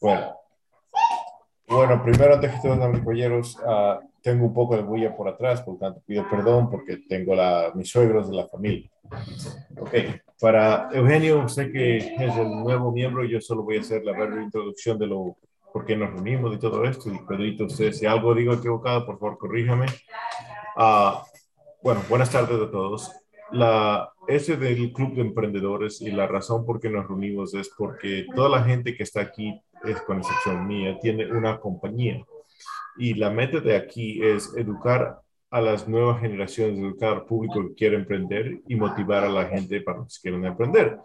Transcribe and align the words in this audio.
Bueno, 0.00 0.34
bueno, 1.68 2.02
primero 2.02 2.34
antes 2.34 2.52
que 2.52 2.68
todo, 2.68 2.78
caballeros, 2.78 3.56
uh, 3.56 4.00
tengo 4.22 4.46
un 4.46 4.54
poco 4.54 4.76
de 4.76 4.82
bulla 4.82 5.14
por 5.14 5.28
atrás, 5.28 5.62
por 5.62 5.74
lo 5.74 5.80
tanto 5.80 6.02
pido 6.06 6.28
perdón 6.28 6.70
porque 6.70 6.98
tengo 7.08 7.34
la, 7.34 7.70
mis 7.74 7.90
suegros 7.90 8.28
de 8.30 8.36
la 8.36 8.48
familia. 8.48 8.90
Ok, 9.78 9.94
para 10.40 10.88
Eugenio, 10.92 11.48
sé 11.48 11.70
que 11.70 11.98
es 11.98 12.36
el 12.36 12.50
nuevo 12.50 12.90
miembro, 12.92 13.24
yo 13.24 13.40
solo 13.40 13.62
voy 13.62 13.76
a 13.76 13.80
hacer 13.80 14.04
la 14.04 14.12
breve 14.12 14.42
introducción 14.42 14.98
de 14.98 15.06
lo 15.06 15.36
por 15.72 15.84
qué 15.84 15.96
nos 15.96 16.10
reunimos 16.10 16.54
y 16.54 16.58
todo 16.58 16.84
esto. 16.84 17.10
Y 17.10 17.18
Pedrito, 17.18 17.64
usted, 17.64 17.92
si 17.92 18.06
algo 18.06 18.34
digo 18.34 18.54
equivocado, 18.54 19.06
por 19.06 19.18
favor, 19.18 19.38
corríjame. 19.38 19.86
Uh, 20.76 21.18
bueno, 21.82 22.02
buenas 22.08 22.30
tardes 22.30 22.60
a 22.60 22.70
todos. 22.70 23.12
La, 23.52 24.12
ese 24.28 24.56
del 24.56 24.92
Club 24.92 25.14
de 25.14 25.22
Emprendedores 25.22 26.00
y 26.00 26.10
la 26.10 26.26
razón 26.26 26.64
por 26.64 26.80
qué 26.80 26.88
nos 26.88 27.06
reunimos 27.06 27.54
es 27.54 27.70
porque 27.76 28.26
toda 28.34 28.48
la 28.48 28.62
gente 28.62 28.94
que 28.94 29.02
está 29.02 29.20
aquí, 29.20 29.60
es 29.84 30.00
con 30.02 30.18
excepción 30.18 30.66
mía, 30.66 30.98
tiene 31.00 31.30
una 31.30 31.58
compañía. 31.58 32.24
Y 32.96 33.14
la 33.14 33.30
meta 33.30 33.60
de 33.60 33.76
aquí 33.76 34.22
es 34.22 34.54
educar 34.56 35.20
a 35.50 35.60
las 35.60 35.88
nuevas 35.88 36.20
generaciones, 36.20 36.78
educar 36.78 37.12
al 37.14 37.24
público 37.24 37.68
que 37.68 37.74
quiere 37.74 37.96
emprender 37.96 38.60
y 38.68 38.76
motivar 38.76 39.24
a 39.24 39.28
la 39.28 39.46
gente 39.46 39.80
para 39.80 40.00
que 40.00 40.06
quieran 40.22 40.44
emprender. 40.44 40.98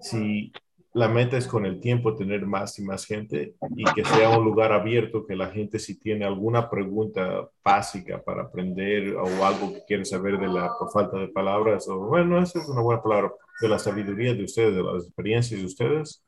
Si 0.00 0.52
la 0.94 1.08
meta 1.08 1.38
es 1.38 1.46
con 1.46 1.64
el 1.64 1.80
tiempo 1.80 2.14
tener 2.14 2.44
más 2.44 2.78
y 2.78 2.82
más 2.82 3.06
gente 3.06 3.54
y 3.76 3.84
que 3.94 4.04
sea 4.04 4.36
un 4.36 4.44
lugar 4.44 4.72
abierto, 4.72 5.24
que 5.24 5.34
la 5.34 5.48
gente 5.48 5.78
si 5.78 5.98
tiene 5.98 6.24
alguna 6.24 6.68
pregunta 6.68 7.48
básica 7.64 8.22
para 8.22 8.42
aprender 8.42 9.14
o 9.14 9.44
algo 9.44 9.72
que 9.72 9.84
quiere 9.86 10.04
saber 10.04 10.38
de 10.38 10.48
la 10.48 10.70
por 10.78 10.90
falta 10.90 11.18
de 11.18 11.28
palabras, 11.28 11.88
o 11.88 11.98
bueno, 11.98 12.42
esa 12.42 12.58
es 12.58 12.68
una 12.68 12.82
buena 12.82 13.02
palabra, 13.02 13.32
de 13.60 13.68
la 13.68 13.78
sabiduría 13.78 14.34
de 14.34 14.44
ustedes, 14.44 14.74
de 14.74 14.82
las 14.82 15.04
experiencias 15.04 15.60
de 15.60 15.66
ustedes, 15.66 16.22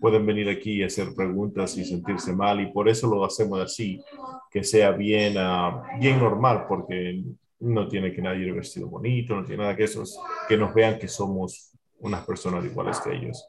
pueden 0.00 0.24
venir 0.24 0.48
aquí 0.48 0.72
y 0.72 0.82
hacer 0.82 1.14
preguntas 1.14 1.76
y 1.76 1.84
sentirse 1.84 2.32
mal 2.32 2.60
y 2.60 2.72
por 2.72 2.88
eso 2.88 3.06
lo 3.06 3.24
hacemos 3.24 3.60
así, 3.60 4.02
que 4.50 4.64
sea 4.64 4.92
bien, 4.92 5.36
uh, 5.36 5.82
bien 6.00 6.18
normal, 6.18 6.64
porque 6.68 7.22
no 7.60 7.86
tiene 7.86 8.12
que 8.12 8.22
nadie 8.22 8.46
ir 8.46 8.54
vestido 8.54 8.88
bonito, 8.88 9.36
no 9.36 9.44
tiene 9.44 9.62
nada 9.62 9.76
que 9.76 9.84
eso, 9.84 10.02
que 10.48 10.56
nos 10.56 10.74
vean 10.74 10.98
que 10.98 11.08
somos 11.08 11.72
unas 11.98 12.24
personas 12.24 12.64
iguales 12.64 12.98
que 13.00 13.14
ellos. 13.14 13.46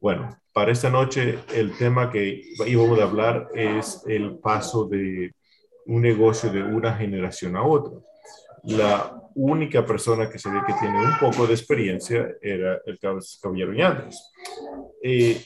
Bueno, 0.00 0.36
para 0.54 0.72
esta 0.72 0.90
noche 0.90 1.38
el 1.54 1.76
tema 1.76 2.10
que 2.10 2.42
íbamos 2.66 2.98
a 2.98 3.04
hablar 3.04 3.48
es 3.54 4.02
el 4.06 4.38
paso 4.38 4.86
de 4.86 5.34
un 5.86 6.02
negocio 6.02 6.50
de 6.50 6.62
una 6.62 6.94
generación 6.94 7.56
a 7.56 7.62
otra. 7.62 7.98
La 8.64 9.20
única 9.34 9.84
persona 9.84 10.28
que 10.28 10.38
se 10.38 10.50
ve 10.50 10.60
que 10.66 10.74
tiene 10.74 10.98
un 10.98 11.18
poco 11.20 11.46
de 11.46 11.54
experiencia 11.54 12.28
era 12.40 12.80
el 12.86 12.98
caballero 12.98 13.72
Yandres. 13.72 14.32
Eh, 15.02 15.40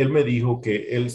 él 0.00 0.10
me 0.10 0.24
dijo 0.24 0.60
que 0.60 0.96
él, 0.96 1.10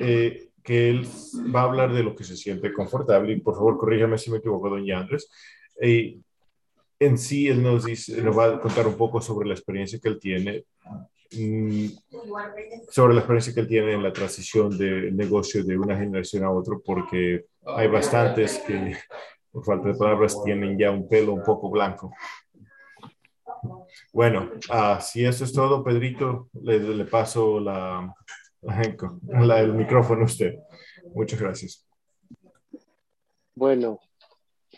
eh, 0.00 0.48
que 0.62 0.90
él 0.90 1.06
va 1.54 1.60
a 1.60 1.64
hablar 1.64 1.92
de 1.92 2.02
lo 2.02 2.14
que 2.14 2.24
se 2.24 2.36
siente 2.36 2.72
confortable 2.72 3.32
y 3.32 3.40
por 3.40 3.54
favor 3.54 3.78
corríjame 3.78 4.18
si 4.18 4.30
me 4.30 4.38
equivoco, 4.38 4.70
don 4.70 4.84
Yandres. 4.84 5.28
Eh, 5.80 6.18
en 6.98 7.18
sí, 7.18 7.48
él 7.48 7.62
nos, 7.62 7.84
dice, 7.84 8.22
nos 8.22 8.36
va 8.36 8.54
a 8.54 8.60
contar 8.60 8.86
un 8.86 8.96
poco 8.96 9.20
sobre 9.20 9.46
la 9.46 9.54
experiencia 9.54 9.98
que 10.00 10.08
él 10.08 10.18
tiene 10.18 10.64
Mm, 11.34 11.88
sobre 12.90 13.14
la 13.14 13.20
experiencia 13.20 13.52
que 13.52 13.60
él 13.60 13.68
tiene 13.68 13.92
en 13.92 14.02
la 14.02 14.12
transición 14.12 14.76
de 14.76 15.10
negocio 15.10 15.64
de 15.64 15.76
una 15.76 15.96
generación 15.96 16.44
a 16.44 16.50
otra, 16.50 16.76
porque 16.84 17.46
hay 17.64 17.88
bastantes 17.88 18.58
que, 18.58 18.96
por 19.50 19.64
falta 19.64 19.88
de 19.88 19.94
palabras, 19.94 20.40
tienen 20.44 20.78
ya 20.78 20.90
un 20.90 21.08
pelo 21.08 21.34
un 21.34 21.42
poco 21.42 21.70
blanco. 21.70 22.12
Bueno, 24.12 24.50
si 25.00 25.24
eso 25.24 25.44
es 25.44 25.52
todo, 25.52 25.82
Pedrito, 25.82 26.48
le, 26.62 27.04
paso 27.04 27.60
la, 27.60 28.14
la, 28.62 29.60
el 29.60 29.74
micrófono 29.74 30.22
a 30.22 30.26
usted. 30.26 30.54
Muchas 31.14 31.40
gracias. 31.40 31.86
Bueno, 33.54 34.00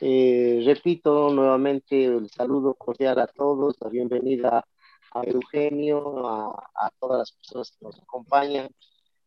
eh, 0.00 0.62
repito 0.64 1.31
nuevamente 1.33 2.05
el 2.05 2.31
saludo 2.31 2.75
cordial 2.75 3.19
a 3.19 3.27
todos, 3.27 3.77
la 3.81 3.88
bienvenida 3.88 4.65
a 5.12 5.22
Eugenio, 5.25 6.28
a, 6.28 6.91
todas 7.00 7.19
las 7.19 7.32
personas 7.32 7.71
que 7.72 7.84
nos 7.84 8.00
acompañan. 8.00 8.69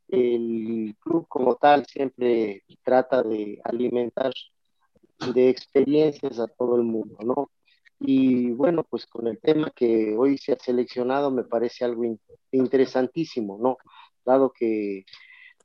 El 0.07 0.95
club 1.00 1.27
como 1.27 1.55
tal 1.55 1.85
siempre 1.85 2.63
trata 2.83 3.23
de 3.23 3.59
alimentar 3.63 4.31
de 5.33 5.50
experiencias 5.50 6.39
a 6.39 6.47
todo 6.47 6.75
el 6.75 6.83
mundo, 6.83 7.17
¿no? 7.23 7.51
Y 8.03 8.50
bueno, 8.51 8.84
pues 8.84 9.06
con 9.06 9.28
el 9.28 9.39
tema 9.39 9.72
que 9.75 10.16
hoy 10.17 10.38
se 10.39 10.53
ha 10.53 10.57
seleccionado 10.57 11.29
me 11.29 11.44
parece 11.44 11.85
algo 11.85 12.03
interesantísimo, 12.51 13.59
¿no? 13.62 13.78
Dado 14.25 14.51
que 14.51 15.06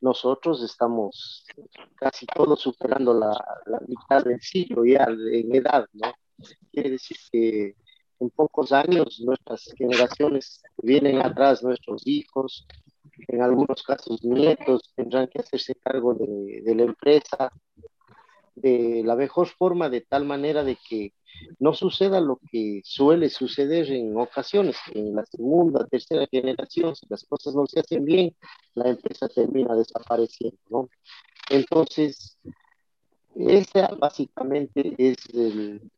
nosotros 0.03 0.63
estamos 0.63 1.47
casi 1.95 2.27
todos 2.27 2.61
superando 2.61 3.15
la, 3.15 3.31
la 3.65 3.81
mitad 3.89 4.23
del 4.23 4.39
siglo 4.43 4.85
ya 4.85 5.07
en 5.33 5.55
edad, 5.55 5.87
¿no? 5.95 6.13
Quiere 6.71 6.91
decir 6.91 7.17
que 7.33 7.75
en 8.21 8.31
pocos 8.31 8.71
años 8.73 9.19
nuestras 9.25 9.73
generaciones 9.75 10.63
vienen 10.77 11.23
atrás, 11.23 11.63
nuestros 11.63 12.07
hijos, 12.07 12.67
en 13.29 13.41
algunos 13.41 13.83
casos 13.83 14.23
nietos, 14.23 14.93
tendrán 14.95 15.29
que 15.29 15.41
hacerse 15.41 15.75
cargo 15.77 16.13
de, 16.13 16.61
de 16.63 16.75
la 16.75 16.83
empresa 16.83 17.51
de 18.57 19.03
la 19.05 19.15
mejor 19.15 19.49
forma, 19.49 19.89
de 19.89 20.01
tal 20.01 20.25
manera 20.25 20.65
de 20.65 20.77
que 20.89 21.13
no 21.59 21.75
suceda 21.75 22.21
lo 22.21 22.41
que 22.51 22.81
suele 22.85 23.29
suceder 23.29 23.91
en 23.91 24.17
ocasiones, 24.17 24.77
en 24.95 25.15
la 25.15 25.25
segunda, 25.27 25.87
tercera 25.87 26.27
generación, 26.31 26.97
si 26.97 27.07
las 27.09 27.25
cosas 27.25 27.55
no 27.55 27.67
se 27.67 27.81
hacen 27.81 28.05
bien, 28.05 28.35
la 28.75 28.89
empresa 28.89 29.29
termina 29.29 29.75
desapareciendo, 29.75 30.59
¿no? 30.71 30.89
Entonces, 31.51 32.39
ese 33.35 33.87
básicamente 34.01 34.95
es 34.99 35.17
el, 35.35 35.91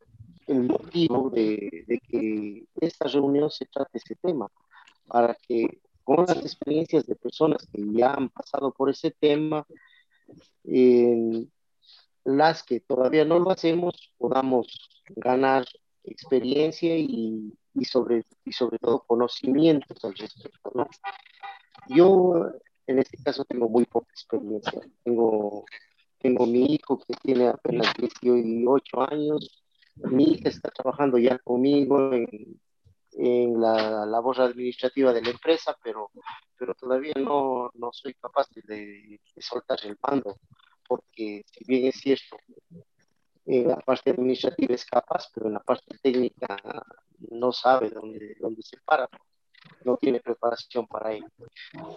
el 0.47 0.63
motivo 0.63 1.29
de, 1.29 1.85
que 2.09 2.65
esta 2.81 3.07
reunión 3.07 3.49
se 3.49 3.65
trate 3.65 3.99
ese 3.99 4.15
tema, 4.15 4.47
para 5.07 5.35
que 5.35 5.79
con 6.03 6.25
las 6.25 6.37
experiencias 6.37 7.05
de 7.05 7.15
personas 7.15 7.65
que 7.71 7.81
ya 7.93 8.13
han 8.13 8.29
pasado 8.29 8.71
por 8.71 8.89
ese 8.89 9.11
tema, 9.11 9.65
las 12.23 12.63
que 12.63 12.79
todavía 12.81 13.25
no 13.25 13.39
lo 13.39 13.51
hacemos, 13.51 14.13
podamos 14.17 14.67
ganar 15.15 15.65
experiencia 16.03 16.97
y, 16.97 17.53
sobre, 17.83 18.25
y 18.45 18.51
sobre 18.51 18.79
todo 18.79 19.03
conocimientos 19.05 20.03
al 20.03 20.15
respecto. 20.15 20.87
Yo 21.87 22.51
en 22.87 22.99
este 22.99 23.17
caso 23.23 23.45
tengo 23.45 23.69
muy 23.69 23.85
poca 23.85 24.11
experiencia. 24.11 24.81
Tengo, 25.03 25.65
tengo 26.17 26.45
mi 26.45 26.65
hijo 26.73 26.99
que 26.99 27.13
tiene 27.21 27.47
apenas 27.47 27.93
18 27.97 29.01
años, 29.09 29.63
mi 29.95 30.23
hija 30.23 30.49
está 30.49 30.69
trabajando 30.71 31.17
ya 31.17 31.37
conmigo 31.39 32.13
en, 32.13 32.59
en 33.13 33.59
la 33.59 34.05
labor 34.05 34.41
administrativa 34.41 35.13
de 35.13 35.21
la 35.21 35.29
empresa, 35.29 35.77
pero, 35.83 36.11
pero 36.57 36.73
todavía 36.73 37.13
no, 37.17 37.69
no 37.73 37.89
soy 37.91 38.13
capaz 38.13 38.47
de, 38.65 39.19
soltar 39.37 39.79
el 39.83 39.97
mando, 40.01 40.37
porque 40.89 41.45
si 41.51 41.65
bien 41.65 41.85
es 41.85 41.95
cierto, 42.01 42.37
en 43.45 43.67
la 43.67 43.77
parte 43.77 44.09
administrativa 44.09 44.73
es 44.73 44.85
capaz, 44.85 45.29
pero 45.33 45.47
en 45.47 45.53
la 45.53 45.59
parte 45.59 45.97
técnica 46.01 46.57
no 47.31 47.51
sabe 47.51 47.91
dónde, 47.91 48.35
dónde 48.39 48.63
se 48.63 48.77
para, 48.77 49.07
no 49.85 49.97
tiene 49.97 50.19
preparación 50.19 50.87
para 50.87 51.13
ello. 51.13 51.27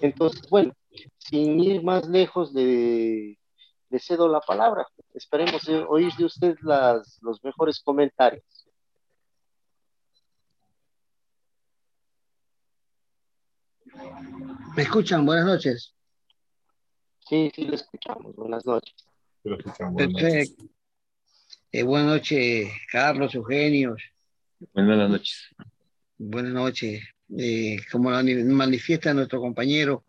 Entonces, 0.02 0.42
bueno, 0.50 0.74
sin 1.16 1.58
ir 1.58 1.82
más 1.82 2.06
lejos 2.06 2.52
de, 2.52 3.38
le 3.88 3.98
cedo 3.98 4.28
la 4.28 4.40
palabra. 4.40 4.86
Esperemos 5.14 5.66
oír 5.88 6.12
de 6.18 6.24
usted 6.26 6.56
las, 6.62 7.18
los 7.22 7.42
mejores 7.42 7.80
comentarios. 7.80 8.44
¿Me 14.76 14.82
escuchan? 14.82 15.24
Buenas 15.24 15.46
noches. 15.46 15.94
Sí, 17.28 17.50
sí, 17.54 17.64
le 17.64 17.76
escuchamos. 17.76 18.34
Buenas 18.36 18.64
noches. 18.66 18.94
Perfecto. 19.42 20.64
Eh, 21.70 21.82
buenas 21.82 22.08
noches, 22.08 22.68
Carlos, 22.90 23.34
Eugenio. 23.34 23.96
Buenas 24.72 25.10
noches. 25.10 25.48
Buenas 26.18 26.52
noches. 26.52 27.02
Eh, 27.36 27.78
como 27.90 28.10
manifiesta 28.10 29.14
nuestro 29.14 29.40
compañero, 29.40 30.04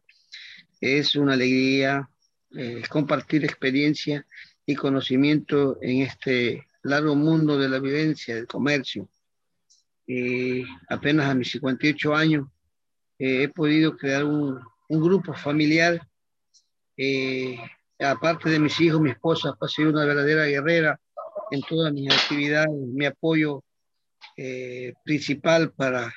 es 0.81 1.15
una 1.15 1.33
alegría 1.33 2.10
eh, 2.51 2.81
compartir 2.89 3.45
experiencia 3.45 4.25
y 4.66 4.75
conocimiento 4.75 5.77
en 5.81 6.01
este 6.01 6.68
largo 6.83 7.16
mundo 7.16 7.57
de 7.57 7.69
la 7.69 7.80
vivencia, 7.80 8.36
del 8.36 8.48
comercio. 8.48 9.09
apenas 10.89 11.30
a 11.30 11.33
mis 11.33 11.51
58 11.51 12.13
años 12.13 12.48
eh, 13.19 13.44
he 13.44 13.48
podido 13.48 13.95
crear 13.95 14.25
un, 14.25 14.59
un 14.89 15.01
grupo 15.01 15.33
familiar. 15.33 16.06
Eh, 16.98 17.57
aparte 18.00 18.50
de 18.50 18.60
mis 18.60 18.80
hijos, 18.80 19.01
mi 19.01 19.12
esposa 19.12 19.56
ha 19.60 19.68
sido 19.68 19.90
una 19.90 20.06
verdadera 20.06 20.45
guerrera 20.45 21.00
en 21.51 21.62
todas 21.62 21.94
mis 21.94 22.12
actividades, 22.12 22.69
mi 22.72 23.06
apoyo 23.06 23.63
principal 25.04 25.72
para 25.74 26.12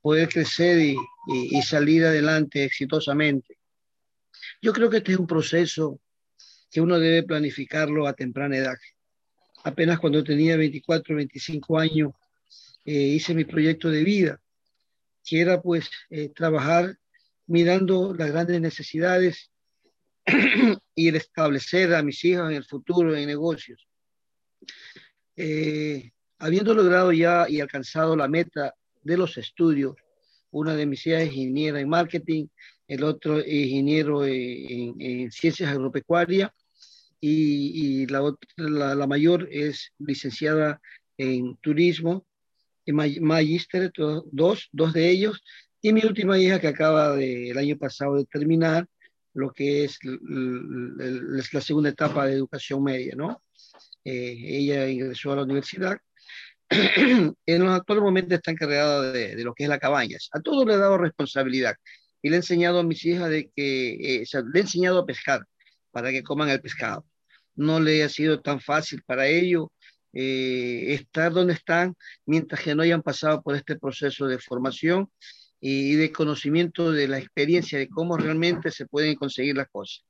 poder 0.00 0.28
crecer 0.28 0.78
y, 0.78 1.62
salir 1.62 2.04
adelante 2.06 2.64
exitosamente. 2.64 3.58
Yo 4.62 4.72
creo 4.72 4.88
que 4.88 4.98
este 4.98 5.12
es 5.12 5.18
un 5.18 5.26
proceso 5.26 6.00
que 6.70 6.80
uno 6.80 6.98
debe 6.98 7.24
planificarlo 7.24 8.06
a 8.06 8.14
temprana 8.14 8.56
edad. 8.56 8.76
Apenas 9.64 9.98
cuando 9.98 10.24
tenía 10.24 10.56
24, 10.56 11.14
25 11.14 11.78
años, 11.78 12.12
eh, 12.86 12.92
hice 12.92 13.34
mi 13.34 13.44
proyecto 13.44 13.90
de 13.90 14.02
vida, 14.02 14.40
que 15.22 15.42
era 15.42 15.60
pues 15.60 15.90
eh, 16.08 16.30
trabajar 16.30 16.96
mirando 17.46 18.14
las 18.14 18.30
grandes 18.30 18.62
necesidades 18.62 19.50
y 20.94 21.08
establecer 21.08 21.94
a 21.94 22.02
mis 22.02 22.24
hijas 22.24 22.50
en 22.50 22.56
el 22.56 22.64
futuro 22.64 23.16
en 23.16 23.26
negocios. 23.26 23.86
Eh, 25.36 26.10
habiendo 26.38 26.74
logrado 26.74 27.12
ya 27.12 27.46
y 27.48 27.60
alcanzado 27.60 28.16
la 28.16 28.28
meta 28.28 28.74
de 29.02 29.16
los 29.16 29.36
estudios, 29.38 29.96
una 30.50 30.74
de 30.74 30.86
mis 30.86 31.06
hijas 31.06 31.22
es 31.22 31.32
ingeniera 31.32 31.80
en 31.80 31.88
marketing, 31.88 32.46
el 32.86 33.04
otro 33.04 33.38
ingeniero 33.38 34.24
en, 34.24 35.30
ciencias 35.30 35.70
agropecuarias 35.70 36.50
y, 37.20 38.06
la, 38.06 38.34
la, 38.56 39.06
mayor 39.06 39.48
es 39.50 39.92
licenciada 39.98 40.80
en 41.18 41.56
turismo, 41.56 42.26
en 42.86 43.22
magíster, 43.22 43.92
dos, 44.32 44.68
dos 44.72 44.92
de 44.92 45.10
ellos, 45.10 45.42
y 45.82 45.92
mi 45.92 46.02
última 46.04 46.38
hija 46.38 46.60
que 46.60 46.68
acaba 46.68 47.14
de, 47.14 47.50
el 47.50 47.58
año 47.58 47.76
pasado 47.76 48.16
de 48.16 48.24
terminar 48.24 48.88
lo 49.38 49.52
que 49.52 49.84
es 49.84 49.98
la 50.02 51.60
segunda 51.60 51.90
etapa 51.90 52.26
de 52.26 52.34
educación 52.34 52.82
media, 52.82 53.14
¿no? 53.16 53.40
Eh, 54.04 54.36
ella 54.36 54.88
ingresó 54.88 55.32
a 55.32 55.36
la 55.36 55.42
universidad. 55.44 55.96
en 56.68 57.64
los 57.64 57.70
actuales 57.70 58.02
momentos 58.02 58.34
está 58.34 58.50
encargada 58.50 59.12
de, 59.12 59.36
de, 59.36 59.44
lo 59.44 59.54
que 59.54 59.62
es 59.62 59.68
la 59.68 59.78
cabaña. 59.78 60.18
A 60.32 60.40
todos 60.40 60.66
le 60.66 60.74
he 60.74 60.76
dado 60.76 60.98
responsabilidad 60.98 61.76
y 62.20 62.30
le 62.30 62.36
he 62.36 62.38
enseñado 62.38 62.80
a 62.80 62.82
mis 62.82 63.04
hijas 63.04 63.30
de 63.30 63.50
que, 63.54 64.22
eh, 64.22 64.24
le 64.52 64.58
he 64.58 64.62
enseñado 64.62 64.98
a 64.98 65.06
pescar 65.06 65.44
para 65.92 66.10
que 66.10 66.24
coman 66.24 66.48
el 66.50 66.60
pescado. 66.60 67.06
No 67.54 67.78
le 67.80 68.02
ha 68.02 68.08
sido 68.08 68.40
tan 68.40 68.60
fácil 68.60 69.02
para 69.06 69.28
ellos 69.28 69.68
eh, 70.12 70.94
estar 70.94 71.32
donde 71.32 71.52
están 71.52 71.94
mientras 72.26 72.60
que 72.60 72.74
no 72.74 72.82
hayan 72.82 73.02
pasado 73.02 73.40
por 73.42 73.54
este 73.54 73.76
proceso 73.76 74.26
de 74.26 74.38
formación 74.40 75.10
y 75.60 75.94
de 75.94 76.12
conocimiento 76.12 76.92
de 76.92 77.08
la 77.08 77.18
experiencia 77.18 77.78
de 77.78 77.88
cómo 77.88 78.16
realmente 78.16 78.70
se 78.70 78.86
pueden 78.86 79.16
conseguir 79.16 79.56
las 79.56 79.68
cosas. 79.68 80.04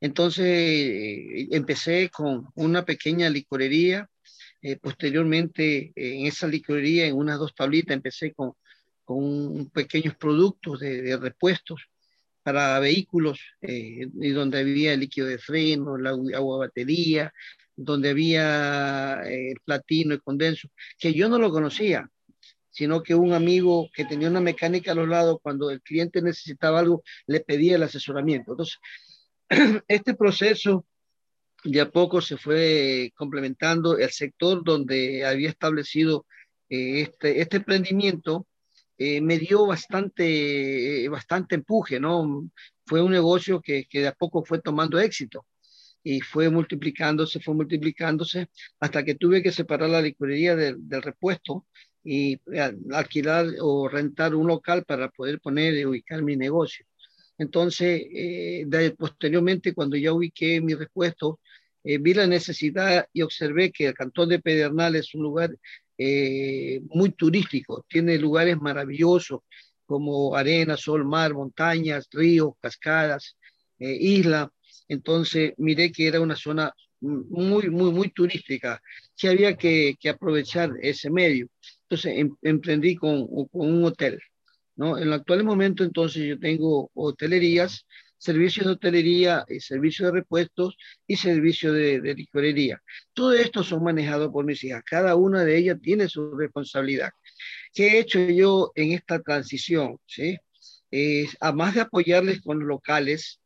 Entonces 0.00 0.46
eh, 0.46 1.48
empecé 1.50 2.10
con 2.10 2.48
una 2.54 2.84
pequeña 2.84 3.28
licorería, 3.30 4.08
posteriormente 4.82 5.92
en 5.94 6.26
esa 6.26 6.48
licorería, 6.48 7.06
en 7.06 7.14
unas 7.14 7.38
dos 7.38 7.54
tablitas, 7.54 7.94
empecé 7.94 8.32
con 8.32 8.54
con 9.08 9.70
pequeños 9.70 10.14
productos 10.16 10.80
de, 10.80 11.16
repuestos 11.16 11.80
para 12.42 12.78
vehículos, 12.78 13.40
eh, 13.62 14.06
y 14.20 14.30
donde 14.32 14.58
había 14.58 14.94
líquido 14.98 15.26
de 15.26 15.38
freno, 15.38 15.96
la 15.96 16.10
agua 16.10 16.58
batería, 16.58 17.32
donde 17.74 18.10
había 18.10 19.22
eh, 19.24 19.52
el 19.52 19.60
platino, 19.64 20.12
el 20.12 20.20
condenso, 20.20 20.68
que 20.98 21.14
yo 21.14 21.30
no 21.30 21.38
lo 21.38 21.50
conocía, 21.50 22.06
sino 22.78 23.02
que 23.02 23.16
un 23.16 23.32
amigo 23.32 23.90
que 23.92 24.04
tenía 24.04 24.30
una 24.30 24.40
mecánica 24.40 24.92
a 24.92 24.94
los 24.94 25.08
lados, 25.08 25.40
cuando 25.42 25.68
el 25.68 25.82
cliente 25.82 26.22
necesitaba 26.22 26.78
algo, 26.78 27.02
le 27.26 27.40
pedía 27.40 27.74
el 27.74 27.82
asesoramiento. 27.82 28.52
Entonces, 28.52 28.78
este 29.88 30.14
proceso 30.14 30.86
de 31.64 31.80
a 31.80 31.90
poco 31.90 32.20
se 32.20 32.36
fue 32.36 33.12
complementando 33.16 33.98
el 33.98 34.10
sector 34.10 34.62
donde 34.62 35.24
había 35.24 35.48
establecido 35.48 36.24
eh, 36.68 37.00
este, 37.00 37.40
este 37.40 37.56
emprendimiento 37.56 38.46
eh, 38.96 39.20
me 39.20 39.38
dio 39.38 39.66
bastante, 39.66 41.04
eh, 41.04 41.08
bastante 41.08 41.56
empuje, 41.56 41.98
¿no? 41.98 42.48
Fue 42.86 43.02
un 43.02 43.10
negocio 43.10 43.60
que, 43.60 43.86
que, 43.90 44.02
de 44.02 44.08
a 44.08 44.12
poco 44.12 44.44
fue 44.44 44.60
tomando 44.60 45.00
éxito 45.00 45.46
y 46.04 46.20
fue 46.20 46.48
multiplicándose, 46.48 47.40
fue 47.40 47.54
multiplicándose 47.54 48.50
hasta 48.78 49.04
que 49.04 49.16
tuve 49.16 49.42
que 49.42 49.50
separar 49.50 49.90
la 49.90 50.00
licorería 50.00 50.54
del, 50.54 50.76
del 50.88 51.02
repuesto 51.02 51.66
y 52.10 52.34
eh, 52.52 52.72
alquilar 52.92 53.46
o 53.60 53.88
rentar 53.88 54.34
un 54.34 54.46
local 54.46 54.84
para 54.84 55.08
poder 55.10 55.40
poner 55.40 55.74
y 55.74 55.84
ubicar 55.84 56.22
mi 56.22 56.36
negocio. 56.36 56.86
Entonces, 57.38 58.02
posteriormente, 58.96 59.72
cuando 59.72 59.96
ya 59.96 60.12
ubiqué 60.12 60.60
mi 60.60 60.74
repuesto, 60.74 61.38
vi 61.84 62.12
la 62.12 62.26
necesidad 62.26 63.06
y 63.12 63.22
observé 63.22 63.70
que 63.70 63.86
el 63.86 63.94
Cantón 63.94 64.30
de 64.30 64.40
Pedernales 64.40 65.06
es 65.06 65.14
un 65.14 65.22
lugar 65.22 65.50
eh, 66.00 66.80
muy 66.90 67.10
turístico, 67.10 67.84
tiene 67.88 68.18
lugares 68.18 68.56
maravillosos 68.60 69.40
como 69.84 70.36
arena, 70.36 70.76
sol, 70.76 71.04
mar, 71.04 71.34
montañas, 71.34 72.08
ríos, 72.12 72.52
cascadas, 72.60 73.36
eh, 73.80 73.96
isla. 74.00 74.52
Entonces 74.86 75.54
miré 75.56 75.90
que 75.90 76.06
era 76.06 76.20
una 76.20 76.36
zona 76.36 76.72
muy, 77.00 77.68
muy, 77.68 77.90
muy 77.90 78.10
turística, 78.10 78.80
que 79.16 79.28
había 79.28 79.56
que, 79.56 79.96
que 79.98 80.08
aprovechar 80.08 80.70
ese 80.80 81.10
medio. 81.10 81.48
Entonces 81.88 82.18
em, 82.18 82.36
emprendí 82.42 82.96
con, 82.96 83.26
un 83.28 83.84
hotel. 83.84 84.20
¿no? 84.76 84.96
En 84.96 85.04
el 85.04 85.12
actual 85.12 85.44
momento, 85.44 85.84
entonces, 85.84 86.24
yo 86.24 86.38
tengo 86.38 86.90
hotelerías 86.94 87.84
servicios 88.18 88.66
de 88.66 88.72
hotelería, 88.72 89.44
y 89.48 89.60
servicios 89.60 90.08
de 90.08 90.20
repuestos 90.20 90.76
y 91.06 91.16
servicio 91.16 91.72
de, 91.72 92.00
de 92.00 92.14
licorería. 92.14 92.82
Todo 93.12 93.32
esto 93.32 93.62
son 93.62 93.84
manejados 93.84 94.30
por 94.30 94.44
mis 94.44 94.62
hijas. 94.64 94.82
Cada 94.84 95.14
una 95.14 95.44
de 95.44 95.56
ellas 95.56 95.78
tiene 95.80 96.08
su 96.08 96.36
responsabilidad. 96.36 97.10
¿Qué 97.72 97.88
he 97.88 98.00
hecho 98.00 98.18
yo 98.18 98.72
en 98.74 98.92
esta 98.92 99.20
transición? 99.20 99.98
¿sí? 100.06 100.36
Es, 100.90 101.36
además 101.40 101.74
de 101.74 101.82
apoyarles 101.82 102.40
con 102.42 102.66
locales, 102.66 103.40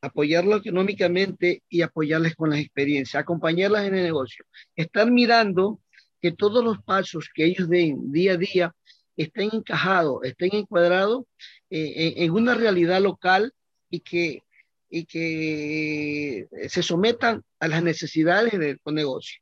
apoyarlos 0.00 0.60
económicamente 0.64 1.62
y 1.68 1.82
apoyarles 1.82 2.34
con 2.34 2.50
las 2.50 2.60
experiencias, 2.60 3.20
acompañarlas 3.20 3.86
en 3.86 3.94
el 3.94 4.04
negocio, 4.04 4.44
estar 4.74 5.10
mirando 5.10 5.80
que 6.20 6.32
todos 6.32 6.64
los 6.64 6.82
pasos 6.82 7.28
que 7.34 7.44
ellos 7.44 7.68
den 7.68 8.12
día 8.12 8.32
a 8.32 8.36
día 8.36 8.74
estén 9.16 9.50
encajados, 9.52 10.20
estén 10.24 10.50
encuadrados 10.54 11.24
eh, 11.70 12.14
en, 12.16 12.30
una 12.30 12.54
realidad 12.54 13.00
local 13.00 13.52
y 13.90 14.00
que, 14.00 14.42
y 14.88 15.04
que 15.04 16.46
se 16.68 16.82
sometan 16.82 17.42
a 17.58 17.68
las 17.68 17.82
necesidades 17.82 18.58
del 18.58 18.78
negocio. 18.86 19.40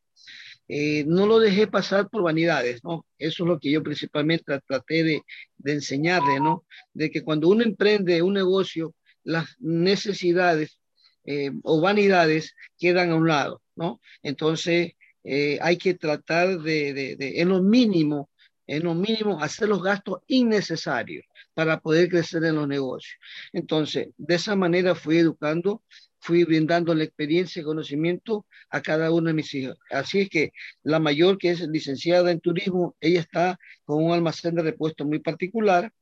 Eh, 0.68 1.04
no 1.06 1.26
lo 1.26 1.38
dejé 1.38 1.68
pasar 1.68 2.08
por 2.08 2.22
vanidades, 2.22 2.82
¿no? 2.82 3.06
Eso 3.18 3.44
es 3.44 3.48
lo 3.48 3.60
que 3.60 3.70
yo 3.70 3.82
principalmente 3.82 4.60
traté 4.66 5.04
de, 5.04 5.22
enseñarle, 5.64 6.40
¿no? 6.40 6.64
De 6.92 7.10
que 7.10 7.22
cuando 7.22 7.48
uno 7.48 7.62
emprende 7.62 8.22
un 8.22 8.34
negocio, 8.34 8.94
las 9.22 9.56
necesidades 9.60 10.78
eh, 11.24 11.52
o 11.62 11.80
vanidades 11.80 12.54
quedan 12.78 13.10
a 13.10 13.16
un 13.16 13.28
lado, 13.28 13.62
¿no? 13.76 14.00
Entonces, 14.22 14.92
eh, 15.26 15.58
hay 15.60 15.76
que 15.76 15.94
tratar 15.94 16.60
de, 16.60 16.94
de, 16.94 17.40
en 17.40 17.48
lo 17.48 17.62
mínimo, 17.62 18.30
en 18.66 18.84
lo 18.84 18.94
mínimo, 18.94 19.40
hacer 19.42 19.68
los 19.68 19.82
gastos 19.82 20.20
innecesarios 20.26 21.24
para 21.54 21.80
poder 21.80 22.08
crecer 22.08 22.44
en 22.44 22.56
los 22.56 22.68
negocios. 22.68 23.16
Entonces, 23.52 24.08
de 24.16 24.34
esa 24.34 24.56
manera 24.56 24.94
fui 24.94 25.18
educando, 25.18 25.82
fui 26.20 26.44
brindando 26.44 26.94
la 26.94 27.04
experiencia 27.04 27.60
y 27.60 27.64
conocimiento 27.64 28.46
a 28.70 28.80
cada 28.82 29.10
uno 29.10 29.28
de 29.28 29.34
mis 29.34 29.54
hijos. 29.54 29.76
Así 29.90 30.20
es 30.20 30.28
que 30.28 30.52
la 30.82 30.98
mayor, 30.98 31.38
que 31.38 31.50
es 31.50 31.60
licenciada 31.60 32.30
en 32.30 32.40
turismo, 32.40 32.96
ella 33.00 33.20
está 33.20 33.58
con 33.84 34.04
un 34.04 34.12
almacén 34.12 34.54
de 34.54 34.62
repuesto 34.62 35.04
muy 35.04 35.20
particular. 35.20 35.92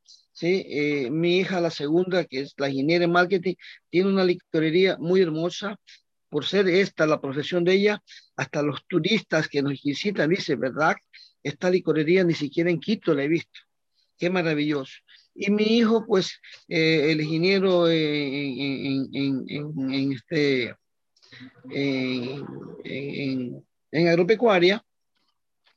Eh, 0.43 1.11
mi 1.11 1.39
hija, 1.39 1.61
la 1.61 1.71
segunda, 1.71 2.25
que 2.25 2.41
es 2.41 2.55
la 2.57 2.69
ingeniera 2.69 3.05
en 3.05 3.13
marketing, 3.13 3.55
tiene 3.91 4.09
una 4.09 4.25
licorería 4.25 4.97
muy 4.99 5.21
hermosa. 5.21 5.79
Por 6.35 6.45
ser 6.47 6.67
esta 6.67 7.07
la 7.07 7.21
profesión 7.21 7.63
de 7.63 7.75
ella, 7.75 8.03
hasta 8.35 8.61
los 8.61 8.85
turistas 8.89 9.47
que 9.47 9.63
nos 9.63 9.81
visitan 9.81 10.29
dicen, 10.29 10.59
¿verdad? 10.59 10.97
Esta 11.45 11.71
licorería 11.71 12.25
ni 12.25 12.35
siquiera 12.35 12.71
en 12.71 12.81
Quito 12.81 13.15
la 13.15 13.23
he 13.23 13.29
visto. 13.29 13.61
Qué 14.19 14.31
maravilloso. 14.31 14.95
Y 15.33 15.53
mi 15.53 15.63
hijo, 15.63 16.05
pues, 16.05 16.41
eh, 16.67 17.13
el 17.13 17.21
ingeniero 17.21 17.89
en, 17.89 19.15
en, 19.15 19.45
en, 19.49 19.95
en 19.95 20.13
este, 20.13 20.75
en, 22.83 24.09
agropecuaria, 24.09 24.85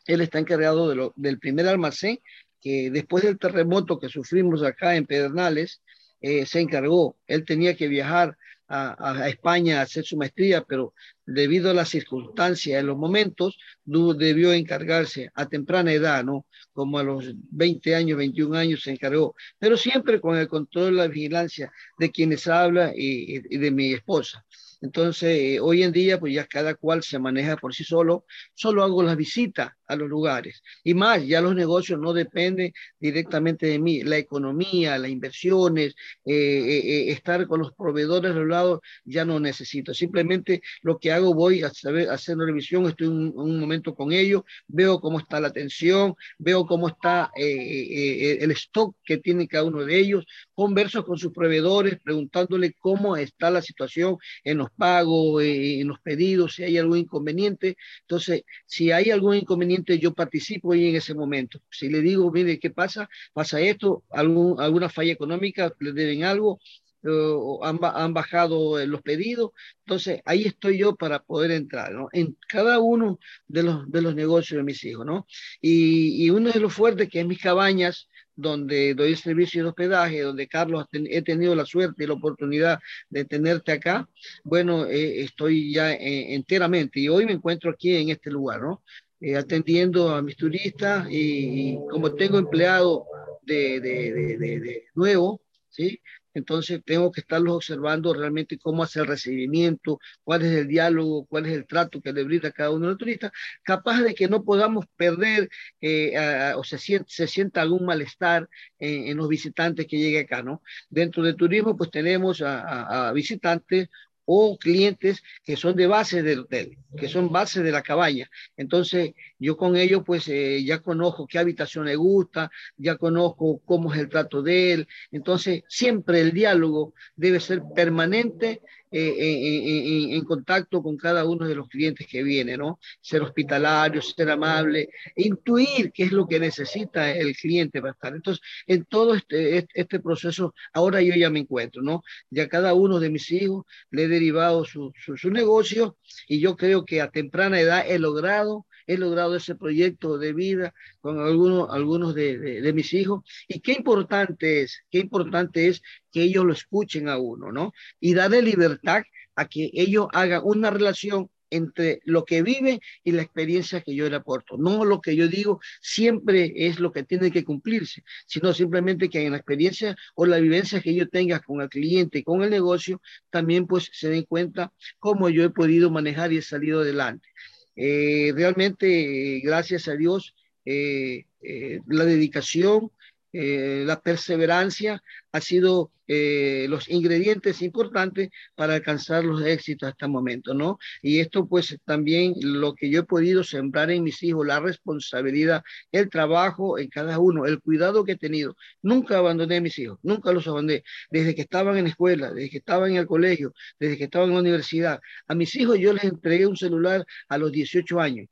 él 0.08 0.22
está 0.22 0.40
encargado 0.40 0.90
de 0.90 0.96
lo, 0.96 1.14
del 1.18 1.38
primer 1.38 1.68
almacén 1.68 2.18
que 2.60 2.90
después 2.90 3.24
del 3.24 3.38
terremoto 3.38 4.00
que 4.00 4.10
sufrimos 4.10 4.64
acá 4.64 4.96
en 4.96 5.06
Pedernales, 5.06 5.84
eh, 6.20 6.48
se 6.48 6.62
encargó. 6.62 7.16
Él 7.28 7.46
tenía 7.46 7.78
que 7.78 7.88
viajar 7.88 8.36
a, 8.68 9.28
España 9.30 9.80
a 9.80 9.84
hacer 9.84 10.04
su 10.06 10.18
maestría, 10.18 10.64
pero 10.64 10.94
debido 11.26 11.70
a 11.70 11.74
las 11.74 11.90
circunstancias, 11.90 12.80
en 12.80 12.88
los 12.88 12.98
momentos, 12.98 13.58
debió 13.86 14.54
encargarse 14.54 15.30
a 15.36 15.48
temprana 15.48 15.94
edad, 15.94 16.24
¿no? 16.24 16.46
Como 16.74 17.00
a 17.00 17.04
los 17.04 17.34
20 17.52 17.96
años, 17.96 18.18
21 18.18 18.58
años 18.58 18.84
se 18.84 18.92
encargó, 18.92 19.36
pero 19.58 19.78
siempre 19.78 20.20
con 20.20 20.38
el 20.38 20.48
control, 20.48 20.98
la 20.98 21.08
vigilancia 21.08 21.72
de 21.98 22.12
quienes 22.12 22.48
habla 22.48 22.92
y, 22.96 23.40
de 23.58 23.72
mi 23.72 23.94
esposa. 23.94 24.46
Entonces, 24.82 25.60
hoy 25.62 25.84
en 25.84 25.92
día, 25.92 26.20
pues 26.20 26.34
ya 26.34 26.46
cada 26.46 26.76
cual 26.76 27.04
se 27.04 27.20
maneja 27.20 27.58
por 27.58 27.74
sí 27.74 27.84
solo, 27.84 28.26
solo 28.54 28.84
hago 28.84 29.02
las 29.04 29.18
visitas 29.18 29.72
a 29.88 29.96
los 29.96 30.10
lugares. 30.10 30.62
Y 30.84 30.94
más, 30.94 31.26
ya 31.26 31.42
los 31.42 31.56
negocios 31.56 32.00
no 32.00 32.14
dependen 32.14 32.74
directamente 33.00 33.66
de 33.68 33.80
mí. 33.80 34.04
La 34.04 34.18
economía, 34.18 34.98
las 34.98 35.10
inversiones, 35.10 35.96
eh, 36.26 36.34
eh, 36.34 37.10
eh, 37.10 37.12
estar 37.12 37.48
con 37.48 37.62
los 37.62 37.74
proveedores 37.74 38.34
de 38.34 38.40
los 38.40 38.50
lados, 38.50 38.80
ya 39.06 39.26
no 39.26 39.40
necesito. 39.40 39.94
Simplemente 39.94 40.62
lo 40.82 41.00
que 41.00 41.12
hago, 41.12 41.34
voy 41.34 41.64
a 41.64 41.70
saber, 41.70 42.10
hacer 42.10 42.36
una 42.36 42.46
revisión, 42.46 42.86
estoy 42.86 43.08
un, 43.08 43.34
un 43.36 43.60
momento 43.60 43.96
con 43.96 44.12
ellos, 44.12 44.44
veo 44.68 45.00
cómo 45.00 45.20
está 45.20 45.40
la 45.40 45.48
atención, 45.48 46.16
veo 46.38 46.66
cómo 46.66 46.90
está 46.90 47.32
el 47.36 48.52
stock 48.52 48.96
que 49.04 49.18
tiene 49.18 49.48
cada 49.48 49.64
uno 49.64 49.86
de 49.86 49.98
ellos, 49.98 50.26
converso 50.54 51.04
con 51.06 51.18
sus 51.18 51.32
proveedores 51.32 52.00
preguntándole 52.04 52.74
cómo 52.80 53.16
está 53.16 53.50
la 53.50 53.62
situación 53.62 54.18
en 54.44 54.58
los 54.58 54.67
pagos, 54.72 55.44
en 55.44 55.88
los 55.88 56.00
pedidos, 56.00 56.56
si 56.56 56.64
hay 56.64 56.78
algún 56.78 57.00
inconveniente. 57.00 57.78
Entonces, 58.02 58.44
si 58.66 58.92
hay 58.92 59.12
algún 59.12 59.36
inconveniente, 59.36 60.00
yo 60.00 60.14
participo 60.14 60.74
ahí 60.74 60.88
en 60.90 60.96
ese 60.96 61.14
momento. 61.14 61.60
Si 61.70 61.90
le 61.90 62.02
digo, 62.02 62.32
mire, 62.32 62.60
¿qué 62.60 62.70
pasa? 62.70 63.10
Pasa 63.34 63.60
esto, 63.62 64.04
algún, 64.10 64.60
alguna 64.62 64.90
falla 64.90 65.14
económica, 65.14 65.74
le 65.80 65.94
deben 65.94 66.24
algo, 66.24 66.60
o 67.04 67.64
han, 67.64 68.14
bajado 68.14 68.86
los 68.86 69.02
pedidos. 69.02 69.52
Entonces, 69.86 70.22
ahí 70.26 70.44
estoy 70.44 70.78
yo 70.78 70.96
para 70.96 71.20
poder 71.24 71.52
entrar, 71.52 71.94
¿no? 71.94 72.10
En 72.12 72.38
cada 72.48 72.80
uno 72.80 73.20
de 73.48 73.64
los, 73.64 73.90
de 73.90 74.02
los 74.02 74.16
negocios 74.16 74.58
de 74.58 74.64
mis 74.64 74.84
hijos, 74.84 75.06
¿no? 75.06 75.28
Y, 75.62 76.26
y 76.26 76.30
uno 76.30 76.52
de 76.52 76.60
los 76.60 76.74
fuertes, 76.74 77.10
que 77.10 77.22
es 77.22 77.28
mis 77.28 77.42
cabañas, 77.42 78.10
donde 78.38 78.94
doy 78.94 79.16
servicio 79.16 79.64
de 79.64 79.70
hospedaje, 79.70 80.22
donde 80.22 80.48
Carlos 80.48 80.86
he 80.92 81.22
tenido 81.24 81.56
la 81.56 81.66
suerte 81.66 82.04
y 82.04 82.08
la 82.08 82.14
oportunidad 82.14 82.80
de 83.10 83.26
tenerte 83.26 83.74
acá, 83.74 84.08
bueno, 84.44 84.86
eh, 84.86 85.24
estoy 85.24 85.74
ya 85.74 85.92
eh, 85.94 86.34
enteramente 86.36 87.00
y 87.00 87.10
hoy 87.10 87.26
me 87.26 87.34
encuentro 87.34 87.72
aquí 87.72 87.96
en 87.96 88.10
este 88.10 88.30
lugar, 88.30 88.62
¿no? 88.62 88.84
Eh, 89.20 89.36
atendiendo 89.36 90.16
a 90.16 90.22
mis 90.22 90.38
turistas 90.38 91.08
y, 91.10 91.72
y 91.72 91.80
como 91.90 92.14
tengo 92.14 92.38
empleado 92.38 93.08
de, 93.42 93.82
de, 93.82 94.14
de, 94.38 94.60
de, 94.60 94.84
nuevo, 94.94 95.42
¿sí? 95.70 96.00
Entonces 96.38 96.82
tengo 96.86 97.12
que 97.12 97.22
estarlos 97.22 97.56
observando 97.56 98.14
realmente 98.14 98.60
cómo 98.60 98.84
hace 98.84 99.00
el 99.00 99.08
recibimiento, 99.08 100.00
cuál 100.24 100.44
es 100.44 100.52
el 100.52 100.68
diálogo, 100.68 101.26
cuál 101.26 101.48
es 101.48 101.54
el 101.54 101.66
trato 101.66 102.00
que 102.00 102.14
le 102.14 102.24
brinda 102.24 102.52
cada 102.52 102.70
uno 102.72 102.86
de 102.86 102.92
los 102.92 102.98
turistas, 103.00 103.32
capaz 103.64 104.02
de 104.02 104.14
que 104.14 104.28
no 104.28 104.44
podamos 104.44 104.86
perder 104.96 105.50
eh, 105.82 106.16
a, 106.16 106.58
o 106.58 106.64
se 106.64 106.78
se 106.78 107.28
sienta 107.28 107.62
algún 107.62 107.86
malestar 107.86 108.48
en, 108.78 109.08
en, 109.08 109.18
los 109.18 109.28
visitantes 109.28 109.88
que 109.88 109.98
llegue 109.98 110.20
acá, 110.20 110.44
¿no? 110.44 110.62
Dentro 110.90 111.24
del 111.24 111.36
turismo 111.36 111.76
pues 111.76 111.90
tenemos 111.90 112.42
a, 112.42 113.10
a 113.10 113.14
visitantes 113.14 113.90
o 114.30 114.58
clientes 114.60 115.24
que 115.44 115.56
son 115.56 115.76
de 115.76 115.88
base 115.88 116.22
del 116.22 116.40
hotel, 116.40 116.78
que 117.00 117.08
son 117.08 117.32
base 117.32 117.64
de 117.64 117.72
la 117.72 117.82
cabaña. 117.82 118.30
Entonces, 118.58 119.14
yo 119.40 119.58
con 119.58 119.76
ellos, 119.76 120.04
pues 120.06 120.28
eh, 120.28 120.64
ya 120.64 120.80
conozco 120.80 121.28
qué 121.28 121.40
habitación 121.40 121.86
le 121.86 121.96
gusta, 121.96 122.50
ya 122.78 122.96
conozco 122.96 123.62
cómo 123.66 123.94
es 123.94 124.00
el 124.00 124.10
trato 124.10 124.42
de 124.42 124.74
él. 124.74 124.88
Entonces, 125.12 125.64
siempre 125.68 126.22
el 126.22 126.32
diálogo 126.32 126.94
debe 127.16 127.40
ser 127.40 127.62
permanente 127.76 128.62
eh, 128.90 129.16
en, 129.20 130.14
en, 130.14 130.24
contacto 130.24 130.82
con 130.82 130.96
cada 130.96 131.26
uno 131.26 131.46
de 131.46 131.56
los 131.56 131.68
clientes 131.68 132.08
que 132.08 132.24
vienen, 132.24 132.60
¿no? 132.60 132.80
Ser 133.02 133.22
hospitalario, 133.22 134.02
ser 134.02 134.30
amable, 134.30 134.90
intuir 135.16 135.92
qué 135.92 136.04
es 136.04 136.14
lo 136.14 136.26
que 136.26 136.40
necesita 136.40 137.12
el 137.12 137.36
cliente 137.36 137.82
para 137.82 137.92
estar. 137.92 138.16
Entonces, 138.16 138.42
en 138.66 138.86
todo 138.86 139.14
este, 139.14 139.68
este 139.74 140.00
proceso, 140.00 140.54
ahora 140.74 141.02
yo 141.02 141.14
ya 141.16 141.30
me 141.30 141.40
encuentro, 141.40 141.82
¿no? 141.82 142.02
Ya 142.30 142.48
cada 142.48 142.74
uno 142.74 143.00
de 143.02 143.10
mis 143.10 143.30
hijos 143.32 143.66
le 143.92 144.04
he 144.04 144.08
derivado 144.08 144.64
su, 144.64 144.94
su 144.96 145.32
negocio 145.32 145.98
y 146.28 146.40
yo 146.40 146.56
creo 146.56 146.86
que 146.86 147.02
a 147.02 147.12
temprana 147.12 147.60
edad 147.60 147.84
he 147.86 148.00
logrado 148.00 148.66
he 148.88 148.98
logrado 148.98 149.36
ese 149.36 149.56
proyecto 149.56 150.18
de 150.18 150.34
vida 150.34 150.74
con 151.02 151.20
algunos, 151.20 152.16
de, 152.16 152.72
mis 152.74 152.94
hijos. 152.94 153.24
Y 153.48 153.60
qué 153.60 153.74
importante 153.74 154.62
es, 154.62 154.84
qué 154.90 155.00
importante 155.00 155.68
es 155.68 155.82
que 156.12 156.24
ellos 156.24 156.46
lo 156.46 156.54
escuchen 156.54 157.10
a 157.10 157.18
uno, 157.18 157.52
¿no? 157.52 157.74
Y 158.00 158.14
darle 158.14 158.42
libertad 158.42 159.04
a 159.36 159.48
que 159.48 159.70
ellos 159.74 160.08
hagan 160.14 160.42
una 160.44 160.72
relación 160.72 161.30
entre 161.50 162.02
lo 162.04 162.26
que 162.26 162.42
vive 162.42 162.82
y 163.04 163.12
la 163.12 163.22
experiencia 163.22 163.82
que 163.82 163.96
yo 163.96 164.10
le 164.10 164.16
aporto. 164.16 164.58
No 164.58 164.86
lo 164.86 165.02
que 165.02 165.16
yo 165.16 165.28
digo 165.28 165.60
siempre 165.82 166.52
es 166.56 166.80
lo 166.80 166.92
que 166.92 167.04
tiene 167.04 167.32
que 167.32 167.44
cumplirse, 167.44 168.04
sino 168.26 168.54
simplemente 168.54 169.10
que 169.10 169.26
en 169.26 169.32
la 169.32 169.38
experiencia 169.38 169.96
o 170.16 170.26
la 170.26 170.40
vivencia 170.40 170.82
que 170.82 170.96
yo 170.96 171.08
tenga 171.08 171.40
con 171.40 171.62
el 171.62 171.70
cliente 171.70 172.20
y 172.20 172.24
con 172.24 172.42
el 172.44 172.50
negocio, 172.50 173.02
también 173.30 173.68
pues 173.68 173.90
se 173.94 174.10
den 174.10 174.24
cuenta 174.24 174.74
cómo 175.00 175.30
yo 175.30 175.44
he 175.44 175.50
podido 175.50 175.90
manejar 175.90 176.34
y 176.34 176.38
he 176.38 176.42
salido 176.42 176.82
adelante. 176.82 177.30
Eh, 177.78 178.34
realmente, 178.36 179.40
gracias 179.44 179.88
a 179.88 179.96
Dios, 179.96 180.36
eh, 180.66 181.26
eh, 181.42 181.80
la 181.88 182.06
dedicación, 182.06 182.92
eh, 183.40 183.84
la 183.86 184.02
perseverancia 184.02 185.04
ha 185.32 185.42
sido 185.42 185.92
eh, 186.08 186.66
los 186.70 186.90
ingredientes 186.90 187.62
importantes 187.62 188.30
para 188.56 188.74
alcanzar 188.74 189.24
los 189.24 189.44
éxitos 189.46 189.90
hasta 189.90 190.08
el 190.08 190.12
momento, 190.12 190.56
¿no? 190.56 190.80
Y 191.04 191.20
esto 191.20 191.48
pues 191.48 191.78
también 191.86 192.34
lo 192.42 192.74
que 192.74 192.90
yo 192.90 193.02
he 193.02 193.04
podido 193.04 193.44
sembrar 193.44 193.92
en 193.92 194.04
mis 194.04 194.24
hijos, 194.24 194.48
la 194.48 194.60
responsabilidad, 194.60 195.62
el 195.92 196.10
trabajo 196.10 196.80
en 196.80 196.90
cada 196.90 197.20
uno, 197.20 197.46
el 197.46 197.62
cuidado 197.62 198.04
que 198.04 198.14
he 198.14 198.18
tenido. 198.18 198.56
Nunca 198.82 199.20
abandoné 199.20 199.58
a 199.58 199.62
mis 199.62 199.78
hijos, 199.78 200.00
nunca 200.02 200.32
los 200.32 200.48
abandoné. 200.48 200.84
Desde 201.12 201.36
que 201.36 201.42
estaban 201.42 201.78
en 201.78 201.84
la 201.84 201.90
escuela, 201.92 202.32
desde 202.34 202.50
que 202.50 202.58
estaban 202.58 202.90
en 202.92 202.98
el 202.98 203.06
colegio, 203.08 203.54
desde 203.80 203.98
que 204.00 204.06
estaban 204.06 204.30
en 204.30 204.36
la 204.36 204.42
universidad. 204.42 205.00
A 205.28 205.36
mis 205.36 205.56
hijos 205.56 205.78
yo 205.78 205.94
les 205.94 206.06
entregué 206.06 206.48
un 206.48 206.58
celular 206.58 207.06
a 207.30 207.38
los 207.38 207.52
18 207.52 208.00
años 208.00 208.28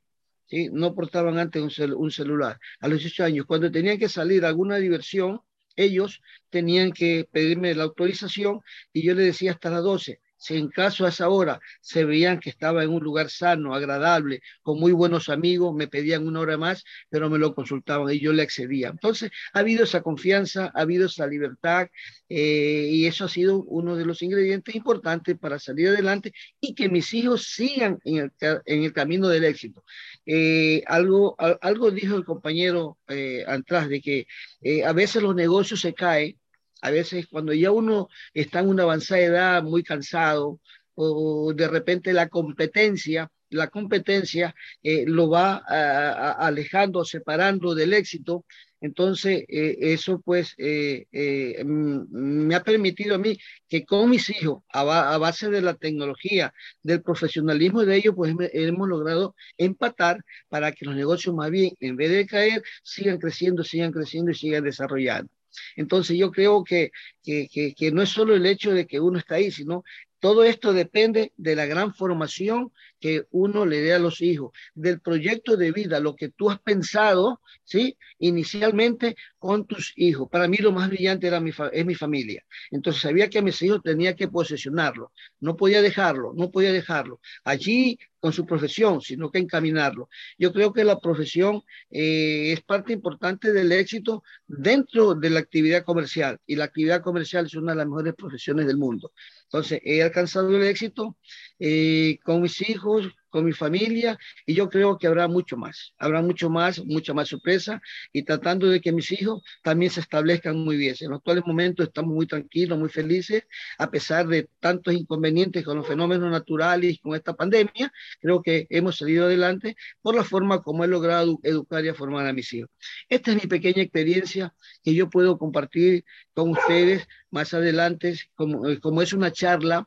¿sí? 0.46 0.68
no 0.72 0.94
portaban 0.94 1.38
antes 1.38 1.62
un, 1.62 1.70
cel 1.70 1.94
un, 1.94 2.10
celular. 2.10 2.58
A 2.80 2.88
los 2.88 3.00
18 3.00 3.24
años, 3.24 3.46
cuando 3.46 3.70
tenían 3.70 3.98
que 3.98 4.08
salir 4.08 4.44
a 4.44 4.48
alguna 4.48 4.76
diversión, 4.76 5.40
ellos 5.76 6.22
tenían 6.50 6.92
que 6.92 7.28
pedirme 7.30 7.74
la 7.74 7.84
autorización 7.84 8.60
y 8.92 9.02
yo 9.06 9.14
les 9.14 9.26
decía 9.26 9.52
hasta 9.52 9.70
las 9.70 9.82
12. 9.82 10.20
Si 10.38 10.56
en 10.56 10.68
caso 10.68 11.06
a 11.06 11.08
esa 11.08 11.28
hora 11.30 11.60
se 11.80 12.04
veían 12.04 12.40
que 12.40 12.50
estaba 12.50 12.84
en 12.84 12.90
un 12.90 13.02
lugar 13.02 13.30
sano, 13.30 13.74
agradable, 13.74 14.42
con 14.62 14.78
muy 14.78 14.92
buenos 14.92 15.28
amigos, 15.30 15.74
me 15.74 15.88
pedían 15.88 16.26
una 16.26 16.40
hora 16.40 16.58
más, 16.58 16.84
pero 17.08 17.30
me 17.30 17.38
lo 17.38 17.54
consultaban 17.54 18.12
y 18.12 18.20
yo 18.20 18.32
le 18.32 18.42
accedía. 18.42 18.88
Entonces, 18.88 19.30
ha 19.54 19.60
habido 19.60 19.84
esa 19.84 20.02
confianza, 20.02 20.70
ha 20.74 20.82
habido 20.82 21.06
esa 21.06 21.26
libertad 21.26 21.88
eh, 22.28 22.88
y 22.90 23.06
eso 23.06 23.24
ha 23.24 23.28
sido 23.28 23.62
uno 23.64 23.96
de 23.96 24.04
los 24.04 24.22
ingredientes 24.22 24.74
importantes 24.74 25.38
para 25.38 25.58
salir 25.58 25.88
adelante 25.88 26.32
y 26.60 26.74
que 26.74 26.90
mis 26.90 27.14
hijos 27.14 27.48
sigan 27.54 27.98
en 28.04 28.30
el 28.66 28.92
camino 28.92 29.28
del 29.28 29.44
éxito. 29.44 29.84
Eh, 30.26 30.82
algo, 30.86 31.36
algo 31.38 31.90
dijo 31.92 32.16
el 32.16 32.24
compañero 32.24 32.98
eh, 33.08 33.44
atrás 33.46 33.88
de 33.88 34.00
que 34.00 34.26
eh, 34.60 34.84
a 34.84 34.92
veces 34.92 35.22
los 35.22 35.34
negocios 35.34 35.80
se 35.80 35.94
caen 35.94 36.36
a 36.82 36.90
veces 36.90 37.26
cuando 37.26 37.52
ya 37.52 37.70
uno 37.70 38.08
está 38.34 38.60
en 38.60 38.68
una 38.68 38.84
avanzada 38.84 39.20
edad 39.20 39.62
muy 39.62 39.82
cansado 39.82 40.60
o 40.94 41.52
de 41.54 41.68
repente 41.68 42.12
la 42.12 42.28
competencia, 42.28 43.30
la 43.50 43.68
competencia 43.68 44.54
eh, 44.82 45.04
lo 45.06 45.28
va 45.28 45.62
a, 45.66 46.10
a, 46.10 46.32
alejando, 46.46 47.04
separando 47.04 47.74
del 47.74 47.92
éxito. 47.92 48.44
Entonces, 48.86 49.44
eh, 49.48 49.76
eso 49.80 50.20
pues 50.20 50.54
eh, 50.58 51.06
eh, 51.10 51.64
me 51.64 52.54
ha 52.54 52.62
permitido 52.62 53.16
a 53.16 53.18
mí 53.18 53.36
que 53.68 53.84
con 53.84 54.08
mis 54.10 54.30
hijos, 54.30 54.62
a, 54.72 54.82
a, 55.12 55.18
base 55.18 55.50
de 55.50 55.60
la 55.60 55.74
tecnología, 55.74 56.54
del 56.84 57.02
profesionalismo 57.02 57.84
de 57.84 57.96
ellos, 57.96 58.14
pues 58.14 58.32
hemos 58.52 58.88
logrado 58.88 59.34
empatar 59.58 60.24
para 60.48 60.70
que 60.70 60.86
los 60.86 60.94
negocios 60.94 61.34
más 61.34 61.50
bien, 61.50 61.72
en 61.80 61.96
vez 61.96 62.10
de 62.12 62.26
caer, 62.26 62.62
sigan 62.84 63.18
creciendo, 63.18 63.64
sigan 63.64 63.90
creciendo 63.90 64.30
y 64.30 64.34
sigan 64.36 64.62
desarrollando. 64.62 65.30
Entonces 65.74 66.16
yo 66.18 66.30
creo 66.30 66.62
que, 66.64 66.90
que, 67.24 67.48
que, 67.50 67.74
que, 67.74 67.90
no 67.90 68.02
es 68.02 68.10
solo 68.10 68.34
el 68.36 68.46
hecho 68.46 68.72
de 68.72 68.86
que 68.86 69.00
uno 69.00 69.18
está 69.18 69.36
ahí, 69.36 69.50
sino 69.50 69.84
todo 70.20 70.44
esto 70.44 70.72
depende 70.72 71.32
de 71.36 71.56
la 71.56 71.66
gran 71.66 71.94
formación 71.94 72.72
que 73.00 73.26
uno 73.30 73.66
le 73.66 73.80
dé 73.80 73.92
a 73.92 73.98
los 73.98 74.22
hijos, 74.22 74.52
del 74.74 75.00
proyecto 75.00 75.56
de 75.56 75.72
vida, 75.72 76.00
lo 76.00 76.16
que 76.16 76.30
tú 76.30 76.50
has 76.50 76.58
pensado, 76.60 77.40
¿sí? 77.64 77.96
Inicialmente 78.18 79.16
con 79.38 79.66
tus 79.66 79.92
hijos. 79.96 80.28
Para 80.30 80.48
mí 80.48 80.56
lo 80.56 80.72
más 80.72 80.88
brillante 80.88 81.26
era 81.26 81.40
mi 81.40 81.52
es 81.72 81.86
mi 81.86 81.94
familia. 81.94 82.44
Entonces 82.70 83.02
sabía 83.02 83.28
que 83.28 83.38
a 83.38 83.42
mis 83.42 83.60
hijos 83.62 83.82
tenía 83.82 84.16
que 84.16 84.28
posesionarlo, 84.28 85.12
no 85.40 85.56
podía 85.56 85.82
dejarlo, 85.82 86.32
no 86.34 86.50
podía 86.50 86.72
dejarlo. 86.72 87.20
Allí 87.44 87.98
con 88.18 88.32
su 88.32 88.44
profesión, 88.44 89.00
sino 89.00 89.30
que 89.30 89.38
encaminarlo. 89.38 90.08
Yo 90.38 90.52
creo 90.52 90.72
que 90.72 90.82
la 90.82 90.98
profesión 90.98 91.62
eh, 91.90 92.52
es 92.52 92.60
parte 92.62 92.92
importante 92.92 93.52
del 93.52 93.70
éxito 93.70 94.24
dentro 94.46 95.14
de 95.14 95.30
la 95.30 95.40
actividad 95.40 95.84
comercial 95.84 96.40
y 96.46 96.56
la 96.56 96.64
actividad 96.64 97.02
comercial 97.02 97.46
es 97.46 97.54
una 97.54 97.72
de 97.72 97.78
las 97.78 97.86
mejores 97.86 98.14
profesiones 98.14 98.66
del 98.66 98.78
mundo. 98.78 99.12
Entonces, 99.46 99.80
he 99.84 100.02
alcanzado 100.02 100.56
el 100.56 100.64
éxito 100.64 101.16
eh, 101.58 102.18
con 102.24 102.42
mis 102.42 102.68
hijos, 102.68 103.12
con 103.36 103.44
mi 103.44 103.52
familia 103.52 104.18
y 104.46 104.54
yo 104.54 104.70
creo 104.70 104.96
que 104.96 105.06
habrá 105.06 105.28
mucho 105.28 105.58
más, 105.58 105.92
habrá 105.98 106.22
mucho 106.22 106.48
más, 106.48 106.82
mucha 106.84 107.12
más 107.12 107.28
sorpresa 107.28 107.82
y 108.10 108.22
tratando 108.22 108.66
de 108.66 108.80
que 108.80 108.92
mis 108.92 109.12
hijos 109.12 109.42
también 109.62 109.90
se 109.90 110.00
establezcan 110.00 110.56
muy 110.56 110.78
bien. 110.78 110.94
En 111.00 111.10
los 111.10 111.18
actuales 111.18 111.44
momentos 111.46 111.86
estamos 111.86 112.14
muy 112.14 112.26
tranquilos, 112.26 112.78
muy 112.78 112.88
felices, 112.88 113.42
a 113.76 113.90
pesar 113.90 114.26
de 114.26 114.48
tantos 114.58 114.94
inconvenientes 114.94 115.64
con 115.64 115.76
los 115.76 115.86
fenómenos 115.86 116.30
naturales 116.30 116.94
y 116.94 116.98
con 116.98 117.14
esta 117.14 117.34
pandemia, 117.34 117.92
creo 118.22 118.40
que 118.40 118.66
hemos 118.70 118.96
salido 118.96 119.26
adelante 119.26 119.76
por 120.00 120.14
la 120.14 120.24
forma 120.24 120.62
como 120.62 120.84
he 120.84 120.88
logrado 120.88 121.38
educar 121.42 121.84
y 121.84 121.92
formar 121.92 122.26
a 122.26 122.32
mis 122.32 122.52
hijos. 122.54 122.70
Esta 123.08 123.32
es 123.32 123.42
mi 123.42 123.48
pequeña 123.48 123.82
experiencia 123.82 124.54
que 124.82 124.94
yo 124.94 125.10
puedo 125.10 125.36
compartir 125.36 126.04
con 126.32 126.50
ustedes 126.50 127.06
más 127.30 127.52
adelante, 127.52 128.18
como, 128.34 128.62
como 128.80 129.02
es 129.02 129.12
una 129.12 129.30
charla 129.30 129.86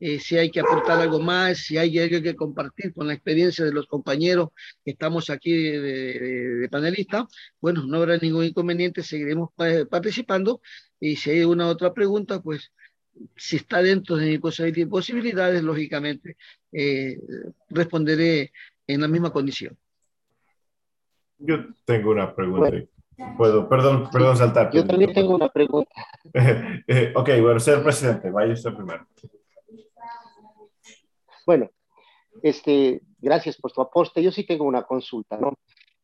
eh, 0.00 0.18
si 0.18 0.38
hay 0.38 0.50
que 0.50 0.60
aportar 0.60 0.98
algo 0.98 1.20
más, 1.20 1.58
si 1.58 1.76
hay 1.76 1.98
algo 1.98 2.22
que 2.22 2.34
compartir 2.34 2.94
con 2.94 3.06
la 3.06 3.12
experiencia 3.12 3.64
de 3.64 3.72
los 3.72 3.86
compañeros 3.86 4.48
que 4.82 4.92
estamos 4.92 5.28
aquí 5.28 5.52
de, 5.52 6.68
panelistas, 6.70 7.24
bueno, 7.60 7.84
no 7.86 7.98
habrá 7.98 8.16
ningún 8.16 8.44
inconveniente, 8.44 9.02
seguiremos 9.02 9.50
participando 9.90 10.62
y 10.98 11.16
si 11.16 11.30
hay 11.30 11.44
una 11.44 11.68
otra 11.68 11.92
pregunta, 11.92 12.40
pues 12.40 12.72
si 13.36 13.56
está 13.56 13.82
dentro 13.82 14.16
de 14.16 14.38
mis 14.38 14.88
posibilidades, 14.88 15.62
lógicamente 15.62 16.36
eh, 16.72 17.18
responderé 17.68 18.52
en 18.86 19.02
la 19.02 19.08
misma 19.08 19.30
condición. 19.30 19.76
Yo 21.38 21.56
tengo 21.84 22.10
una 22.10 22.34
pregunta. 22.34 22.70
Puedo, 23.36 23.68
perdón, 23.68 24.08
perdón 24.10 24.36
saltar. 24.36 24.70
Yo 24.72 24.86
también 24.86 25.12
tengo 25.12 25.34
una 25.34 25.48
pregunta. 25.48 25.90
Eh, 26.86 27.12
ok, 27.14 27.28
bueno, 27.40 27.60
ser 27.60 27.82
presidente, 27.82 28.30
vaya 28.30 28.52
usted 28.52 28.74
primero. 28.74 29.06
Bueno, 31.46 31.70
este, 32.42 33.02
gracias 33.18 33.56
por 33.56 33.72
tu 33.72 33.80
aporte. 33.80 34.22
Yo 34.22 34.32
sí 34.32 34.44
tengo 34.44 34.64
una 34.64 34.82
consulta, 34.82 35.36
¿no? 35.36 35.54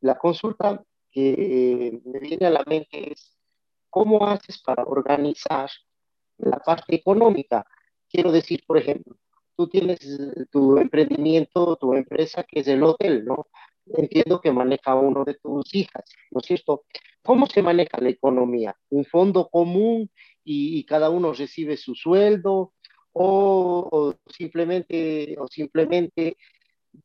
La 0.00 0.18
consulta 0.18 0.82
que 1.10 2.00
me 2.04 2.18
viene 2.18 2.46
a 2.46 2.50
la 2.50 2.64
mente 2.66 3.12
es, 3.12 3.36
¿cómo 3.88 4.26
haces 4.26 4.60
para 4.62 4.84
organizar 4.84 5.70
la 6.38 6.58
parte 6.58 6.94
económica? 6.94 7.66
Quiero 8.08 8.30
decir, 8.30 8.62
por 8.66 8.78
ejemplo, 8.78 9.16
tú 9.56 9.68
tienes 9.68 9.98
tu 10.50 10.76
emprendimiento, 10.76 11.76
tu 11.76 11.94
empresa, 11.94 12.44
que 12.44 12.60
es 12.60 12.68
el 12.68 12.82
hotel, 12.82 13.24
¿no? 13.24 13.46
Entiendo 13.86 14.40
que 14.40 14.52
maneja 14.52 14.94
uno 14.94 15.24
de 15.24 15.34
tus 15.34 15.74
hijas, 15.74 16.04
¿no 16.30 16.40
es 16.40 16.46
cierto? 16.46 16.84
¿Cómo 17.22 17.46
se 17.46 17.62
maneja 17.62 17.98
la 18.00 18.10
economía? 18.10 18.76
¿Un 18.90 19.04
fondo 19.04 19.48
común 19.48 20.10
y, 20.44 20.78
y 20.78 20.84
cada 20.84 21.08
uno 21.08 21.32
recibe 21.32 21.76
su 21.76 21.94
sueldo? 21.94 22.72
O, 23.18 24.14
simplemente, 24.28 25.36
o 25.38 25.48
simplemente 25.48 26.36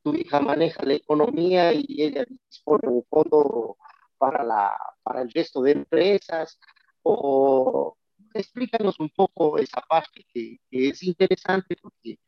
tu 0.02 0.14
hija 0.14 0.40
maneja 0.40 0.84
la 0.84 0.94
economía 0.94 1.72
y 1.72 2.02
ella 2.02 2.26
dispone 2.48 2.88
un 2.88 3.04
fondo 3.08 3.78
para, 4.18 4.44
la, 4.44 4.76
para 5.02 5.22
el 5.22 5.30
resto 5.30 5.62
de 5.62 5.72
empresas, 5.72 6.58
o 7.02 7.96
explícanos 8.34 9.00
un 9.00 9.08
poco 9.10 9.58
esa 9.58 9.80
parte 9.88 10.26
que, 10.32 10.58
es 10.70 11.02
interesante 11.02 11.76
porque, 11.80 12.18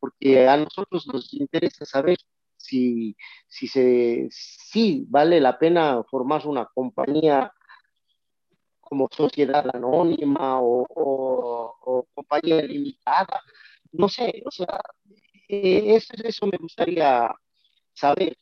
porque 0.00 0.48
a 0.48 0.56
nosotros 0.56 1.06
nos 1.06 1.32
interesa 1.34 1.84
saber 1.84 2.18
si, 2.56 3.14
si, 3.46 3.68
se, 3.68 4.28
si 4.30 5.04
vale 5.08 5.40
la 5.40 5.58
pena 5.58 6.02
formar 6.10 6.46
una 6.46 6.66
compañía 6.66 7.52
como 8.88 9.08
sociedad 9.12 9.64
anónima 9.74 10.60
o, 10.62 12.06
compañía 12.14 12.62
limitada, 12.62 13.42
no 13.92 14.08
sé, 14.08 14.42
o 14.46 14.50
sea, 14.50 14.80
eh, 15.48 15.94
eso, 15.96 16.14
eso 16.24 16.46
me 16.46 16.58
gustaría 16.58 17.30
saber. 17.92 18.36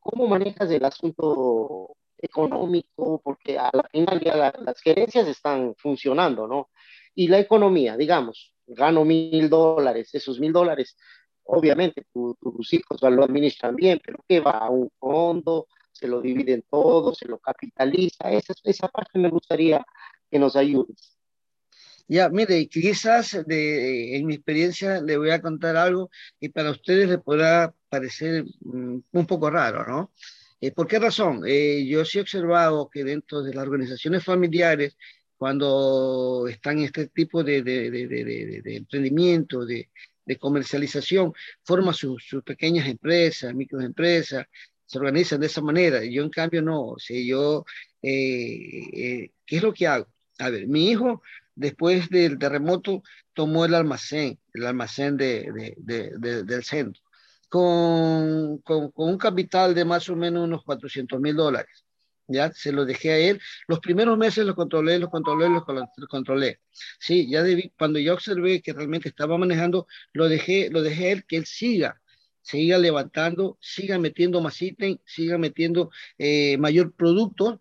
¿Cómo 0.00 0.26
manejas 0.28 0.70
el 0.70 0.84
asunto 0.84 1.96
económico? 2.18 3.20
Porque 3.22 3.58
a 3.58 3.70
la 3.72 3.82
final 3.90 4.20
ya 4.20 4.36
las 4.36 4.80
gerencias 4.80 5.28
están 5.28 5.74
funcionando, 5.76 6.46
¿no? 6.46 6.70
Y 7.14 7.28
la 7.28 7.38
economía, 7.38 7.96
digamos, 7.96 8.54
gano 8.66 9.04
mil 9.04 9.48
dólares, 9.50 10.14
esos 10.14 10.40
mil 10.40 10.52
dólares, 10.52 10.96
obviamente 11.44 12.06
tus 12.12 12.72
hijos 12.72 13.00
lo 13.02 13.24
administran 13.24 13.76
bien, 13.76 14.00
pero 14.04 14.24
¿qué 14.28 14.40
va 14.40 14.58
a 14.58 14.70
un 14.70 14.90
fondo? 14.98 15.68
Se 15.98 16.08
lo 16.08 16.20
dividen 16.20 16.64
todo, 16.68 17.14
se 17.14 17.26
lo 17.26 17.38
capitaliza. 17.38 18.30
Esa, 18.30 18.54
esa 18.64 18.88
parte 18.88 19.18
me 19.18 19.30
gustaría 19.30 19.84
que 20.30 20.38
nos 20.38 20.56
ayudes. 20.56 21.16
Ya, 22.08 22.28
mire, 22.28 22.68
quizás 22.68 23.44
de, 23.46 24.16
en 24.16 24.26
mi 24.26 24.34
experiencia 24.34 25.00
le 25.00 25.16
voy 25.16 25.30
a 25.30 25.42
contar 25.42 25.76
algo 25.76 26.10
y 26.38 26.50
para 26.50 26.70
ustedes 26.70 27.08
le 27.08 27.18
podrá 27.18 27.74
parecer 27.88 28.44
mm, 28.60 28.98
un 29.10 29.26
poco 29.26 29.50
raro, 29.50 29.84
¿no? 29.86 30.12
Eh, 30.60 30.70
¿Por 30.72 30.86
qué 30.86 30.98
razón? 30.98 31.42
Eh, 31.46 31.84
yo 31.86 32.04
sí 32.04 32.18
he 32.18 32.20
observado 32.22 32.88
que 32.88 33.04
dentro 33.04 33.42
de 33.42 33.54
las 33.54 33.64
organizaciones 33.64 34.24
familiares, 34.24 34.96
cuando 35.36 36.46
están 36.48 36.78
este 36.78 37.08
tipo 37.08 37.42
de, 37.44 37.62
de, 37.62 37.90
de, 37.90 38.06
de 38.62 38.76
emprendimiento, 38.76 39.66
de, 39.66 39.90
comercialización, 40.40 41.32
forman 41.62 41.94
sus 41.94 42.24
pequeñas 42.44 42.88
empresas, 42.88 43.54
microempresas, 43.54 44.46
se 44.86 44.98
organizan 44.98 45.40
de 45.40 45.46
esa 45.46 45.60
manera. 45.60 46.04
Yo, 46.04 46.22
en 46.22 46.30
cambio, 46.30 46.62
no. 46.62 46.94
si 46.98 47.26
yo, 47.26 47.64
eh, 48.02 48.88
eh, 48.92 49.30
¿qué 49.44 49.56
es 49.56 49.62
lo 49.62 49.72
que 49.74 49.86
hago? 49.86 50.06
A 50.38 50.50
ver, 50.50 50.68
mi 50.68 50.90
hijo, 50.90 51.22
después 51.54 52.08
del 52.10 52.38
terremoto, 52.38 53.02
tomó 53.34 53.64
el 53.64 53.74
almacén, 53.74 54.38
el 54.54 54.66
almacén 54.66 55.16
de, 55.16 55.74
de, 55.78 56.44
del 56.44 56.64
centro, 56.64 57.02
con, 57.48 58.58
con, 58.58 58.90
con, 58.92 59.10
un 59.10 59.18
capital 59.18 59.74
de 59.74 59.84
más 59.84 60.08
o 60.08 60.16
menos 60.16 60.44
unos 60.44 60.64
400 60.64 61.20
mil 61.20 61.36
dólares. 61.36 61.84
Ya 62.28 62.52
se 62.52 62.72
lo 62.72 62.84
dejé 62.84 63.10
a 63.12 63.18
él. 63.18 63.40
Los 63.68 63.78
primeros 63.80 64.18
meses 64.18 64.44
los 64.44 64.56
controlé, 64.56 64.98
los 64.98 65.10
controlé, 65.10 65.48
los 65.48 65.64
controlé. 66.08 66.60
Sí, 66.98 67.30
ya 67.30 67.42
debí, 67.42 67.72
cuando 67.78 68.00
yo 68.00 68.14
observé 68.14 68.62
que 68.62 68.72
realmente 68.72 69.08
estaba 69.08 69.38
manejando, 69.38 69.86
lo 70.12 70.28
dejé, 70.28 70.68
lo 70.70 70.82
dejé 70.82 71.08
a 71.08 71.12
él 71.12 71.24
que 71.24 71.36
él 71.36 71.46
siga 71.46 72.00
siga 72.46 72.78
levantando, 72.78 73.58
siga 73.60 73.98
metiendo 73.98 74.40
más 74.40 74.60
ítem, 74.62 74.98
siga 75.04 75.36
metiendo 75.38 75.90
eh, 76.18 76.56
mayor 76.58 76.92
producto. 76.94 77.60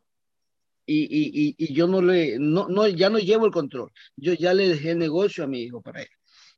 Y, 0.87 1.05
y, 1.05 1.55
y, 1.57 1.73
yo 1.73 1.87
no 1.87 1.99
le, 1.99 2.37
no, 2.37 2.67
no, 2.69 2.87
ya 2.87 3.09
no 3.09 3.17
llevo 3.17 3.47
el 3.47 3.51
control, 3.51 3.91
yo 4.15 4.33
ya 4.33 4.53
le 4.53 4.69
dejé 4.69 4.91
el 4.91 4.99
negocio 4.99 5.43
a 5.43 5.47
mi 5.47 5.63
hijo 5.63 5.81
para 5.81 6.03
él. 6.03 6.09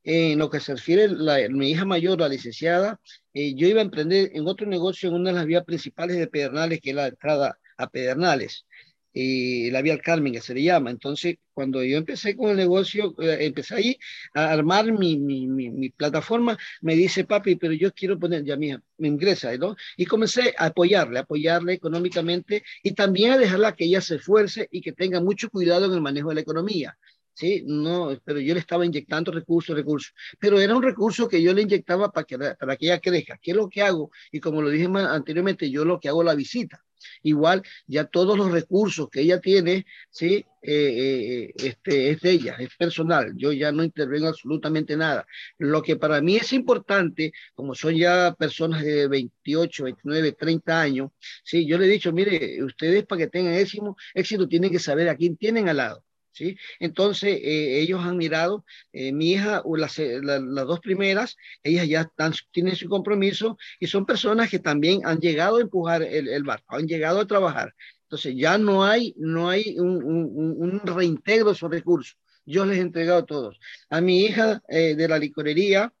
En 0.04 0.38
lo 0.38 0.50
que 0.50 0.60
se 0.60 0.74
refiere 0.74 1.04
a 1.04 1.48
mi 1.48 1.70
hija 1.70 1.86
mayor, 1.86 2.20
la 2.20 2.28
licenciada, 2.28 3.00
eh, 3.32 3.54
yo 3.54 3.66
iba 3.66 3.80
a 3.80 3.84
emprender 3.84 4.30
en 4.34 4.46
otro 4.46 4.66
negocio 4.66 5.08
en 5.08 5.14
una 5.14 5.30
de 5.30 5.36
las 5.36 5.46
vías 5.46 5.64
principales 5.64 6.18
de 6.18 6.26
Pedernales, 6.26 6.80
que 6.82 6.90
es 6.90 6.96
la 6.96 7.06
entrada 7.06 7.58
a 7.78 7.88
Pedernales 7.88 8.66
y 9.12 9.70
la 9.70 9.82
Vía 9.82 9.98
Carmen, 9.98 10.32
que 10.32 10.40
se 10.40 10.54
le 10.54 10.62
llama. 10.62 10.90
Entonces, 10.90 11.36
cuando 11.52 11.82
yo 11.82 11.98
empecé 11.98 12.36
con 12.36 12.50
el 12.50 12.56
negocio, 12.56 13.14
eh, 13.20 13.38
empecé 13.46 13.74
ahí 13.74 13.98
a 14.34 14.52
armar 14.52 14.92
mi, 14.92 15.18
mi, 15.18 15.46
mi, 15.48 15.90
plataforma, 15.90 16.56
me 16.82 16.94
dice, 16.94 17.24
papi, 17.24 17.56
pero 17.56 17.72
yo 17.72 17.92
quiero 17.92 18.18
poner, 18.18 18.44
ya 18.44 18.56
mía, 18.56 18.80
me 18.98 19.08
ingresa, 19.08 19.56
¿no? 19.56 19.76
Y 19.96 20.06
comencé 20.06 20.54
a 20.56 20.66
apoyarle, 20.66 21.18
apoyarle 21.20 21.72
económicamente 21.74 22.62
y 22.82 22.92
también 22.92 23.32
a 23.32 23.38
dejarla 23.38 23.74
que 23.74 23.84
ella 23.86 24.00
se 24.00 24.16
esfuerce 24.16 24.68
y 24.70 24.80
que 24.80 24.92
tenga 24.92 25.20
mucho 25.20 25.50
cuidado 25.50 25.86
en 25.86 25.92
el 25.92 26.00
manejo 26.00 26.28
de 26.30 26.36
la 26.36 26.40
economía. 26.42 26.96
¿sí? 27.34 27.62
No, 27.66 28.18
pero 28.24 28.40
yo 28.40 28.54
le 28.54 28.60
estaba 28.60 28.84
inyectando 28.84 29.30
recursos, 29.32 29.76
recursos, 29.76 30.12
pero 30.38 30.60
era 30.60 30.76
un 30.76 30.82
recurso 30.82 31.28
que 31.28 31.40
yo 31.42 31.54
le 31.54 31.62
inyectaba 31.62 32.10
para 32.10 32.24
que, 32.26 32.38
para 32.38 32.76
que 32.76 32.86
ella 32.86 33.00
crezca. 33.00 33.38
¿Qué 33.40 33.52
es 33.52 33.56
lo 33.56 33.68
que 33.68 33.82
hago? 33.82 34.10
Y 34.32 34.40
como 34.40 34.60
lo 34.62 34.70
dije 34.70 34.86
anteriormente, 34.86 35.70
yo 35.70 35.84
lo 35.84 36.00
que 36.00 36.08
hago 36.08 36.22
la 36.24 36.34
visita. 36.34 36.84
Igual, 37.22 37.62
ya 37.86 38.04
todos 38.04 38.36
los 38.36 38.50
recursos 38.50 39.08
que 39.10 39.20
ella 39.20 39.40
tiene, 39.40 39.86
¿sí? 40.10 40.44
Eh, 40.62 41.50
eh, 41.52 41.52
este, 41.56 42.10
es 42.10 42.20
de 42.20 42.30
ella, 42.32 42.56
es 42.58 42.70
personal. 42.76 43.32
Yo 43.36 43.52
ya 43.52 43.70
no 43.72 43.84
intervengo 43.84 44.28
absolutamente 44.28 44.96
nada. 44.96 45.26
Lo 45.58 45.82
que 45.82 45.96
para 45.96 46.20
mí 46.20 46.36
es 46.36 46.52
importante, 46.52 47.32
como 47.54 47.74
son 47.74 47.94
ya 47.96 48.34
personas 48.38 48.82
de 48.82 49.08
28, 49.08 49.84
29, 49.84 50.32
30 50.32 50.80
años, 50.80 51.10
¿sí? 51.44 51.66
yo 51.66 51.78
le 51.78 51.86
he 51.86 51.88
dicho, 51.88 52.12
mire, 52.12 52.62
ustedes 52.64 53.06
para 53.06 53.20
que 53.20 53.28
tengan 53.28 53.54
éxito 53.54 54.48
tienen 54.48 54.70
que 54.70 54.78
saber 54.78 55.08
a 55.08 55.16
quién 55.16 55.36
tienen 55.36 55.68
al 55.68 55.76
lado. 55.78 56.04
¿Sí? 56.32 56.56
Entonces, 56.80 57.38
eh, 57.42 57.80
ellos 57.80 58.00
han 58.04 58.16
mirado, 58.16 58.64
eh, 58.92 59.12
mi 59.12 59.32
hija, 59.32 59.62
las, 59.76 59.98
eh, 59.98 60.20
las 60.22 60.66
dos 60.66 60.80
primeras, 60.80 61.36
ellas 61.62 61.88
ya 61.88 62.00
están, 62.02 62.32
tienen 62.50 62.76
su 62.76 62.88
compromiso 62.88 63.58
y 63.80 63.86
son 63.86 64.06
personas 64.06 64.50
que 64.50 64.58
también 64.58 65.00
han 65.04 65.18
llegado 65.18 65.56
a 65.56 65.60
empujar 65.60 66.02
el, 66.02 66.28
el 66.28 66.42
barco, 66.44 66.76
han 66.76 66.86
llegado 66.86 67.20
a 67.20 67.26
trabajar. 67.26 67.74
Entonces, 68.02 68.34
ya 68.36 68.56
no 68.58 68.84
hay, 68.84 69.14
no 69.18 69.50
hay 69.50 69.78
un, 69.78 70.02
un, 70.02 70.56
un 70.58 70.80
reintegro 70.84 71.46
de 71.50 71.52
esos 71.52 71.70
recursos. 71.70 72.16
Yo 72.46 72.64
les 72.64 72.78
he 72.78 72.80
entregado 72.80 73.18
a 73.18 73.26
todos. 73.26 73.60
A 73.90 74.00
mi 74.00 74.22
hija 74.24 74.62
de 74.68 75.06
la 75.06 75.18
licorería, 75.18 75.92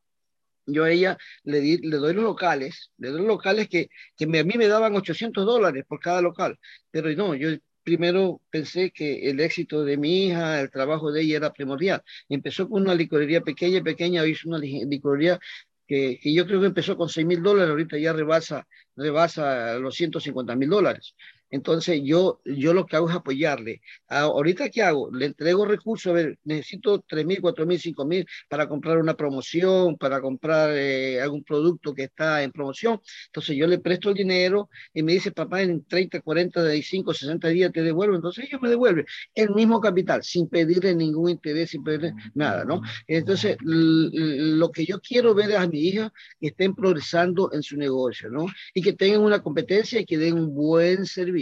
yo 0.68 0.84
a 0.84 0.90
ella 0.90 1.18
le, 1.44 1.60
di, 1.60 1.78
le 1.78 1.96
doy 1.96 2.14
los 2.14 2.24
locales, 2.24 2.92
le 2.98 3.08
doy 3.08 3.18
los 3.20 3.28
locales 3.28 3.68
que, 3.68 3.90
que 4.16 4.26
me, 4.26 4.38
a 4.40 4.44
mí 4.44 4.54
me 4.56 4.68
daban 4.68 4.94
800 4.94 5.44
dólares 5.44 5.84
por 5.88 5.98
cada 6.00 6.22
local, 6.22 6.58
pero 6.90 7.10
no, 7.14 7.34
yo 7.34 7.50
primero 7.88 8.42
pensé 8.50 8.90
que 8.90 9.30
el 9.30 9.40
éxito 9.40 9.82
de 9.82 9.96
mi 9.96 10.26
hija, 10.26 10.60
el 10.60 10.70
trabajo 10.70 11.10
de 11.10 11.22
ella 11.22 11.36
era 11.38 11.52
primordial. 11.54 12.02
Empezó 12.28 12.68
con 12.68 12.82
una 12.82 12.94
licorería 12.94 13.40
pequeña, 13.40 13.82
pequeña, 13.82 14.26
hizo 14.26 14.46
una 14.50 14.58
licorería 14.58 15.38
que, 15.86 16.18
que, 16.20 16.34
yo 16.34 16.46
creo 16.46 16.60
que 16.60 16.66
empezó 16.66 16.98
con 16.98 17.08
6 17.08 17.26
mil 17.26 17.42
dólares, 17.42 17.70
ahorita 17.70 17.96
ya 17.96 18.12
rebasa, 18.12 18.66
rebasa 18.94 19.78
los 19.78 19.94
150 19.94 20.54
mil 20.54 20.68
dólares. 20.68 21.14
Entonces 21.50 22.00
yo, 22.04 22.40
yo 22.44 22.74
lo 22.74 22.86
que 22.86 22.96
hago 22.96 23.08
es 23.08 23.16
apoyarle. 23.16 23.80
ahorita, 24.08 24.68
¿qué 24.68 24.82
hago? 24.82 25.10
Le 25.12 25.26
entrego 25.26 25.64
recursos, 25.64 26.10
a 26.10 26.14
ver, 26.14 26.38
necesito 26.44 27.04
3 27.06 27.24
mil, 27.24 27.40
4 27.40 27.66
mil, 27.66 27.78
5 27.78 28.04
mil 28.04 28.26
para 28.48 28.68
comprar 28.68 28.98
una 28.98 29.14
promoción, 29.14 29.96
para 29.96 30.20
comprar 30.20 30.70
eh, 30.76 31.20
algún 31.20 31.44
producto 31.44 31.94
que 31.94 32.04
está 32.04 32.42
en 32.42 32.52
promoción. 32.52 33.00
Entonces 33.26 33.56
yo 33.56 33.66
le 33.66 33.78
presto 33.78 34.10
el 34.10 34.16
dinero 34.16 34.68
y 34.92 35.02
me 35.02 35.12
dice, 35.12 35.32
papá, 35.32 35.62
en 35.62 35.84
30, 35.84 36.20
40, 36.20 36.60
45, 36.60 37.14
60 37.14 37.48
días 37.48 37.72
te 37.72 37.82
devuelvo. 37.82 38.16
Entonces 38.16 38.44
ellos 38.46 38.60
me 38.60 38.68
devuelven 38.68 39.06
el 39.34 39.50
mismo 39.50 39.80
capital, 39.80 40.22
sin 40.22 40.48
pedirle 40.48 40.94
ningún 40.94 41.30
interés, 41.30 41.70
sin 41.70 41.82
pedirle 41.82 42.14
nada, 42.34 42.64
¿no? 42.64 42.82
Entonces 43.06 43.56
lo 43.60 44.70
que 44.70 44.84
yo 44.84 45.00
quiero 45.00 45.34
ver 45.34 45.50
es 45.50 45.56
a 45.56 45.66
mi 45.66 45.80
hija 45.80 46.12
que 46.40 46.48
estén 46.48 46.74
progresando 46.74 47.50
en 47.52 47.62
su 47.62 47.76
negocio, 47.76 48.28
¿no? 48.30 48.46
Y 48.74 48.82
que 48.82 48.92
tengan 48.92 49.20
una 49.22 49.42
competencia 49.42 50.00
y 50.00 50.04
que 50.04 50.18
den 50.18 50.34
un 50.34 50.54
buen 50.54 51.06
servicio 51.06 51.37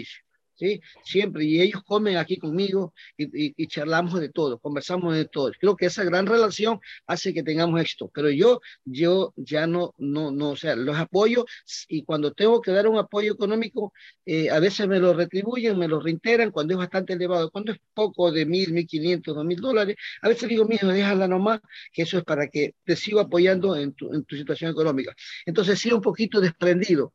¿sí? 0.56 0.80
Siempre, 1.04 1.44
y 1.44 1.60
ellos 1.60 1.82
comen 1.84 2.16
aquí 2.16 2.38
conmigo 2.38 2.94
y, 3.16 3.66
charlamos 3.68 4.20
de 4.20 4.28
todo, 4.30 4.58
conversamos 4.58 5.14
de 5.14 5.26
todo. 5.26 5.52
Creo 5.58 5.76
que 5.76 5.86
esa 5.86 6.04
gran 6.04 6.26
relación 6.26 6.80
hace 7.06 7.32
que 7.34 7.42
tengamos 7.42 7.80
éxito, 7.80 8.10
pero 8.12 8.30
yo, 8.30 8.60
yo 8.84 9.32
ya 9.36 9.66
no, 9.66 9.94
no, 9.98 10.30
no, 10.30 10.50
o 10.50 10.56
sea, 10.56 10.76
los 10.76 10.96
apoyo 10.96 11.44
y 11.88 12.04
cuando 12.04 12.32
tengo 12.32 12.60
que 12.60 12.72
dar 12.72 12.88
un 12.88 12.98
apoyo 12.98 13.32
económico, 13.32 13.92
eh, 14.24 14.50
a 14.50 14.60
veces 14.60 14.88
me 14.88 14.98
lo 14.98 15.12
retribuyen, 15.14 15.78
me 15.78 15.88
lo 15.88 16.00
reintegran 16.00 16.50
cuando 16.50 16.74
es 16.74 16.78
bastante 16.78 17.12
elevado, 17.14 17.50
cuando 17.50 17.72
es 17.72 17.78
poco 17.94 18.32
de 18.32 18.46
mil, 18.46 18.72
mil 18.72 18.86
quinientos, 18.86 19.34
dos 19.34 19.44
mil 19.44 19.60
dólares, 19.60 19.96
a 20.22 20.28
veces 20.28 20.48
digo, 20.48 20.64
mijo, 20.66 20.86
déjala 20.88 21.28
nomás, 21.28 21.60
que 21.92 22.02
eso 22.02 22.18
es 22.18 22.24
para 22.24 22.48
que 22.48 22.74
te 22.84 22.96
siga 22.96 23.22
apoyando 23.22 23.76
en 23.76 23.92
tu, 23.92 24.12
en 24.12 24.24
tu 24.24 24.36
situación 24.36 24.70
económica. 24.70 25.14
Entonces, 25.44 25.78
sí, 25.78 25.92
un 25.92 26.00
poquito 26.00 26.40
desprendido 26.40 27.12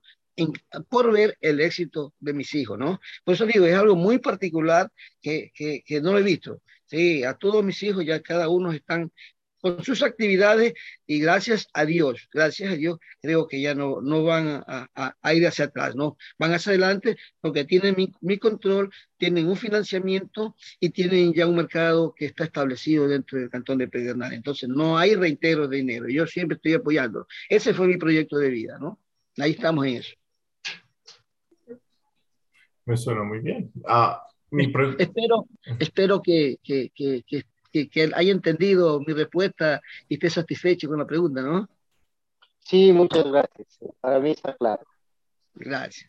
por 0.90 1.12
ver 1.12 1.38
el 1.42 1.60
éxito 1.62 2.14
de 2.20 2.34
mis 2.34 2.54
hijos, 2.56 2.78
¿no? 2.78 3.00
Por 3.24 3.36
eso 3.36 3.46
digo, 3.46 3.66
es 3.66 3.76
algo 3.76 3.96
muy 3.96 4.20
particular 4.20 4.92
que, 5.22 5.52
que, 5.54 5.84
que, 5.86 6.02
no 6.02 6.14
lo 6.14 6.20
he 6.20 6.24
visto. 6.24 6.62
Sí, 6.86 7.24
a 7.24 7.34
todos 7.36 7.64
mis 7.64 7.82
hijos 7.84 8.06
ya 8.06 8.22
cada 8.22 8.50
uno 8.50 8.72
están 8.72 9.12
con 9.62 9.84
sus 9.84 10.02
actividades 10.04 10.74
y 11.06 11.20
gracias 11.20 11.68
a 11.74 11.86
Dios, 11.86 12.28
gracias 12.34 12.74
a 12.74 12.76
Dios, 12.76 13.00
creo 13.22 13.48
que 13.48 13.62
ya 13.62 13.76
no, 13.76 14.02
no 14.02 14.24
van 14.24 14.64
a, 14.68 14.90
a, 15.22 15.34
ir 15.34 15.46
hacia 15.48 15.66
atrás, 15.66 15.96
¿no? 15.96 16.18
Van 16.40 16.54
hacia 16.54 16.72
adelante 16.72 17.18
porque 17.40 17.64
tienen 17.64 17.96
mi, 17.96 18.12
mi, 18.22 18.38
control, 18.40 18.92
tienen 19.18 19.48
un 19.48 19.56
financiamiento 19.56 20.56
y 20.80 20.90
tienen 20.90 21.34
ya 21.34 21.48
un 21.48 21.56
mercado 21.56 22.14
que 22.16 22.26
está 22.26 22.46
establecido 22.46 23.08
dentro 23.08 23.40
del 23.40 23.50
cantón 23.50 23.78
de 23.78 23.88
Pedernal. 23.88 24.34
Entonces, 24.34 24.68
no 24.68 24.98
hay 24.98 25.16
reitero 25.16 25.68
de 25.68 25.78
dinero. 25.78 26.10
Yo 26.10 26.26
siempre 26.28 26.56
estoy 26.56 26.74
apoyando. 26.74 27.28
Ese 27.48 27.74
fue 27.74 27.88
mi 27.88 27.98
proyecto 27.98 28.38
de 28.38 28.50
vida, 28.50 28.78
¿no? 28.80 29.00
Ahí 29.38 29.52
estamos 29.52 29.86
en 29.86 29.96
eso. 29.98 30.21
Me 32.86 32.98
suena 32.98 33.24
muy 33.24 33.40
bien. 33.40 33.72
Ah, 33.88 34.26
mi 34.52 34.66
espero 35.00 35.48
espero 35.80 36.22
que, 36.22 36.58
que, 36.62 36.92
que, 36.94 37.24
que, 37.72 38.12
haya 38.14 38.32
entendido 38.32 39.00
mi 39.00 39.14
respuesta 39.14 39.82
y 40.10 40.16
esté 40.16 40.30
satisfecho 40.30 40.90
con 40.90 41.00
la 41.00 41.08
pregunta, 41.08 41.42
¿no? 41.42 41.70
Sí, 42.60 42.92
muchas 42.92 43.24
gracias. 43.24 43.80
Para 44.02 44.20
mí 44.20 44.32
está 44.32 44.56
claro. 44.56 44.84
Gracias. 45.54 46.08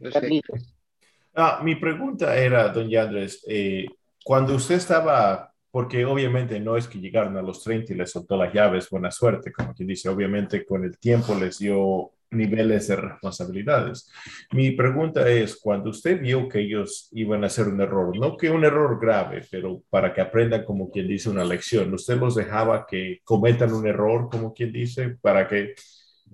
Ah, 1.35 1.61
mi 1.63 1.77
pregunta 1.77 2.37
era, 2.37 2.69
don 2.69 2.89
Yandres, 2.89 3.45
eh, 3.49 3.87
cuando 4.25 4.55
usted 4.55 4.75
estaba, 4.75 5.53
porque 5.71 6.05
obviamente 6.05 6.61
no 6.61 6.77
es 6.77 6.87
que 6.87 7.01
llegaron 7.01 7.37
a 7.37 7.43
los 7.43 7.63
30 7.63 7.93
y 7.93 7.97
les 7.97 8.11
soltó 8.11 8.37
las 8.37 8.53
llaves, 8.53 8.91
buena 8.91 9.11
suerte, 9.11 9.51
como 9.51 9.73
quien 9.73 9.89
dice, 9.89 10.09
obviamente 10.09 10.65
con 10.67 10.85
el 10.85 10.99
tiempo 10.99 11.35
les 11.35 11.59
dio 11.59 12.13
niveles 12.33 12.89
de 12.89 12.97
responsabilidades. 12.97 14.11
Mi 14.53 14.73
pregunta 14.73 15.29
es, 15.29 15.57
cuando 15.57 15.91
usted 15.91 16.21
vio 16.21 16.49
que 16.49 16.61
ellos 16.61 17.09
iban 17.13 17.45
a 17.45 17.47
hacer 17.47 17.69
un 17.69 17.81
error, 17.81 18.17
no 18.19 18.37
que 18.37 18.51
un 18.51 18.65
error 18.65 18.99
grave, 19.01 19.43
pero 19.51 19.83
para 19.91 20.13
que 20.13 20.21
aprendan 20.21 20.65
como 20.65 20.91
quien 20.91 21.09
dice 21.09 21.31
una 21.31 21.45
lección, 21.45 21.93
¿usted 21.95 22.17
los 22.19 22.35
dejaba 22.35 22.87
que 22.87 23.21
cometan 23.25 23.73
un 23.73 23.87
error, 23.87 24.29
como 24.31 24.53
quien 24.53 24.73
dice, 24.73 25.17
para 25.21 25.49
que... 25.49 25.75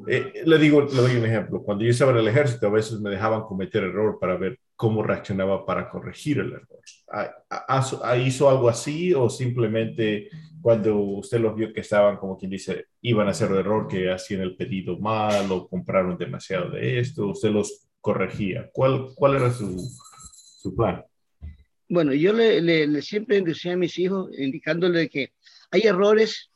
Eh, 0.07 0.43
le 0.45 0.59
digo, 0.59 0.83
le 0.83 0.95
doy 0.95 1.17
un 1.17 1.25
ejemplo. 1.27 1.63
Cuando 1.63 1.85
yo 1.85 1.91
estaba 1.91 2.13
en 2.13 2.19
el 2.19 2.29
ejército, 2.29 2.69
a 2.69 2.71
veces 2.71 3.01
me 3.01 3.11
dejaban 3.11 3.43
cometer 3.43 3.83
error 3.83 4.19
para 4.21 4.37
ver 4.37 4.59
cómo 4.79 5.03
reaccionaba 5.03 5.67
para 5.67 5.91
corregir 5.91 6.39
el 6.39 6.53
error. 6.53 6.81
¿Hizo 8.25 8.49
algo 8.49 8.69
así 8.69 9.13
o 9.13 9.29
simplemente 9.29 10.29
cuando 10.63 10.97
usted 10.97 11.41
los 11.41 11.57
vio 11.57 11.73
que 11.73 11.81
estaban, 11.81 12.17
como 12.17 12.39
quien 12.39 12.53
dice, 12.53 12.87
iban 13.03 13.27
a 13.27 13.33
hacer 13.33 13.51
el 13.51 13.57
error, 13.57 13.89
que 13.89 14.09
hacían 14.09 14.43
el 14.43 14.55
pedido 14.55 14.97
mal 14.97 15.51
o 15.51 15.69
compraron 15.69 16.17
demasiado 16.17 16.71
de 16.71 17.01
esto, 17.01 17.27
usted 17.27 17.51
los 17.51 17.89
corregía. 18.01 18.71
¿Cuál, 18.73 19.09
cuál 19.17 19.35
era 19.35 19.53
su, 19.53 19.77
su 20.63 20.77
plan? 20.77 21.05
Bueno, 21.89 22.15
yo 22.15 22.33
le, 22.33 22.61
le, 22.61 23.03
siempre 23.03 23.41
decía 23.41 23.73
a 23.73 23.77
mis 23.77 23.99
hijos, 23.99 24.31
indicándole 24.39 25.09
que 25.09 25.33
hay 25.73 25.83
errores 25.83 26.53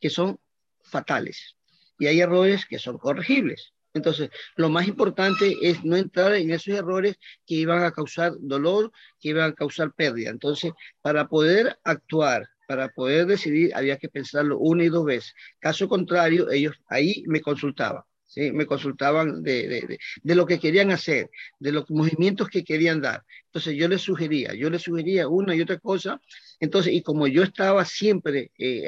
que 0.00 0.08
son 0.08 0.40
fatales 0.82 1.56
y 1.98 2.06
hay 2.06 2.20
errores 2.20 2.64
que 2.64 2.78
son 2.78 2.96
corregibles. 2.96 3.74
Entonces, 3.94 4.30
lo 4.56 4.68
más 4.68 4.86
importante 4.86 5.56
es 5.62 5.84
no 5.84 5.96
entrar 5.96 6.34
en 6.34 6.50
esos 6.50 6.74
errores 6.74 7.16
que 7.46 7.56
iban 7.56 7.82
a 7.82 7.92
causar 7.92 8.32
dolor, 8.38 8.92
que 9.20 9.30
iban 9.30 9.50
a 9.50 9.54
causar 9.54 9.92
pérdida. 9.92 10.30
Entonces, 10.30 10.72
para 11.02 11.28
poder 11.28 11.78
actuar 11.84 12.48
para 12.70 12.88
poder 12.88 13.26
decidir 13.26 13.74
había 13.74 13.96
que 13.96 14.08
pensarlo 14.08 14.56
una 14.58 14.84
y 14.84 14.88
dos 14.90 15.04
veces. 15.04 15.34
Caso 15.58 15.88
contrario, 15.88 16.48
ellos 16.52 16.76
ahí 16.86 17.24
me 17.26 17.40
consultaban. 17.40 18.04
¿sí? 18.26 18.52
me 18.52 18.64
consultaban 18.64 19.42
de, 19.42 19.66
de, 19.66 19.98
de, 20.22 20.34
lo 20.36 20.46
que 20.46 20.60
querían 20.60 20.92
hacer, 20.92 21.30
de 21.58 21.72
los 21.72 21.90
movimientos 21.90 22.48
que 22.48 22.62
querían 22.62 23.00
dar. 23.00 23.24
Entonces 23.46 23.74
yo 23.76 23.88
les 23.88 24.02
sugería, 24.02 24.54
yo 24.54 24.70
les 24.70 24.82
sugería 24.82 25.26
una 25.26 25.56
y 25.56 25.60
otra 25.60 25.78
cosa. 25.78 26.20
Entonces, 26.60 26.92
y 26.92 27.02
como 27.02 27.26
yo 27.26 27.42
estaba 27.42 27.84
siempre, 27.84 28.52
eh, 28.58 28.84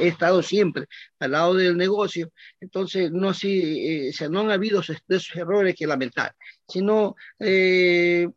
he 0.00 0.08
estado 0.08 0.42
siempre 0.42 0.86
al 1.18 1.32
lado 1.32 1.54
del 1.54 1.76
negocio, 1.76 2.30
entonces 2.60 3.10
no 3.10 3.30
así, 3.30 4.08
eh, 4.08 4.28
no 4.30 4.40
han 4.40 4.50
habido 4.52 4.80
esos, 4.80 5.02
errores 5.34 5.74
que 5.74 5.86
lamentar, 5.86 6.34
sino 6.68 7.16
eh, 7.40 8.28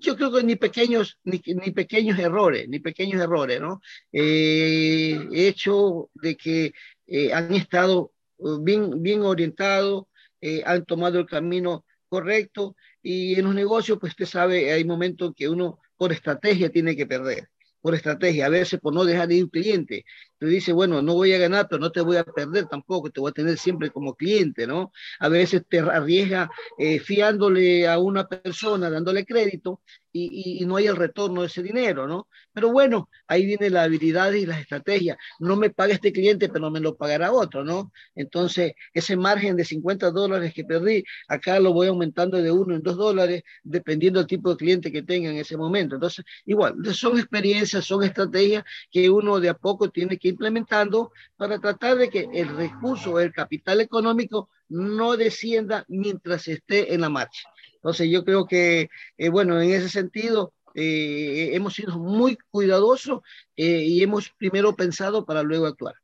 yo 0.00 0.16
creo 0.16 0.32
que 0.32 0.42
ni 0.42 0.56
pequeños, 0.56 1.18
ni, 1.24 1.40
ni, 1.44 1.70
pequeños 1.72 2.18
errores, 2.18 2.68
ni 2.68 2.78
pequeños 2.80 3.20
errores, 3.20 3.60
¿no? 3.60 3.80
Eh, 4.12 5.28
hecho 5.32 6.10
de 6.14 6.36
que 6.36 6.72
eh, 7.06 7.32
han 7.32 7.54
estado 7.54 8.12
bien, 8.60 9.02
bien 9.02 9.22
orientados, 9.22 10.04
eh, 10.40 10.62
han 10.64 10.84
tomado 10.84 11.18
el 11.18 11.26
camino 11.26 11.84
correcto 12.08 12.76
y 13.02 13.34
en 13.38 13.44
los 13.44 13.54
negocios, 13.54 13.98
pues 14.00 14.12
usted 14.12 14.26
sabe, 14.26 14.72
hay 14.72 14.84
momentos 14.84 15.32
que 15.36 15.48
uno 15.48 15.80
por 15.96 16.12
estrategia 16.12 16.70
tiene 16.70 16.96
que 16.96 17.06
perder, 17.06 17.48
por 17.80 17.94
estrategia, 17.94 18.46
a 18.46 18.48
veces 18.48 18.80
por 18.80 18.94
no 18.94 19.04
dejar 19.04 19.28
de 19.28 19.36
ir 19.36 19.44
un 19.44 19.50
cliente, 19.50 20.04
te 20.38 20.46
dice, 20.46 20.72
bueno, 20.72 21.02
no 21.02 21.14
voy 21.14 21.32
a 21.32 21.38
ganar, 21.38 21.66
pero 21.68 21.80
no 21.80 21.90
te 21.90 22.00
voy 22.00 22.16
a 22.16 22.24
perder 22.24 22.66
tampoco, 22.66 23.10
te 23.10 23.20
voy 23.20 23.30
a 23.30 23.32
tener 23.32 23.58
siempre 23.58 23.90
como 23.90 24.14
cliente, 24.14 24.66
¿no? 24.66 24.92
A 25.18 25.28
veces 25.28 25.62
te 25.68 25.80
arriesga 25.80 26.50
eh, 26.78 27.00
fiándole 27.00 27.88
a 27.88 27.98
una 27.98 28.28
persona, 28.28 28.90
dándole 28.90 29.24
crédito 29.26 29.80
y, 30.12 30.62
y, 30.62 30.66
no 30.66 30.76
hay 30.76 30.86
el 30.86 30.96
retorno 30.96 31.42
de 31.42 31.48
ese 31.48 31.62
dinero, 31.62 32.06
¿no? 32.06 32.28
Pero 32.52 32.72
bueno, 32.72 33.08
ahí 33.26 33.44
viene 33.44 33.70
la 33.70 33.82
habilidad 33.82 34.32
y 34.32 34.46
las 34.46 34.60
estrategias. 34.60 35.18
No 35.38 35.56
me 35.56 35.70
paga 35.70 35.94
este 35.94 36.12
cliente, 36.12 36.48
pero 36.48 36.70
me 36.70 36.80
lo 36.80 36.96
pagará 36.96 37.32
otro, 37.32 37.64
¿no? 37.64 37.92
Entonces, 38.14 38.72
ese 38.94 39.16
margen 39.16 39.56
de 39.56 39.64
50 39.64 40.10
dólares 40.10 40.54
que 40.54 40.64
perdí, 40.64 41.04
acá 41.28 41.60
lo 41.60 41.72
voy 41.72 41.88
aumentando 41.88 42.38
de 42.40 42.50
uno 42.50 42.74
en 42.74 42.82
dos 42.82 42.96
dólares, 42.96 43.42
dependiendo 43.62 44.18
del 44.18 44.26
tipo 44.26 44.50
de 44.50 44.56
cliente 44.56 44.92
que 44.92 45.02
tenga 45.02 45.30
en 45.30 45.36
ese 45.36 45.56
momento. 45.56 45.96
Entonces, 45.96 46.24
igual, 46.46 46.74
son 46.94 47.18
experiencias, 47.18 47.84
son 47.84 48.02
estrategias 48.02 48.64
que 48.90 49.10
uno 49.10 49.40
de 49.40 49.50
a 49.50 49.54
poco 49.54 49.90
tiene 49.90 50.18
que 50.18 50.27
implementando 50.28 51.12
para 51.36 51.58
tratar 51.58 51.96
de 51.96 52.08
que 52.08 52.28
el 52.32 52.56
recurso, 52.56 53.18
el 53.20 53.32
capital 53.32 53.80
económico 53.80 54.48
no 54.68 55.16
descienda 55.16 55.84
mientras 55.88 56.48
esté 56.48 56.94
en 56.94 57.00
la 57.00 57.08
marcha. 57.08 57.48
Entonces 57.74 58.10
yo 58.10 58.24
creo 58.24 58.46
que, 58.46 58.90
eh, 59.16 59.28
bueno, 59.28 59.60
en 59.60 59.70
ese 59.70 59.88
sentido 59.88 60.52
eh, 60.74 61.50
hemos 61.54 61.74
sido 61.74 61.98
muy 61.98 62.36
cuidadosos 62.50 63.20
eh, 63.56 63.82
y 63.84 64.02
hemos 64.02 64.30
primero 64.30 64.74
pensado 64.74 65.24
para 65.24 65.42
luego 65.42 65.66
actuar. 65.66 65.94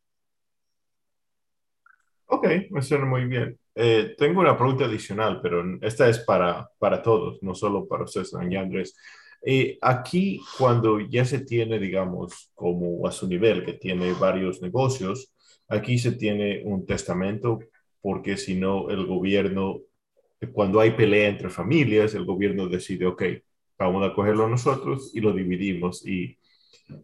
Ok, 2.27 2.47
me 2.71 2.83
suena 2.83 3.05
muy 3.05 3.27
bien. 3.27 3.59
tengo 4.19 4.41
una 4.41 4.57
pregunta 4.57 4.87
adicional, 4.87 5.41
pero 5.43 5.63
esta 5.83 6.09
es 6.09 6.21
para, 6.21 6.69
para 6.79 7.03
todos, 7.03 7.43
no 7.43 7.55
solo 7.55 7.87
para 7.87 8.05
ustedes, 8.05 8.33
Andrés. 8.35 8.97
Eh, 9.47 9.79
aquí, 9.83 10.41
cuando 10.59 11.01
ya 11.01 11.25
se 11.25 11.41
tiene, 11.41 11.79
digamos, 11.79 12.51
como 12.55 13.07
a 13.07 13.13
su 13.13 13.29
nivel, 13.29 13.65
que 13.65 13.75
tiene 13.75 14.13
varios 14.15 14.63
negocios, 14.63 15.33
aquí 15.69 15.99
se 15.99 16.13
tiene 16.13 16.63
un 16.65 16.87
testamento, 16.87 17.59
porque 18.01 18.37
si 18.37 18.55
no, 18.55 18.91
el 18.91 19.07
gobierno, 19.07 19.81
cuando 20.53 20.81
hay 20.81 20.93
pelea 20.93 21.29
entre 21.29 21.51
familias, 21.51 22.15
el 22.15 22.25
gobierno 22.25 22.69
decide, 22.69 23.07
ok, 23.07 23.23
vamos 23.79 24.09
a 24.09 24.15
cogerlo 24.15 24.49
nosotros 24.49 25.11
y 25.15 25.21
lo 25.21 25.33
dividimos. 25.33 26.07
Y 26.07 26.39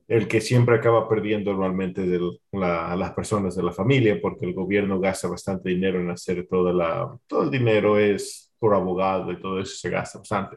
el 0.09 0.29
que 0.29 0.41
siempre 0.41 0.77
acaba 0.77 1.09
perdiendo 1.09 1.53
normalmente 1.53 2.03
de 2.07 2.21
la, 2.53 2.97
las 2.97 3.13
personas 3.13 3.57
de 3.57 3.63
la 3.63 3.73
familia, 3.73 4.19
porque 4.21 4.47
el 4.47 4.55
gobierno 4.55 5.01
gasta 5.01 5.29
bastante 5.29 5.71
dinero 5.71 6.01
en 6.01 6.11
hacer 6.11 6.47
toda 6.49 6.73
la, 6.73 7.19
todo 7.27 7.45
el 7.45 7.51
dinero 7.51 7.99
es 7.99 8.53
por 8.59 8.75
abogado 8.75 9.33
y 9.33 9.41
todo 9.41 9.61
eso 9.61 9.77
se 9.77 9.91
gasta 9.91 10.19
bastante. 10.19 10.57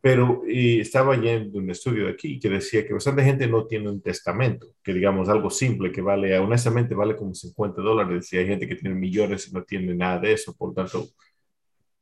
Pero 0.00 0.42
estaba 0.46 1.16
yendo 1.20 1.58
un 1.58 1.70
estudio 1.70 2.06
de 2.06 2.12
aquí 2.12 2.38
que 2.38 2.48
decía 2.48 2.86
que 2.86 2.92
bastante 2.92 3.24
gente 3.24 3.46
no 3.46 3.66
tiene 3.66 3.88
un 3.88 4.00
testamento, 4.00 4.68
que 4.82 4.92
digamos 4.92 5.28
algo 5.28 5.50
simple 5.50 5.90
que 5.90 6.00
vale, 6.00 6.38
honestamente 6.38 6.94
vale 6.94 7.16
como 7.16 7.34
50 7.34 7.82
dólares, 7.82 8.32
y 8.32 8.38
hay 8.38 8.46
gente 8.46 8.68
que 8.68 8.76
tiene 8.76 8.94
millones 8.94 9.48
y 9.48 9.52
no 9.52 9.64
tiene 9.64 9.94
nada 9.94 10.20
de 10.20 10.32
eso, 10.32 10.54
por 10.54 10.74
tanto, 10.74 11.08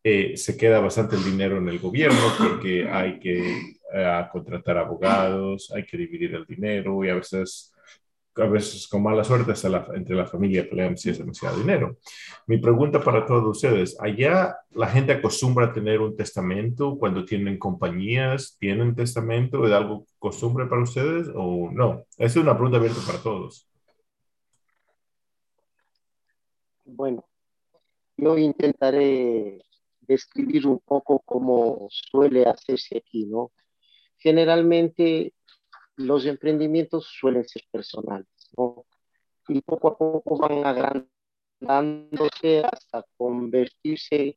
eh, 0.02 0.36
se 0.36 0.56
queda 0.56 0.80
bastante 0.80 1.16
el 1.16 1.24
dinero 1.24 1.56
en 1.56 1.68
el 1.68 1.78
gobierno 1.78 2.20
porque 2.38 2.86
hay 2.86 3.18
que 3.18 3.76
eh, 3.94 4.26
contratar 4.30 4.76
abogados, 4.76 5.72
hay 5.74 5.84
que 5.86 5.96
dividir 5.96 6.34
el 6.34 6.44
dinero 6.44 7.02
y 7.04 7.08
a 7.08 7.14
veces 7.14 7.73
a 8.36 8.46
veces 8.46 8.88
con 8.88 9.02
mala 9.02 9.24
suerte 9.24 9.52
entre 9.94 10.16
la 10.16 10.26
familia 10.26 10.68
pelean 10.68 10.96
si 10.96 11.10
es 11.10 11.18
demasiado 11.18 11.58
dinero. 11.58 11.98
Mi 12.46 12.58
pregunta 12.58 13.00
para 13.00 13.24
todos 13.26 13.56
ustedes, 13.56 13.96
¿allá 14.00 14.56
la 14.72 14.88
gente 14.88 15.12
acostumbra 15.12 15.66
a 15.66 15.72
tener 15.72 16.00
un 16.00 16.16
testamento 16.16 16.98
cuando 16.98 17.24
tienen 17.24 17.58
compañías? 17.58 18.56
¿Tienen 18.58 18.94
testamento? 18.94 19.66
¿Es 19.66 19.72
algo 19.72 20.06
costumbre 20.18 20.66
para 20.66 20.82
ustedes 20.82 21.28
o 21.34 21.70
no? 21.70 22.04
Es 22.18 22.36
una 22.36 22.54
pregunta 22.54 22.78
abierta 22.78 23.00
para 23.06 23.18
todos. 23.22 23.68
Bueno, 26.84 27.24
yo 28.16 28.36
intentaré 28.36 29.60
describir 30.00 30.66
un 30.66 30.80
poco 30.80 31.20
cómo 31.24 31.88
suele 31.90 32.44
hacerse 32.44 32.98
aquí, 32.98 33.26
¿no? 33.26 33.52
Generalmente 34.18 35.34
los 35.96 36.26
emprendimientos 36.26 37.06
suelen 37.06 37.46
ser 37.46 37.62
personales, 37.70 38.26
¿no? 38.56 38.86
Y 39.48 39.60
poco 39.60 39.88
a 39.88 39.98
poco 39.98 40.38
van 40.38 40.64
agrandándose 41.60 42.64
hasta 42.64 43.04
convertirse 43.16 44.36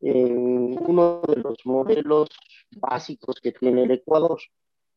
en 0.00 0.76
uno 0.78 1.22
de 1.26 1.36
los 1.36 1.58
modelos 1.64 2.28
básicos 2.70 3.40
que 3.40 3.52
tiene 3.52 3.84
el 3.84 3.90
Ecuador, 3.90 4.38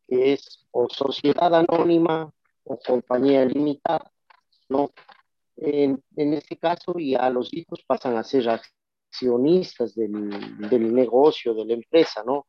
que 0.07 0.33
es 0.33 0.67
o 0.71 0.87
sociedad 0.89 1.53
anónima 1.53 2.31
o 2.63 2.79
compañía 2.79 3.45
limitada, 3.45 4.11
¿no? 4.69 4.91
En, 5.57 6.01
en 6.15 6.33
este 6.33 6.57
caso 6.57 6.93
ya 6.97 7.29
los 7.29 7.53
hijos 7.53 7.83
pasan 7.85 8.15
a 8.17 8.23
ser 8.23 8.47
accionistas 8.49 9.95
del, 9.95 10.29
del 10.69 10.93
negocio, 10.93 11.53
de 11.53 11.65
la 11.65 11.73
empresa, 11.73 12.23
¿no? 12.25 12.47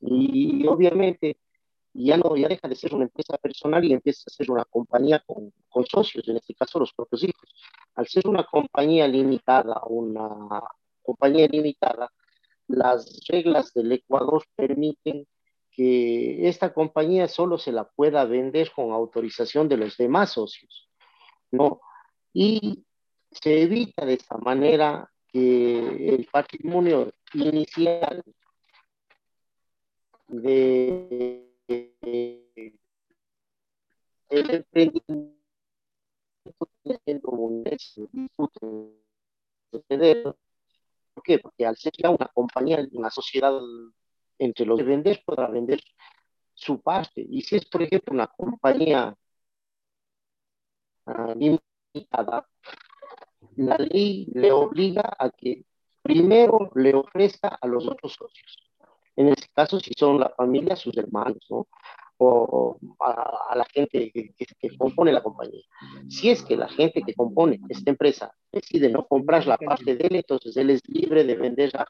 Y, 0.00 0.66
ya 1.94 2.16
no 2.16 2.36
ya 2.36 2.48
deja 2.48 2.68
de 2.68 2.74
ser 2.74 2.94
una 2.94 3.04
empresa 3.04 3.36
personal 3.38 3.84
y 3.84 3.92
empieza 3.92 4.24
a 4.26 4.30
ser 4.30 4.50
una 4.50 4.64
compañía 4.64 5.22
con, 5.26 5.52
con, 5.68 5.86
socios, 5.86 6.26
en 6.28 6.36
este 6.36 6.54
caso 6.54 6.78
los 6.78 6.92
propios 6.92 7.24
hijos. 7.24 7.54
Al 7.94 8.06
ser 8.08 8.26
una 8.26 8.44
compañía 8.44 9.06
limitada, 9.06 9.82
una 9.86 10.62
compañía 11.02 11.46
limitada, 11.48 12.10
las 12.68 13.20
reglas 13.28 13.74
del 13.74 13.92
Ecuador 13.92 14.44
permiten 14.56 15.26
que 15.70 16.48
esta 16.48 16.72
compañía 16.72 17.28
solo 17.28 17.58
se 17.58 17.72
la 17.72 17.84
pueda 17.84 18.24
vender 18.24 18.70
con 18.72 18.92
autorización 18.92 19.68
de 19.68 19.78
los 19.78 19.96
demás 19.96 20.32
socios, 20.32 20.88
¿no? 21.50 21.80
Y 22.32 22.84
se 23.30 23.62
evita 23.62 24.04
de 24.04 24.14
esta 24.14 24.36
manera 24.36 25.10
que 25.28 26.14
el 26.14 26.28
patrimonio 26.30 27.12
inicial 27.34 28.22
de 30.28 31.51
el 31.68 32.72
emprendimiento 34.28 35.42
siendo 37.04 37.30
un 37.30 37.64
disfrute 37.64 38.60
¿Por 41.14 41.22
qué? 41.22 41.38
Porque 41.38 41.66
al 41.66 41.76
ser 41.76 41.92
ya 41.96 42.10
una 42.10 42.28
compañía, 42.32 42.86
una 42.92 43.10
sociedad 43.10 43.52
entre 44.38 44.66
los 44.66 44.78
que 44.78 45.22
podrá 45.24 45.48
vender 45.48 45.80
su 46.54 46.80
parte. 46.80 47.24
Y 47.28 47.42
si 47.42 47.56
es, 47.56 47.66
por 47.66 47.82
ejemplo, 47.82 48.14
una 48.14 48.26
compañía 48.28 49.14
uh, 51.06 51.34
limitada, 51.34 52.48
la 53.56 53.76
ley 53.76 54.26
le 54.32 54.52
obliga 54.52 55.14
a 55.18 55.30
que 55.30 55.64
primero 56.02 56.70
le 56.74 56.94
ofrezca 56.94 57.48
a 57.60 57.66
los 57.66 57.86
otros 57.86 58.14
socios. 58.14 58.71
En 59.16 59.28
este 59.28 59.46
caso, 59.54 59.78
si 59.80 59.92
son 59.96 60.20
la 60.20 60.30
familia, 60.30 60.76
sus 60.76 60.96
hermanos, 60.96 61.38
¿no? 61.50 61.66
O 62.24 62.78
a, 63.00 63.56
la 63.56 63.64
gente 63.64 64.12
que, 64.12 64.32
que, 64.36 64.76
compone 64.76 65.12
la 65.12 65.22
compañía. 65.22 65.62
Si 66.08 66.30
es 66.30 66.44
que 66.44 66.56
la 66.56 66.68
gente 66.68 67.02
que 67.02 67.14
compone 67.14 67.60
esta 67.68 67.90
empresa 67.90 68.32
decide 68.52 68.90
no 68.90 69.06
comprar 69.06 69.44
la 69.46 69.58
parte 69.58 69.96
de 69.96 70.06
él, 70.06 70.16
entonces 70.16 70.56
él 70.56 70.70
es 70.70 70.82
libre 70.86 71.24
de 71.24 71.34
vender 71.34 71.76
a, 71.76 71.86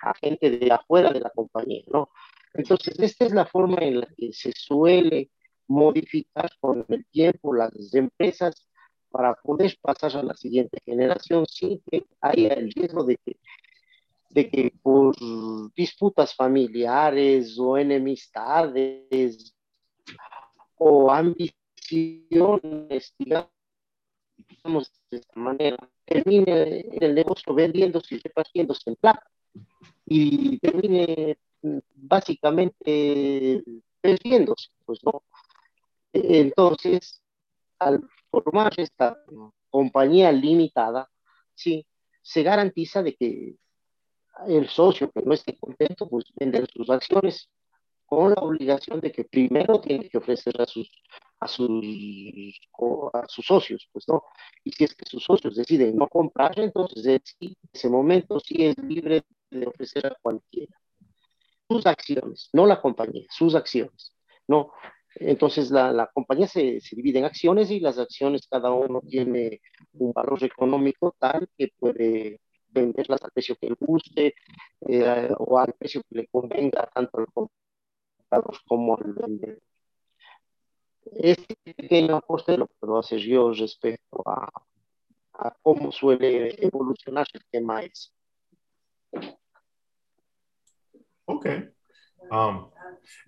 a 0.00 0.14
gente 0.14 0.50
de 0.50 0.70
afuera 0.70 1.12
de 1.12 1.20
la 1.20 1.30
compañía, 1.30 1.82
¿no? 1.88 2.10
Entonces, 2.52 2.96
esta 3.00 3.24
es 3.24 3.32
la 3.32 3.46
forma 3.46 3.78
en 3.80 4.00
la 4.00 4.06
que 4.16 4.32
se 4.32 4.52
suele 4.52 5.30
modificar 5.66 6.50
con 6.60 6.84
el 6.88 7.04
tiempo 7.06 7.52
las 7.54 7.72
empresas 7.94 8.68
para 9.10 9.34
poder 9.34 9.76
pasar 9.80 10.16
a 10.16 10.22
la 10.22 10.34
siguiente 10.34 10.78
generación 10.84 11.46
sin 11.46 11.80
que 11.90 12.04
haya 12.20 12.54
el 12.54 12.70
riesgo 12.72 13.04
de 13.04 13.16
que 13.24 13.36
de 14.34 14.50
que 14.50 14.74
por 14.82 15.14
disputas 15.76 16.34
familiares 16.34 17.56
o 17.56 17.78
enemistades 17.78 19.54
o 20.76 21.08
ambiciones, 21.10 23.14
digamos 23.16 24.92
de 25.08 25.18
esta 25.18 25.38
manera, 25.38 25.88
termine 26.04 26.80
el 27.00 27.14
negocio 27.14 27.54
vendiéndose 27.54 28.16
y 28.16 28.18
repartiéndose 28.18 28.90
en 28.90 28.96
plata 28.96 29.30
y 30.04 30.58
termine 30.58 31.38
mm, 31.62 31.78
básicamente 31.94 33.62
perdiéndose, 34.00 34.70
pues 34.84 34.98
no. 35.04 35.22
Entonces, 36.12 37.22
al 37.78 38.02
formar 38.30 38.72
esta 38.78 39.16
compañía 39.70 40.32
limitada, 40.32 41.08
sí, 41.54 41.86
se 42.20 42.42
garantiza 42.42 43.04
de 43.04 43.14
que 43.14 43.54
el 44.46 44.68
socio 44.68 45.10
que 45.10 45.22
no 45.22 45.34
esté 45.34 45.56
contento, 45.56 46.08
pues 46.08 46.24
vender 46.36 46.68
sus 46.70 46.90
acciones 46.90 47.48
con 48.06 48.30
la 48.30 48.42
obligación 48.42 49.00
de 49.00 49.10
que 49.12 49.24
primero 49.24 49.80
tiene 49.80 50.08
que 50.08 50.18
ofrecer 50.18 50.60
a 50.60 50.66
sus, 50.66 50.90
a 51.40 51.48
sus, 51.48 52.60
a 53.12 53.26
sus 53.28 53.46
socios, 53.46 53.88
pues 53.92 54.06
no. 54.08 54.22
Y 54.62 54.72
si 54.72 54.84
es 54.84 54.94
que 54.94 55.06
sus 55.06 55.24
socios 55.24 55.56
deciden 55.56 55.96
no 55.96 56.08
comprar, 56.08 56.58
entonces 56.58 57.06
en 57.40 57.54
ese 57.72 57.88
momento 57.88 58.38
sí 58.40 58.56
es 58.66 58.76
libre 58.78 59.22
de 59.50 59.66
ofrecer 59.66 60.06
a 60.06 60.16
cualquiera 60.20 60.74
sus 61.68 61.86
acciones, 61.86 62.50
no 62.52 62.66
la 62.66 62.80
compañía, 62.80 63.24
sus 63.30 63.54
acciones, 63.54 64.14
¿no? 64.46 64.72
Entonces 65.16 65.70
la, 65.70 65.92
la 65.92 66.08
compañía 66.12 66.46
se, 66.48 66.80
se, 66.80 66.96
divide 66.96 67.20
en 67.20 67.24
acciones 67.24 67.70
y 67.70 67.80
las 67.80 67.98
acciones 67.98 68.46
cada 68.48 68.72
uno 68.72 69.00
tiene 69.00 69.60
un 69.92 70.12
valor 70.12 70.42
económico 70.42 71.14
tal 71.18 71.48
que 71.56 71.68
puede 71.78 72.40
venderlas 72.74 73.22
al 73.22 73.30
precio 73.30 73.56
que 73.56 73.68
le 73.68 73.76
guste 73.78 74.34
eh, 74.88 75.30
o 75.38 75.58
al 75.58 75.72
precio 75.74 76.02
que 76.08 76.16
le 76.16 76.26
convenga 76.26 76.88
tanto 76.92 77.18
al 77.18 77.26
comprador 77.32 78.58
como 78.66 78.96
al 78.96 79.12
vendedor. 79.12 79.62
Este 81.12 81.54
pequeño 81.62 82.16
aporte 82.16 82.56
lo 82.56 82.66
puedo 82.66 82.98
hacer 82.98 83.20
yo 83.20 83.52
respecto 83.52 84.22
a, 84.26 84.50
a 85.34 85.56
cómo 85.62 85.92
suele 85.92 86.54
evolucionar 86.64 87.26
el 87.32 87.44
tema 87.50 87.82
ese. 87.82 88.10
Ok. 91.26 91.46
Um, 92.30 92.70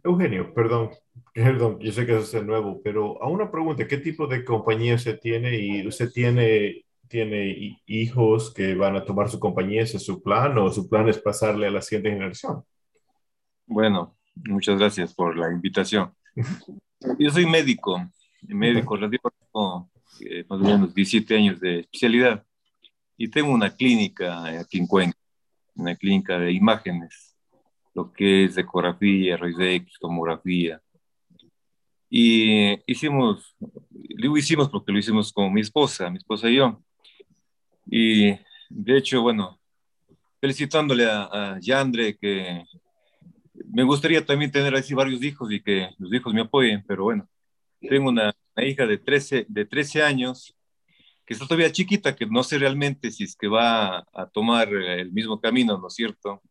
Eugenio, 0.02 0.54
perdón, 0.54 0.90
perdón, 1.34 1.78
yo 1.80 1.92
sé 1.92 2.06
que 2.06 2.16
es 2.16 2.34
nuevo, 2.42 2.80
pero 2.82 3.22
a 3.22 3.28
una 3.28 3.50
pregunta, 3.50 3.86
¿qué 3.86 3.98
tipo 3.98 4.26
de 4.26 4.44
compañía 4.44 4.94
usted 4.94 5.18
tiene? 5.20 5.56
Y 5.58 5.86
usted 5.86 6.10
tiene 6.10 6.85
tiene 7.08 7.80
hijos 7.86 8.52
que 8.52 8.74
van 8.74 8.96
a 8.96 9.04
tomar 9.04 9.28
su 9.28 9.38
compañía, 9.38 9.82
ese 9.82 9.96
es 9.96 10.04
su 10.04 10.22
plan 10.22 10.56
o 10.58 10.70
su 10.70 10.88
plan 10.88 11.08
es 11.08 11.18
pasarle 11.18 11.66
a 11.66 11.70
la 11.70 11.82
siguiente 11.82 12.10
generación? 12.10 12.62
Bueno, 13.66 14.16
muchas 14.34 14.78
gracias 14.78 15.14
por 15.14 15.36
la 15.36 15.50
invitación. 15.52 16.12
Yo 17.18 17.30
soy 17.30 17.46
médico, 17.46 18.04
médico 18.42 18.96
radiólogo, 18.96 19.90
eh, 20.20 20.44
más 20.48 20.60
o 20.60 20.64
menos 20.64 20.94
17 20.94 21.36
años 21.36 21.60
de 21.60 21.80
especialidad 21.80 22.44
y 23.16 23.28
tengo 23.28 23.50
una 23.52 23.74
clínica 23.74 24.44
aquí 24.60 24.78
en 24.78 24.86
Cuenca, 24.86 25.18
una 25.74 25.94
clínica 25.96 26.38
de 26.38 26.52
imágenes, 26.52 27.36
lo 27.94 28.12
que 28.12 28.44
es 28.44 28.58
ecografía, 28.58 29.36
rayos 29.36 29.60
X, 29.60 29.94
tomografía. 29.98 30.80
Y 32.10 32.78
hicimos, 32.90 33.56
lo 33.90 34.36
hicimos 34.36 34.68
porque 34.68 34.92
lo 34.92 34.98
hicimos 34.98 35.32
con 35.32 35.52
mi 35.52 35.62
esposa, 35.62 36.10
mi 36.10 36.18
esposa 36.18 36.48
y 36.48 36.56
yo. 36.56 36.82
Y 37.86 38.30
de 38.68 38.98
hecho, 38.98 39.22
bueno, 39.22 39.60
felicitándole 40.40 41.06
a, 41.08 41.58
Yandre, 41.60 42.16
que 42.16 42.64
me 43.72 43.84
gustaría 43.84 44.24
también 44.24 44.50
tener 44.50 44.74
así 44.74 44.94
varios 44.94 45.22
hijos 45.22 45.50
y 45.50 45.62
que 45.62 45.90
los 45.98 46.12
hijos 46.12 46.34
me 46.34 46.42
apoyen, 46.42 46.84
pero 46.86 47.04
bueno, 47.04 47.28
tengo 47.80 48.08
una, 48.10 48.34
hija 48.56 48.86
de 48.86 48.98
13, 48.98 49.46
de 49.48 49.64
13 49.64 50.02
años 50.02 50.54
que 51.26 51.34
está 51.34 51.46
todavía 51.46 51.72
chiquita, 51.72 52.14
que 52.14 52.26
no 52.26 52.42
sé 52.42 52.58
realmente 52.58 53.10
si 53.10 53.24
es 53.24 53.36
que 53.36 53.48
va 53.48 53.98
a 53.98 54.30
tomar 54.32 54.68
el 54.68 55.12
mismo 55.12 55.40
camino, 55.40 55.76
¿no 55.78 55.88
es 55.88 55.94
cierto? 55.94 56.42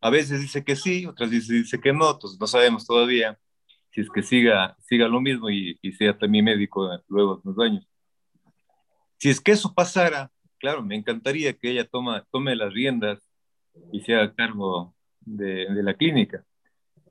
A 0.00 0.10
veces 0.10 0.40
dice 0.40 0.64
que 0.64 0.76
sí, 0.76 1.06
otras 1.06 1.30
veces 1.30 1.48
dice 1.48 1.80
que 1.80 1.92
no, 1.92 2.10
entonces 2.12 2.38
no 2.38 2.46
sabemos 2.46 2.86
todavía 2.86 3.38
si 3.90 4.00
es 4.02 4.10
que 4.10 4.22
siga, 4.22 4.76
siga 4.80 5.08
lo 5.08 5.20
mismo 5.20 5.50
y, 5.50 5.78
sea 5.98 6.16
también 6.16 6.44
médico 6.44 6.88
luego 7.08 7.36
de 7.36 7.48
unos 7.48 7.58
años. 7.58 7.88
Si 9.18 9.28
es 9.28 9.40
que 9.40 9.52
eso 9.52 9.74
pasara, 9.74 10.30
claro, 10.60 10.82
me 10.82 10.96
encantaría 10.96 11.54
que 11.54 11.70
ella 11.70 11.86
toma, 11.88 12.26
tome 12.30 12.54
las 12.54 12.72
riendas 12.72 13.18
y 13.92 14.02
se 14.02 14.14
haga 14.14 14.34
cargo 14.34 14.94
de, 15.20 15.66
la 15.82 15.94
clínica. 15.94 16.44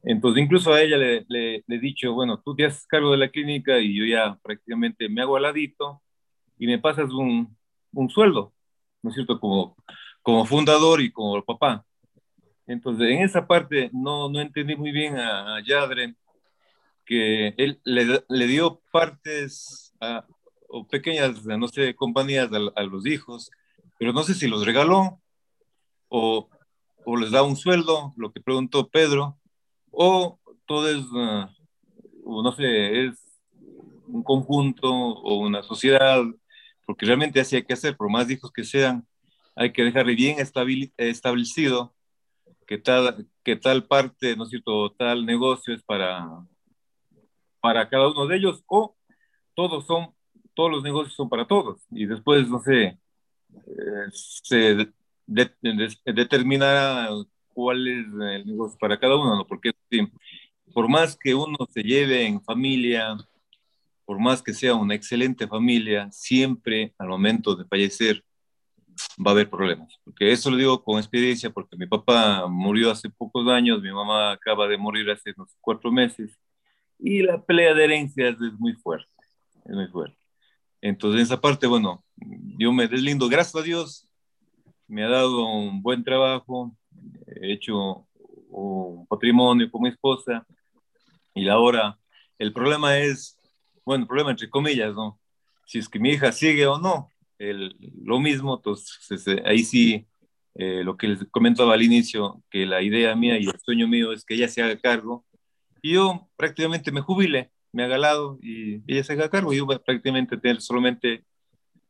Entonces, 0.04 0.44
incluso 0.44 0.74
a 0.74 0.82
ella 0.82 0.98
le, 0.98 1.26
le, 1.28 1.64
he 1.68 1.80
dicho, 1.80 2.14
bueno, 2.14 2.42
tú 2.42 2.56
te 2.56 2.66
haces 2.66 2.88
cargo 2.88 3.12
de 3.12 3.18
la 3.18 3.30
clínica 3.30 3.80
y 3.80 3.98
yo 3.98 4.06
ya 4.06 4.38
prácticamente 4.44 5.10
me 5.10 5.22
hago 5.22 5.36
aladito 5.38 6.02
y 6.58 6.68
me 6.68 6.80
pasas 6.80 7.12
un, 7.12 7.58
un 7.94 8.10
sueldo, 8.10 8.54
¿no 9.02 9.10
es 9.10 9.16
cierto? 9.16 9.40
Como, 9.40 9.76
como 10.22 10.46
fundador 10.46 11.02
y 11.02 11.12
como 11.12 11.44
papá. 11.44 11.86
Entonces, 12.68 13.10
en 13.10 13.24
esa 13.24 13.48
parte 13.48 13.90
no, 13.94 14.30
no 14.30 14.42
entendí 14.42 14.76
muy 14.76 14.92
bien 14.92 15.18
a, 15.18 15.58
a 15.58 15.64
Yadre, 15.64 16.16
que 17.06 17.56
él 17.58 17.82
le, 17.84 18.24
le 18.30 18.48
dio 18.48 18.82
partes 18.92 19.94
a, 20.00 20.26
o 20.70 20.88
pequeñas, 20.88 21.44
no 21.46 21.68
sé, 21.68 21.96
compañías 21.96 22.50
a, 22.54 22.80
a, 22.80 22.84
los 22.84 23.06
hijos, 23.06 23.50
pero 23.98 24.14
no 24.14 24.24
sé 24.24 24.34
si 24.34 24.48
los 24.48 24.66
regaló 24.66 25.20
o, 26.08 26.50
o 27.06 27.18
les 27.18 27.32
da 27.32 27.44
un 27.44 27.56
sueldo, 27.56 28.14
lo 28.16 28.32
que 28.32 28.42
preguntó 28.42 28.88
Pedro, 28.88 29.38
o 29.92 30.40
todo 30.66 30.90
es, 30.90 31.04
uh, 31.12 32.44
no 32.44 32.52
sé, 32.52 33.06
es 33.06 33.16
un 34.08 34.24
conjunto 34.24 34.88
o 34.92 35.40
una 35.40 35.64
sociedad, 35.64 36.24
porque 36.86 37.06
realmente 37.06 37.40
así 37.40 37.56
hay 37.56 37.64
que 37.64 37.74
hacer, 37.74 37.98
por 37.98 38.10
más 38.10 38.30
hijos 38.30 38.52
que 38.52 38.64
sean, 38.64 39.08
hay 39.56 39.74
que 39.74 39.84
dejarle 39.84 40.16
bien 40.16 40.38
establecido 40.98 41.94
que 42.66 42.78
tal, 42.78 43.28
que 43.44 43.56
tal 43.56 43.86
parte, 43.88 44.36
¿no 44.36 44.44
es 44.44 44.52
cierto?, 44.52 44.92
tal 44.92 45.26
negocio 45.26 45.74
es 45.74 45.82
para, 45.82 46.28
para 47.60 47.90
cada 47.90 48.10
uno 48.10 48.28
de 48.28 48.38
ellos, 48.38 48.64
o 48.68 48.96
todos 49.56 49.88
son, 49.88 50.14
todos 50.60 50.72
los 50.72 50.84
negocios 50.84 51.16
son 51.16 51.30
para 51.30 51.48
todos, 51.48 51.88
y 51.90 52.06
después, 52.06 52.50
no 52.50 52.60
sé, 52.60 53.00
eh, 53.66 54.08
se 54.12 54.92
determinará 56.04 57.08
cuál 57.54 57.88
es 57.88 58.06
el 58.08 58.46
negocio 58.46 58.78
para 58.78 59.00
cada 59.00 59.16
uno, 59.16 59.38
¿no? 59.38 59.48
Porque 59.48 59.72
por 60.74 60.90
más 60.90 61.16
que 61.18 61.34
uno 61.34 61.56
se 61.70 61.82
lleve 61.82 62.26
en 62.26 62.42
familia, 62.42 63.16
por 64.04 64.20
más 64.20 64.42
que 64.42 64.54
sea 64.54 64.76
una 64.76 64.96
excelente 64.96 65.48
familia, 65.48 66.10
siempre 66.12 66.94
al 66.98 67.08
momento 67.08 67.56
de 67.56 67.64
fallecer 67.64 68.22
va 69.26 69.32
a 69.32 69.36
haber 69.36 69.50
problemas. 69.50 69.98
Porque 70.04 70.30
eso 70.30 70.52
lo 70.52 70.58
digo 70.58 70.84
con 70.84 70.98
experiencia, 70.98 71.50
porque 71.50 71.78
mi 71.78 71.88
papá 71.88 72.48
murió 72.50 72.92
hace 72.92 73.10
pocos 73.10 73.48
años, 73.48 73.82
mi 73.82 73.94
mamá 73.94 74.34
acaba 74.34 74.68
de 74.68 74.78
morir 74.78 75.10
hace 75.10 75.34
unos 75.38 75.56
cuatro 75.62 75.90
meses, 75.90 76.38
y 77.00 77.22
la 77.22 77.42
pelea 77.42 77.74
de 77.74 77.86
herencias 77.86 78.36
es 78.42 78.60
muy 78.60 78.74
fuerte, 78.74 79.08
es 79.64 79.74
muy 79.74 79.88
fuerte. 79.88 80.19
Entonces, 80.82 81.20
en 81.20 81.26
esa 81.26 81.42
parte, 81.42 81.68
bueno, 81.68 82.04
yo 82.58 82.72
me 82.72 82.88
deslindo, 82.88 83.28
gracias 83.28 83.56
a 83.56 83.66
Dios, 83.66 84.08
me 84.88 85.04
ha 85.04 85.10
dado 85.10 85.46
un 85.46 85.82
buen 85.82 86.04
trabajo, 86.04 86.76
he 87.28 87.54
hecho 87.54 88.08
un 88.50 89.06
patrimonio 89.08 89.70
con 89.70 89.84
mi 89.84 89.90
esposa 89.90 90.46
y 91.36 91.48
ahora 91.48 92.00
el 92.38 92.54
problema 92.54 92.98
es, 92.98 93.38
bueno, 93.86 94.04
el 94.04 94.08
problema 94.08 94.32
entre 94.32 94.50
comillas, 94.50 94.94
¿no? 94.96 95.20
Si 95.66 95.78
es 95.78 95.88
que 95.88 96.00
mi 96.00 96.10
hija 96.10 96.32
sigue 96.32 96.66
o 96.66 96.80
no, 96.80 97.10
el, 97.38 97.76
lo 98.04 98.20
mismo, 98.20 98.56
entonces 98.56 99.28
eh, 99.28 99.44
ahí 99.46 99.64
sí, 99.64 100.08
eh, 100.56 100.84
lo 100.84 100.98
que 100.98 101.10
les 101.10 101.26
comentaba 101.30 101.74
al 101.74 101.84
inicio, 101.84 102.42
que 102.50 102.66
la 102.66 102.82
idea 102.82 103.16
mía 103.16 103.38
y 103.38 103.46
el 103.46 103.60
sueño 103.60 103.88
mío 103.88 104.12
es 104.12 104.26
que 104.26 104.34
ella 104.34 104.48
se 104.48 104.64
haga 104.64 104.80
cargo 104.80 105.26
y 105.82 105.94
yo 105.94 106.28
prácticamente 106.36 106.92
me 106.92 107.02
jubile, 107.02 107.52
me 107.72 107.84
haga 107.84 107.98
lado 107.98 108.40
y 108.42 108.82
ella 108.92 109.04
se 109.04 109.14
haga 109.14 109.30
cargo 109.30 109.54
yo 109.54 109.66
voy 109.66 109.76
a 109.76 109.80
prácticamente 109.80 110.38
tener 110.38 110.62
solamente 110.62 111.24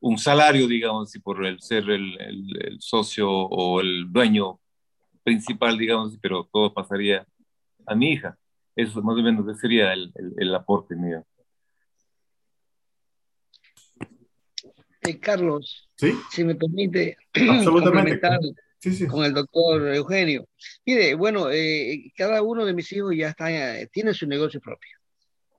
un 0.02 0.18
salario, 0.18 0.68
digamos, 0.68 1.14
y 1.16 1.20
por 1.20 1.46
el 1.46 1.60
ser 1.62 1.84
el, 1.90 2.20
el, 2.22 2.68
el 2.68 2.82
socio 2.82 3.30
o 3.30 3.82
el 3.82 4.12
dueño 4.12 4.60
principal, 5.24 5.78
digamos, 5.78 6.18
pero 6.22 6.48
todo 6.52 6.74
pasaría 6.74 7.28
a 7.86 7.96
mi 7.96 8.14
hija. 8.14 8.38
Eso 8.76 9.02
más 9.02 9.18
o 9.18 9.22
menos 9.22 9.60
sería 9.60 9.94
el, 9.94 10.12
el, 10.16 10.34
el 10.38 10.56
aporte 10.56 10.96
mío. 10.96 11.26
Eh, 15.02 15.20
Carlos, 15.20 15.90
¿Sí? 15.96 16.14
si 16.32 16.44
me 16.44 16.56
permite 16.56 17.18
Absolutamente. 17.34 18.22
Sí, 18.82 18.94
sí. 18.94 19.08
con 19.08 19.26
el 19.26 19.34
doctor 19.34 19.94
Eugenio. 19.94 20.48
Mire, 20.86 21.14
bueno, 21.16 21.50
eh, 21.52 22.14
cada 22.16 22.42
uno 22.42 22.66
de 22.66 22.74
mis 22.74 22.90
hijos 22.94 23.14
ya 23.14 23.30
está, 23.30 23.52
eh, 23.52 23.90
tiene 23.92 24.14
su 24.14 24.26
negocio 24.26 24.62
propio. 24.62 24.99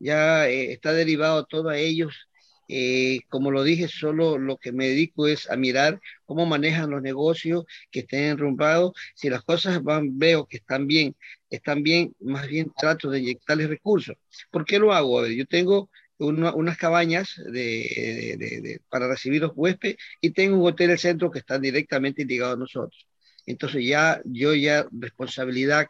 Ya 0.00 0.48
eh, 0.48 0.72
está 0.72 0.92
derivado 0.92 1.44
todo 1.46 1.68
a 1.70 1.78
ellos 1.78 2.28
eh, 2.72 3.22
como 3.28 3.50
lo 3.50 3.64
dije, 3.64 3.88
solo 3.88 4.38
lo 4.38 4.56
que 4.56 4.70
me 4.70 4.86
dedico 4.88 5.26
es 5.26 5.50
a 5.50 5.56
mirar 5.56 6.00
cómo 6.24 6.46
manejan 6.46 6.90
los 6.90 7.02
negocios 7.02 7.64
que 7.90 8.00
estén 8.00 8.24
enrumbados. 8.24 8.92
Si 9.16 9.28
las 9.28 9.42
cosas 9.42 9.82
van, 9.82 10.18
veo 10.18 10.46
que 10.46 10.58
están 10.58 10.86
bien, 10.86 11.16
están 11.50 11.82
bien, 11.82 12.14
más 12.20 12.46
bien 12.46 12.70
trato 12.78 13.10
de 13.10 13.18
inyectarles 13.18 13.68
recursos. 13.68 14.16
¿Por 14.52 14.64
qué 14.64 14.78
lo 14.78 14.92
hago? 14.92 15.20
Ver, 15.22 15.32
yo 15.32 15.46
tengo 15.46 15.90
una, 16.18 16.54
unas 16.54 16.76
cabañas 16.78 17.34
para 18.88 19.08
recibir 19.08 19.42
los 19.42 19.52
huéspedes 19.56 19.96
y 20.20 20.30
tengo 20.30 20.56
un 20.56 20.68
hotel 20.68 20.88
del 20.90 20.98
centro 21.00 21.30
que 21.30 21.40
están 21.40 21.60
directamente 21.62 22.24
ligados 22.24 22.54
a 22.54 22.60
nosotros. 22.60 23.08
Entonces 23.46 23.84
ya 23.84 24.20
yo 24.24 24.54
ya 24.54 24.86
responsabilidad 24.92 25.88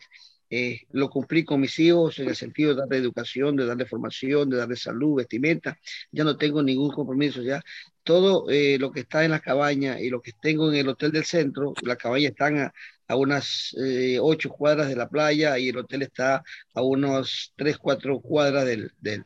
eh, 0.51 0.81
lo 0.91 1.09
cumplí 1.09 1.45
con 1.45 1.61
mis 1.61 1.79
hijos 1.79 2.19
en 2.19 2.29
el 2.29 2.35
sentido 2.35 2.75
de 2.75 2.81
darle 2.81 2.97
educación, 2.97 3.55
de 3.55 3.67
darle 3.67 3.87
formación, 3.87 4.51
de 4.51 4.57
darle 4.57 4.75
salud, 4.77 5.17
vestimenta. 5.17 5.79
Ya 6.11 6.25
no 6.25 6.37
tengo 6.37 6.61
ningún 6.63 6.91
compromiso. 6.91 7.41
Ya 7.43 7.63
todo 8.03 8.51
eh, 8.51 8.77
lo 8.79 8.91
que 8.91 9.01
está 9.01 9.25
en 9.25 9.31
la 9.31 9.41
cabaña 9.41 10.01
y 10.01 10.11
lo 10.11 10.21
que 10.21 10.33
tengo 10.33 10.71
en 10.71 10.79
el 10.79 10.89
hotel 10.89 11.13
del 11.13 11.25
centro, 11.25 11.73
la 11.83 11.97
cabaña 11.97 12.29
están 12.29 12.59
a, 12.59 13.17
unas 13.17 13.75
eh, 13.85 14.19
ocho 14.21 14.51
cuadras 14.51 14.89
de 14.89 14.97
la 14.97 15.09
playa 15.09 15.59
y 15.59 15.69
el 15.69 15.79
hotel 15.79 16.03
está 16.03 16.43
a 16.75 16.83
unos 16.83 17.53
tres, 17.57 17.79
cuatro 17.79 18.21
cuadras 18.21 18.65
del, 18.67 18.93
de, 18.99 19.25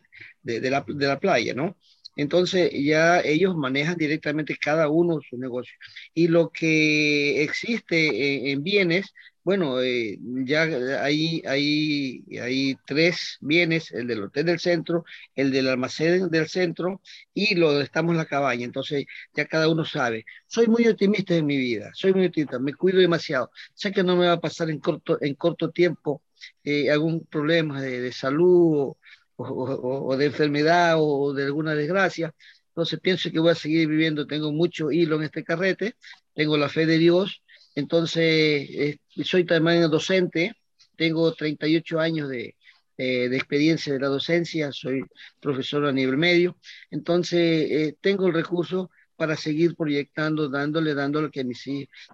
la, 0.70 0.84
de 0.86 1.06
la 1.06 1.20
playa, 1.20 1.54
¿no? 1.54 1.76
Entonces 2.16 2.70
ya 2.72 3.20
ellos 3.20 3.56
manejan 3.56 3.96
directamente 3.96 4.56
cada 4.56 4.88
uno 4.88 5.20
su 5.28 5.36
negocio. 5.36 5.74
Y 6.14 6.28
lo 6.28 6.50
que 6.50 7.42
existe 7.42 8.52
en 8.52 8.62
bienes 8.62 9.12
bueno, 9.44 9.80
eh, 9.82 10.18
ya 10.46 10.62
hay, 11.04 11.42
hay, 11.46 12.24
hay 12.40 12.76
tres 12.86 13.36
bienes, 13.40 13.92
el 13.92 14.06
del 14.06 14.22
hotel 14.24 14.46
del 14.46 14.58
centro, 14.60 15.04
el 15.34 15.52
del 15.52 15.68
almacén 15.68 16.30
del 16.30 16.48
centro 16.48 17.02
y 17.34 17.54
lo 17.54 17.72
de 17.74 17.84
estamos 17.84 18.12
en 18.12 18.18
la 18.18 18.24
cabaña. 18.26 18.64
Entonces 18.64 19.04
ya 19.34 19.46
cada 19.46 19.68
uno 19.68 19.84
sabe. 19.84 20.24
Soy 20.46 20.66
muy 20.68 20.86
optimista 20.88 21.34
en 21.34 21.46
mi 21.46 21.56
vida, 21.58 21.90
soy 21.94 22.14
muy 22.14 22.26
optimista, 22.26 22.58
me 22.58 22.74
cuido 22.74 22.98
demasiado. 23.00 23.50
Sé 23.74 23.92
que 23.92 24.02
no 24.02 24.16
me 24.16 24.26
va 24.26 24.32
a 24.34 24.40
pasar 24.40 24.70
en 24.70 24.80
corto, 24.80 25.18
en 25.20 25.34
corto 25.34 25.70
tiempo 25.70 26.22
eh, 26.64 26.90
algún 26.90 27.24
problema 27.26 27.80
de, 27.82 28.00
de 28.00 28.12
salud 28.12 28.78
o, 28.78 28.98
o, 29.36 30.06
o, 30.08 30.16
de 30.16 30.26
enfermedad 30.26 30.96
o 30.98 31.32
de 31.34 31.44
alguna 31.44 31.74
desgracia. 31.74 32.34
Entonces 32.68 32.98
pienso 33.00 33.30
que 33.30 33.38
voy 33.38 33.50
a 33.52 33.54
seguir 33.54 33.88
viviendo, 33.88 34.26
tengo 34.26 34.52
mucho 34.52 34.90
hilo 34.90 35.16
en 35.16 35.22
este 35.24 35.44
carrete, 35.44 35.94
tengo 36.34 36.56
la 36.56 36.68
fe 36.68 36.86
de 36.86 36.98
Dios 36.98 37.42
entonces, 37.74 38.22
eh, 38.70 38.98
soy 39.24 39.44
también 39.44 39.90
docente, 39.90 40.52
tengo 40.96 41.32
38 41.34 41.98
años 42.00 42.28
de, 42.28 42.56
eh, 42.96 43.28
de, 43.28 43.36
experiencia 43.36 43.92
de 43.92 44.00
la 44.00 44.08
docencia, 44.08 44.70
soy 44.72 45.04
profesor 45.40 45.84
a 45.86 45.92
nivel 45.92 46.16
medio, 46.16 46.56
entonces 46.90 47.40
eh, 47.40 47.96
tengo 48.00 48.28
el 48.28 48.34
recurso 48.34 48.90
para 49.16 49.36
seguir 49.36 49.74
proyectando, 49.76 50.48
dándole, 50.48 50.94
dándole 50.94 51.30
que 51.30 51.44
mis, 51.44 51.64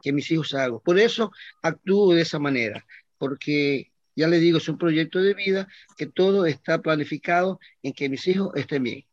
que 0.02 0.12
mis 0.12 0.30
hijos 0.30 0.54
hagan. 0.54 0.80
Por 0.80 0.98
eso 0.98 1.32
actúo 1.62 2.14
de 2.14 2.22
esa 2.22 2.38
manera, 2.38 2.84
porque 3.18 3.92
ya 4.16 4.28
le 4.28 4.38
digo, 4.38 4.58
es 4.58 4.68
un 4.68 4.78
proyecto 4.78 5.20
de 5.20 5.34
vida 5.34 5.68
que 5.96 6.06
todo 6.06 6.46
está 6.46 6.80
planificado 6.80 7.60
en 7.82 7.92
que 7.92 8.08
mis 8.08 8.26
hijos 8.28 8.52
estén 8.54 8.82
bien. 8.82 9.09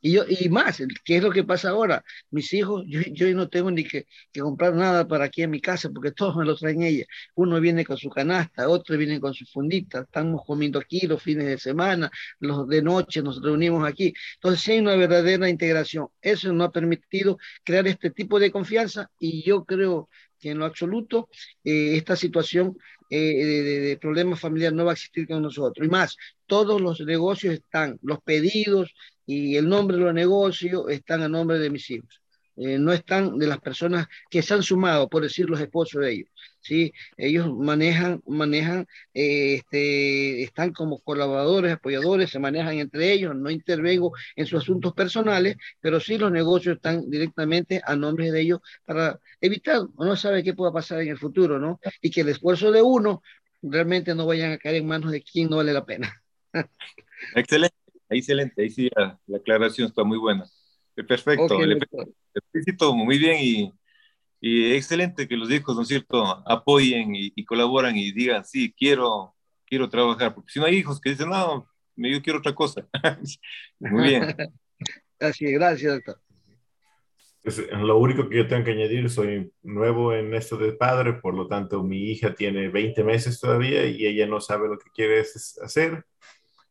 Y, 0.00 0.12
yo, 0.12 0.24
y 0.28 0.48
más, 0.48 0.82
¿qué 1.04 1.16
es 1.16 1.22
lo 1.22 1.30
que 1.30 1.44
pasa 1.44 1.70
ahora? 1.70 2.04
Mis 2.30 2.52
hijos, 2.52 2.84
yo, 2.86 3.00
yo 3.12 3.32
no 3.34 3.48
tengo 3.48 3.70
ni 3.70 3.84
que, 3.84 4.06
que, 4.32 4.40
comprar 4.40 4.74
nada 4.74 5.06
para 5.08 5.24
aquí 5.24 5.42
en 5.42 5.50
mi 5.50 5.60
casa 5.60 5.90
porque 5.90 6.12
todos 6.12 6.36
me 6.36 6.44
lo 6.44 6.56
traen 6.56 6.82
ella. 6.82 7.04
Uno 7.34 7.60
viene 7.60 7.84
con 7.84 7.96
su 7.96 8.08
canasta, 8.08 8.68
otro 8.68 8.96
viene 8.96 9.20
con 9.20 9.34
su 9.34 9.44
fundita, 9.46 10.00
estamos 10.00 10.42
comiendo 10.46 10.78
aquí 10.78 11.06
los 11.06 11.22
fines 11.22 11.46
de 11.46 11.58
semana, 11.58 12.10
los 12.40 12.68
de 12.68 12.82
noche 12.82 13.22
nos 13.22 13.42
reunimos 13.42 13.86
aquí. 13.88 14.12
Entonces, 14.34 14.60
sí 14.60 14.72
hay 14.72 14.78
una 14.80 14.96
verdadera 14.96 15.48
integración. 15.48 16.08
Eso 16.20 16.52
nos 16.52 16.68
ha 16.68 16.72
permitido 16.72 17.38
crear 17.64 17.86
este 17.86 18.10
tipo 18.10 18.38
de 18.38 18.50
confianza 18.50 19.10
y 19.18 19.42
yo 19.42 19.64
creo 19.64 20.08
que 20.38 20.50
en 20.50 20.58
lo 20.58 20.64
absoluto 20.66 21.28
eh, 21.64 21.96
esta 21.96 22.16
situación 22.16 22.76
eh, 23.10 23.44
de, 23.82 23.96
problema 23.96 24.36
familiar 24.36 24.72
no 24.72 24.84
va 24.84 24.92
a 24.92 24.94
existir 24.94 25.26
con 25.26 25.42
nosotros. 25.42 25.86
Y 25.86 25.90
más, 25.90 26.16
todos 26.46 26.80
los 26.80 27.00
negocios 27.00 27.54
están, 27.54 27.98
los 28.02 28.20
pedidos 28.22 28.94
y 29.28 29.56
el 29.56 29.68
nombre 29.68 29.98
de 29.98 30.04
los 30.04 30.14
negocios 30.14 30.84
están 30.88 31.22
a 31.22 31.28
nombre 31.28 31.58
de 31.58 31.68
mis 31.68 31.90
hijos. 31.90 32.22
Eh, 32.56 32.78
no 32.78 32.92
están 32.92 33.38
de 33.38 33.46
las 33.46 33.60
personas 33.60 34.08
que 34.30 34.40
se 34.40 34.54
han 34.54 34.62
sumado, 34.62 35.06
por 35.08 35.22
decir 35.22 35.48
los 35.50 35.60
esposos 35.60 36.00
de 36.02 36.12
ellos. 36.12 36.30
¿sí? 36.60 36.94
Ellos 37.18 37.54
manejan, 37.54 38.22
manejan 38.26 38.86
eh, 39.12 39.56
este, 39.56 40.42
están 40.42 40.72
como 40.72 40.98
colaboradores, 41.00 41.74
apoyadores, 41.74 42.30
se 42.30 42.38
manejan 42.38 42.78
entre 42.78 43.12
ellos, 43.12 43.36
no 43.36 43.50
intervengo 43.50 44.12
en 44.34 44.46
sus 44.46 44.62
asuntos 44.62 44.94
personales, 44.94 45.56
pero 45.78 46.00
sí 46.00 46.16
los 46.16 46.32
negocios 46.32 46.76
están 46.76 47.08
directamente 47.10 47.82
a 47.84 47.94
nombre 47.96 48.32
de 48.32 48.40
ellos 48.40 48.60
para 48.86 49.20
evitar, 49.42 49.82
uno 49.96 50.16
sabe 50.16 50.42
qué 50.42 50.54
pueda 50.54 50.72
pasar 50.72 51.02
en 51.02 51.08
el 51.08 51.18
futuro, 51.18 51.58
¿no? 51.58 51.78
Y 52.00 52.10
que 52.10 52.22
el 52.22 52.30
esfuerzo 52.30 52.72
de 52.72 52.80
uno 52.80 53.22
realmente 53.60 54.14
no 54.14 54.24
vayan 54.24 54.52
a 54.52 54.58
caer 54.58 54.76
en 54.76 54.86
manos 54.86 55.12
de 55.12 55.22
quien 55.22 55.50
no 55.50 55.56
vale 55.56 55.74
la 55.74 55.84
pena. 55.84 56.22
excelente, 57.36 57.76
excelente, 58.10 58.62
ahí 58.62 58.70
sí 58.70 58.90
la, 58.94 59.18
aclaración 59.36 59.88
está 59.88 60.04
muy 60.04 60.18
buena. 60.18 60.44
Perfecto, 60.94 61.58
felicito 62.50 62.94
muy 62.94 63.18
bien 63.18 63.36
y, 63.40 63.72
y, 64.40 64.72
excelente 64.72 65.28
que 65.28 65.36
los 65.36 65.50
hijos, 65.50 65.76
¿no 65.76 65.82
es 65.82 65.88
cierto?, 65.88 66.24
apoyen 66.46 67.14
y, 67.14 67.32
y, 67.36 67.44
colaboran 67.44 67.96
y 67.96 68.10
digan, 68.12 68.44
sí, 68.44 68.74
quiero, 68.76 69.34
quiero 69.64 69.88
trabajar, 69.88 70.34
porque 70.34 70.50
si 70.52 70.58
no 70.58 70.66
hay 70.66 70.76
hijos 70.76 71.00
que 71.00 71.10
dicen, 71.10 71.28
no, 71.28 71.68
yo 71.96 72.22
quiero 72.22 72.40
otra 72.40 72.54
cosa. 72.54 72.86
muy 73.78 74.08
bien. 74.08 74.34
Así 75.20 75.46
gracias, 75.52 75.94
doctor. 75.94 76.20
Pues, 77.42 77.66
lo 77.72 77.98
único 77.98 78.28
que 78.28 78.36
yo 78.36 78.46
tengo 78.46 78.64
que 78.64 78.72
añadir, 78.72 79.08
soy 79.08 79.52
nuevo 79.62 80.12
en 80.12 80.34
esto 80.34 80.56
de 80.56 80.72
padre, 80.72 81.14
por 81.14 81.34
lo 81.34 81.46
tanto 81.46 81.82
mi 81.82 82.10
hija 82.10 82.34
tiene 82.34 82.68
20 82.68 83.02
meses 83.04 83.40
todavía 83.40 83.86
y 83.86 84.06
ella 84.06 84.26
no 84.26 84.40
sabe 84.40 84.68
lo 84.68 84.78
que 84.78 84.90
quiere 84.90 85.20
hacer 85.20 86.04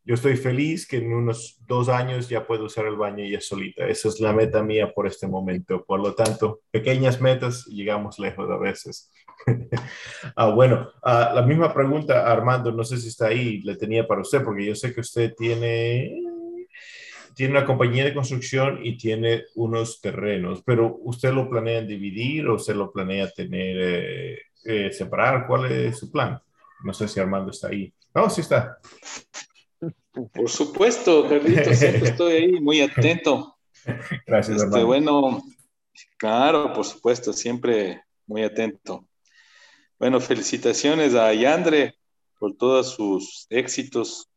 yo 0.07 0.13
estoy 0.13 0.37
feliz 0.37 0.87
que 0.87 0.99
en 0.99 1.13
unos 1.13 1.59
dos 1.67 1.89
años 1.89 2.29
ya 2.29 2.47
puedo 2.47 2.63
usar 2.63 2.85
el 2.85 2.95
baño 2.95 3.25
ella 3.25 3.41
solita. 3.41 3.85
Esa 3.85 4.07
es 4.07 4.21
la 4.21 4.31
meta 4.31 4.63
mía 4.63 4.93
por 4.93 5.05
este 5.05 5.27
momento. 5.27 5.83
Por 5.83 5.99
lo 5.99 6.15
tanto, 6.15 6.61
pequeñas 6.71 7.19
metas, 7.19 7.65
llegamos 7.65 8.17
lejos 8.17 8.49
a 8.49 8.55
veces. 8.55 9.11
ah, 10.37 10.49
bueno, 10.51 10.89
ah, 11.03 11.33
la 11.35 11.41
misma 11.41 11.73
pregunta, 11.73 12.31
Armando, 12.31 12.71
no 12.71 12.85
sé 12.85 12.95
si 12.95 13.09
está 13.09 13.27
ahí, 13.27 13.59
le 13.63 13.75
tenía 13.75 14.07
para 14.07 14.21
usted, 14.21 14.45
porque 14.45 14.65
yo 14.65 14.75
sé 14.75 14.93
que 14.93 15.01
usted 15.01 15.33
tiene, 15.37 16.23
tiene 17.35 17.51
una 17.51 17.65
compañía 17.65 18.05
de 18.05 18.13
construcción 18.13 18.79
y 18.81 18.95
tiene 18.95 19.43
unos 19.55 19.99
terrenos, 19.99 20.63
pero 20.65 20.99
¿usted 21.01 21.33
lo 21.33 21.49
planea 21.49 21.81
dividir 21.81 22.47
o 22.47 22.55
usted 22.55 22.75
lo 22.75 22.93
planea 22.93 23.29
tener, 23.29 23.77
eh, 23.77 24.39
eh, 24.63 24.89
separar? 24.93 25.45
¿Cuál 25.45 25.69
es 25.69 25.97
su 25.97 26.09
plan? 26.09 26.39
No 26.85 26.93
sé 26.93 27.09
si 27.09 27.19
Armando 27.19 27.51
está 27.51 27.67
ahí. 27.67 27.93
No, 28.15 28.29
sí 28.29 28.39
está. 28.39 28.77
Por 30.33 30.49
supuesto, 30.49 31.27
Carlitos, 31.29 31.77
siempre 31.77 32.09
estoy 32.09 32.33
ahí 32.33 32.51
muy 32.59 32.81
atento. 32.81 33.55
Gracias, 34.25 34.63
este, 34.63 34.83
Bueno, 34.83 35.43
claro, 36.17 36.73
por 36.73 36.85
supuesto, 36.85 37.33
siempre 37.33 38.03
muy 38.25 38.43
atento. 38.43 39.07
Bueno, 39.99 40.19
felicitaciones 40.19 41.13
a 41.13 41.33
Yandre 41.33 41.95
por 42.39 42.55
todos 42.55 42.95
sus 42.95 43.45
éxitos 43.49 44.29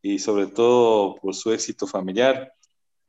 y 0.00 0.18
sobre 0.18 0.46
todo 0.46 1.16
por 1.16 1.34
su 1.34 1.52
éxito 1.52 1.86
familiar. 1.86 2.52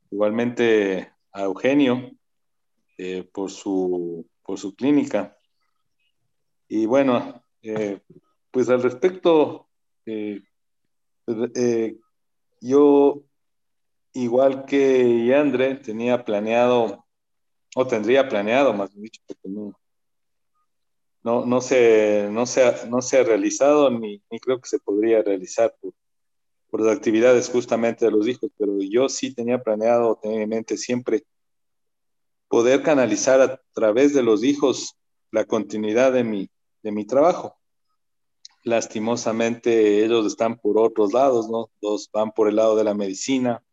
Igualmente 0.10 1.12
a 1.32 1.44
Eugenio 1.44 2.12
eh, 2.98 3.28
por, 3.32 3.52
su, 3.52 4.28
por 4.44 4.58
su 4.58 4.76
clínica. 4.76 5.38
Y 6.68 6.86
bueno, 6.86 7.44
eh, 7.62 8.00
pues 8.50 8.70
al 8.70 8.82
respecto, 8.82 9.68
eh, 10.06 10.42
eh, 11.28 11.98
yo, 12.62 13.24
igual 14.14 14.66
que 14.66 15.26
Yandre, 15.26 15.76
tenía 15.76 16.24
planeado, 16.24 17.06
o 17.76 17.88
tendría 17.88 18.30
planeado, 18.30 18.74
más 18.74 18.92
bien 18.92 19.04
dicho, 19.04 19.22
porque 19.28 19.50
no, 19.50 19.74
no, 21.24 21.46
no, 21.46 21.62
se, 21.62 22.30
no, 22.32 22.46
se, 22.46 22.88
no 22.88 23.02
se 23.02 23.20
ha 23.20 23.24
realizado 23.24 23.90
ni, 23.90 24.22
ni 24.30 24.40
creo 24.40 24.60
que 24.62 24.70
se 24.70 24.80
podría 24.80 25.22
realizar 25.24 25.76
por, 25.82 25.94
por, 26.70 26.82
las 26.82 26.96
actividades 26.96 27.50
justamente 27.50 28.06
de 28.06 28.12
los 28.12 28.28
hijos, 28.28 28.52
pero 28.58 28.78
yo 28.80 29.10
sí 29.10 29.34
tenía 29.34 29.62
planeado, 29.62 30.20
tenía 30.22 30.44
en 30.44 30.50
mente 30.50 30.78
siempre 30.78 31.24
poder 32.48 32.84
canalizar 32.84 33.42
a 33.42 33.62
través 33.74 34.14
de 34.14 34.24
los 34.24 34.44
hijos 34.44 34.96
la 35.32 35.46
continuidad 35.46 36.14
de 36.14 36.24
mi, 36.24 36.50
de 36.84 36.92
mi 36.92 37.06
trabajo 37.06 37.58
lastimosamente 38.66 40.04
ellos 40.04 40.26
están 40.26 40.58
por 40.58 40.78
otros 40.78 41.14
lados, 41.14 41.48
¿no? 41.50 41.70
Dos 41.82 42.10
van 42.12 42.32
por 42.32 42.50
el 42.50 42.58
lado 42.58 42.76
de 42.76 42.84
la 42.84 42.96
medicina, 42.96 43.64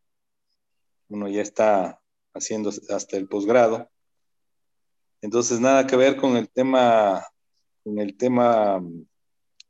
uno 1.09 1.29
ya 1.29 1.43
está 1.43 2.01
haciendo 2.35 2.71
hasta 2.91 3.17
el 3.17 3.27
posgrado. 3.27 3.89
Entonces, 5.23 5.61
nada 5.61 5.87
que 5.87 5.97
ver 5.97 6.17
con 6.17 6.37
el 6.37 6.49
tema, 6.51 7.25
con 7.83 7.99
el 7.99 8.17
tema 8.17 8.83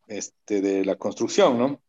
este, 0.08 0.60
de 0.60 0.84
la 0.84 0.96
construcción, 0.96 1.56
¿no? 1.56 1.82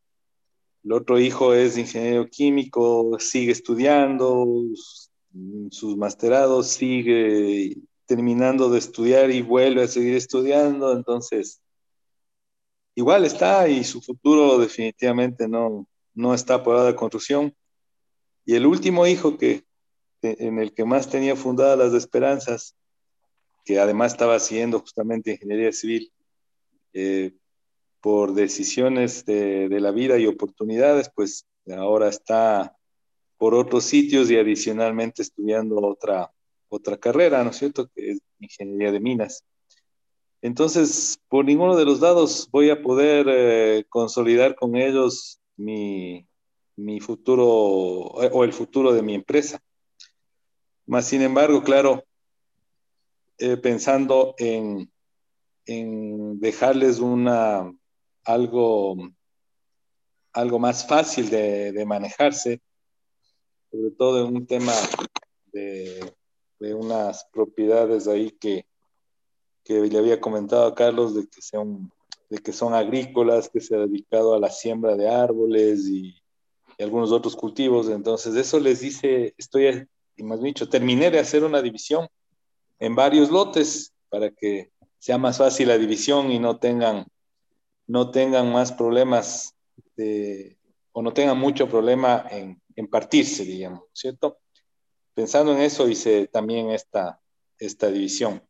El 0.83 0.91
otro 0.91 1.19
hijo 1.19 1.53
es 1.53 1.77
ingeniero 1.77 2.27
químico, 2.29 3.17
sigue 3.19 3.51
estudiando, 3.51 4.45
sus 5.71 5.97
masterados, 5.97 6.67
sigue 6.67 7.77
terminando 8.05 8.69
de 8.69 8.77
estudiar 8.77 9.31
y 9.31 9.41
vuelve 9.41 9.83
a 9.83 9.87
seguir 9.87 10.15
estudiando, 10.15 10.93
entonces 10.93 11.62
igual 12.95 13.25
está 13.25 13.67
y 13.67 13.83
su 13.83 14.01
futuro 14.01 14.57
definitivamente 14.57 15.47
no, 15.47 15.87
no 16.13 16.33
está 16.33 16.63
por 16.63 16.83
la 16.83 16.95
construcción. 16.95 17.53
Y 18.45 18.55
el 18.55 18.65
último 18.65 19.07
hijo 19.07 19.37
que, 19.37 19.63
en 20.21 20.59
el 20.59 20.73
que 20.73 20.85
más 20.85 21.09
tenía 21.09 21.35
fundadas 21.35 21.77
las 21.77 21.93
esperanzas, 21.93 22.75
que 23.65 23.79
además 23.79 24.13
estaba 24.13 24.35
haciendo 24.35 24.79
justamente 24.79 25.31
ingeniería 25.31 25.71
civil, 25.71 26.11
eh, 26.93 27.33
por 28.01 28.33
decisiones 28.33 29.23
de, 29.25 29.69
de, 29.69 29.79
la 29.79 29.91
vida 29.91 30.19
y 30.19 30.27
oportunidades, 30.27 31.09
pues 31.15 31.45
ahora 31.73 32.09
está 32.09 32.75
por 33.37 33.55
otros 33.55 33.85
sitios 33.85 34.29
y 34.29 34.37
adicionalmente 34.37 35.21
estudiando 35.21 35.77
otra, 35.77 36.29
otra 36.67 36.97
carrera, 36.97 37.43
¿no 37.43 37.51
es 37.51 37.57
cierto? 37.57 37.89
Que 37.95 38.11
es 38.11 38.19
ingeniería 38.39 38.91
de 38.91 38.99
minas. 38.99 39.45
Entonces, 40.43 41.21
por 41.29 41.45
ninguno 41.45 41.77
de 41.77 41.85
los 41.85 42.01
lados 42.01 42.49
voy 42.51 42.69
a 42.69 42.81
poder 42.81 43.27
eh, 43.29 43.85
consolidar 43.87 44.55
con 44.55 44.75
ellos 44.75 45.39
mi, 45.55 46.27
futuro 46.99 47.47
o 47.47 48.43
el 48.43 48.51
futuro 48.51 48.91
de 48.91 49.01
mi 49.01 49.15
empresa. 49.15 49.63
Más 50.85 51.07
sin 51.07 51.21
embargo, 51.21 51.63
claro, 51.63 52.03
eh, 53.37 53.55
pensando 53.55 54.35
en, 54.37 54.91
dejarles 56.41 56.99
una, 56.99 57.73
algo, 58.25 58.97
algo 60.33 60.59
más 60.59 60.85
fácil 60.85 61.29
de, 61.29 61.85
manejarse, 61.87 62.61
sobre 63.71 63.91
todo 63.91 64.27
en 64.27 64.35
un 64.35 64.45
tema 64.45 64.73
de, 65.53 66.13
de 66.59 66.73
unas 66.73 67.23
propiedades 67.31 68.09
ahí 68.09 68.29
que, 68.31 68.65
que 69.63 69.81
le 69.81 69.97
había 69.97 70.19
comentado 70.19 70.65
a 70.65 70.75
Carlos 70.75 71.15
de 71.15 71.27
que, 71.27 71.41
son, 71.41 71.91
de 72.29 72.37
que 72.39 72.51
son 72.51 72.73
agrícolas, 72.73 73.49
que 73.49 73.61
se 73.61 73.75
ha 73.75 73.79
dedicado 73.79 74.33
a 74.33 74.39
la 74.39 74.49
siembra 74.49 74.95
de 74.95 75.09
árboles 75.09 75.87
y, 75.87 76.15
algunos 76.79 77.11
otros 77.11 77.35
cultivos. 77.35 77.87
Entonces, 77.87 78.35
eso 78.35 78.59
les 78.59 78.81
dice, 78.81 79.33
estoy, 79.37 79.87
y 80.17 80.23
más 80.23 80.41
dicho, 80.41 80.67
terminé 80.67 81.11
de 81.11 81.19
hacer 81.19 81.45
una 81.45 81.61
división 81.61 82.09
en 82.79 82.95
varios 82.95 83.29
lotes 83.29 83.93
para 84.09 84.31
que 84.31 84.71
sea 84.99 85.17
más 85.17 85.37
fácil 85.37 85.69
la 85.69 85.77
división 85.77 86.31
y 86.31 86.39
no 86.39 86.57
tengan, 86.57 87.05
no 87.87 88.11
tengan 88.11 88.51
más 88.51 88.73
problemas 88.73 89.55
de, 89.95 90.57
o 90.91 91.01
no 91.01 91.13
tengan 91.13 91.37
mucho 91.37 91.69
problema 91.69 92.25
en, 92.29 92.61
en 92.75 92.87
partirse, 92.87 93.45
digamos, 93.45 93.83
¿cierto? 93.93 94.39
Pensando 95.13 95.53
en 95.53 95.61
eso 95.61 95.87
hice 95.87 96.27
también 96.27 96.71
esta, 96.71 97.21
esta 97.59 97.89
división 97.91 98.41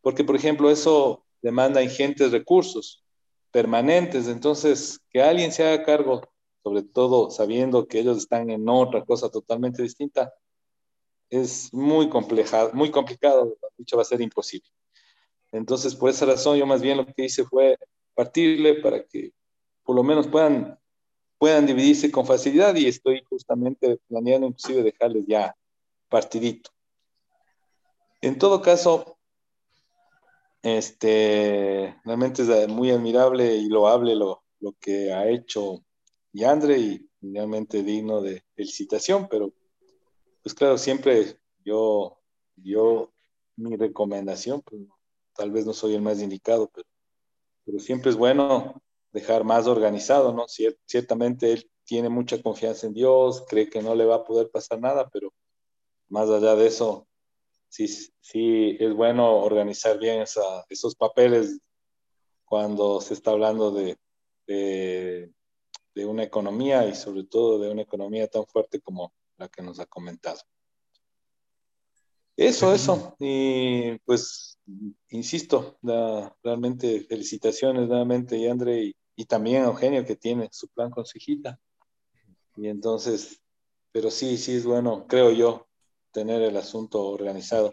porque 0.00 0.24
por 0.24 0.36
ejemplo 0.36 0.70
eso 0.70 1.24
demanda 1.42 1.82
ingentes 1.82 2.32
recursos 2.32 3.04
permanentes, 3.50 4.28
entonces 4.28 5.00
que 5.10 5.22
alguien 5.22 5.52
se 5.52 5.66
haga 5.66 5.84
cargo, 5.84 6.22
sobre 6.62 6.82
todo 6.82 7.30
sabiendo 7.30 7.86
que 7.86 8.00
ellos 8.00 8.18
están 8.18 8.50
en 8.50 8.68
otra 8.68 9.04
cosa 9.04 9.30
totalmente 9.30 9.82
distinta, 9.82 10.32
es 11.30 11.72
muy 11.72 12.08
compleja, 12.08 12.70
muy 12.72 12.90
complicado, 12.90 13.56
dicho 13.76 13.96
va 13.96 14.02
a 14.02 14.06
ser 14.06 14.20
imposible. 14.20 14.68
Entonces, 15.52 15.94
por 15.94 16.10
esa 16.10 16.26
razón, 16.26 16.58
yo 16.58 16.66
más 16.66 16.82
bien 16.82 16.98
lo 16.98 17.06
que 17.06 17.24
hice 17.24 17.44
fue 17.44 17.78
partirle 18.14 18.74
para 18.76 19.04
que 19.04 19.32
por 19.82 19.96
lo 19.96 20.02
menos 20.02 20.26
puedan, 20.26 20.78
puedan 21.38 21.66
dividirse 21.66 22.10
con 22.10 22.26
facilidad 22.26 22.74
y 22.74 22.86
estoy 22.86 23.22
justamente 23.28 23.98
planeando 24.08 24.46
inclusive 24.46 24.82
dejarles 24.82 25.24
ya 25.26 25.56
partidito. 26.08 26.70
En 28.20 28.38
todo 28.38 28.60
caso, 28.60 29.17
Este, 30.62 31.96
realmente 32.04 32.42
es 32.42 32.68
muy 32.68 32.90
admirable 32.90 33.56
y 33.56 33.68
loable 33.68 34.16
lo, 34.16 34.42
lo 34.60 34.74
que 34.80 35.12
ha 35.12 35.28
hecho 35.28 35.84
Yandre 36.32 36.78
y 36.78 37.08
realmente 37.20 37.82
digno 37.82 38.20
de 38.20 38.42
felicitación, 38.54 39.28
pero 39.28 39.52
pues 40.42 40.54
claro, 40.54 40.78
siempre 40.78 41.38
yo, 41.64 42.18
yo, 42.56 43.12
mi 43.56 43.76
recomendación, 43.76 44.62
pues 44.62 44.82
tal 45.34 45.50
vez 45.50 45.66
no 45.66 45.72
soy 45.72 45.94
el 45.94 46.02
más 46.02 46.20
indicado, 46.20 46.70
pero, 46.72 46.88
pero 47.64 47.78
siempre 47.78 48.10
es 48.10 48.16
bueno 48.16 48.80
dejar 49.12 49.44
más 49.44 49.66
organizado, 49.66 50.32
¿no? 50.32 50.46
ciertamente 50.86 51.52
él 51.52 51.70
tiene 51.84 52.08
mucha 52.08 52.40
confianza 52.42 52.86
en 52.86 52.94
Dios, 52.94 53.44
cree 53.48 53.68
que 53.68 53.82
no 53.82 53.94
le 53.94 54.04
va 54.04 54.16
a 54.16 54.24
poder 54.24 54.50
pasar 54.50 54.80
nada, 54.80 55.08
pero 55.08 55.32
más 56.08 56.28
allá 56.28 56.54
de 56.54 56.66
eso, 56.66 57.07
sí, 57.68 57.88
sí 58.20 58.76
es 58.78 58.92
bueno 58.94 59.38
organizar 59.38 59.98
bien 59.98 60.22
esos 60.22 60.94
papeles 60.96 61.60
cuando 62.44 63.00
se 63.00 63.14
está 63.14 63.32
hablando 63.32 63.70
de, 63.70 63.96
de, 64.46 65.32
de, 65.94 66.06
una 66.06 66.22
economía 66.22 66.86
y 66.88 66.94
sobre 66.94 67.24
todo 67.24 67.58
de 67.58 67.70
una 67.70 67.82
economía 67.82 68.26
tan 68.28 68.46
fuerte 68.46 68.80
como 68.80 69.12
la 69.36 69.48
que 69.48 69.62
nos 69.62 69.78
ha 69.80 69.86
comentado. 69.86 70.40
Eso, 72.36 72.72
eso. 72.72 73.16
Y 73.18 73.98
pues, 73.98 74.58
insisto, 75.10 75.78
realmente 76.42 77.00
felicitaciones 77.02 77.88
nuevamente, 77.88 78.38
y 78.38 78.46
André, 78.46 78.84
y, 78.84 78.96
y 79.16 79.24
también 79.26 79.64
a 79.64 79.66
Eugenio 79.66 80.04
que 80.06 80.16
tiene 80.16 80.48
su 80.52 80.68
plan 80.68 80.90
con 80.90 81.04
su 81.04 81.18
hijita. 81.18 81.60
Y 82.56 82.68
entonces, 82.68 83.40
pero 83.92 84.10
sí, 84.10 84.38
sí 84.38 84.54
es 84.54 84.64
bueno, 84.64 85.06
creo 85.06 85.32
yo, 85.32 85.67
tener 86.18 86.42
el 86.42 86.56
asunto 86.56 87.06
organizado. 87.06 87.72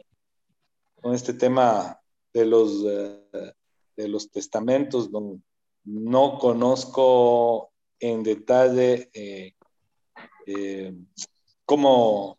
Con 1.02 1.16
este 1.16 1.34
tema 1.34 2.00
de 2.32 2.46
los, 2.46 2.86
eh, 2.86 3.54
de 3.98 4.08
los 4.08 4.30
testamentos, 4.30 5.10
no, 5.10 5.42
no, 5.84 6.38
conozco 6.38 7.72
en 8.00 8.22
detalle 8.22 9.10
eh, 9.14 9.56
eh, 10.46 10.94
cómo, 11.66 12.38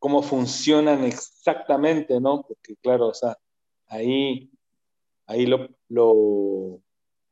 cómo 0.00 0.20
funcionan 0.20 1.04
exactamente, 1.04 2.20
¿no? 2.20 2.42
Porque 2.42 2.74
claro, 2.82 3.08
o 3.08 3.14
sea, 3.14 3.38
ahí, 3.86 4.50
ahí 5.26 5.46
lo, 5.46 5.68
lo, 5.88 6.80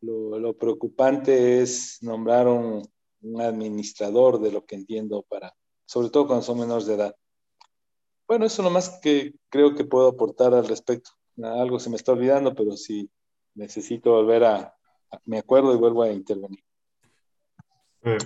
lo 0.01 0.57
preocupante 0.57 1.63
es 1.63 1.99
nombrar 2.01 2.47
un, 2.47 2.89
un 3.23 3.41
administrador 3.41 4.41
de 4.41 4.53
lo 4.53 4.65
que 4.67 4.77
entiendo 4.77 5.23
para, 5.29 5.53
sobre 5.85 6.11
todo 6.11 6.29
cuando 6.29 6.45
son 6.45 6.61
menores 6.61 6.87
de 6.87 6.95
edad. 6.95 7.17
Bueno, 8.33 8.47
eso 8.47 8.63
nomás 8.63 8.99
que 9.03 9.35
creo 9.51 9.75
que 9.75 9.85
puedo 9.85 10.09
aportar 10.09 10.55
al 10.55 10.67
respecto. 10.67 11.11
Algo 11.43 11.79
se 11.79 11.91
me 11.91 11.97
está 11.97 12.13
olvidando, 12.13 12.55
pero 12.55 12.79
sí 12.79 13.11
necesito 13.55 14.13
volver 14.13 14.43
a, 14.45 14.75
me 15.27 15.37
acuerdo 15.37 15.75
y 15.75 15.77
vuelvo 15.77 16.03
a 16.03 16.11
intervenir. 16.11 16.65
Eh, 18.05 18.17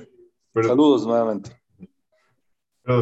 Saludos 0.54 1.08
nuevamente. 1.08 1.60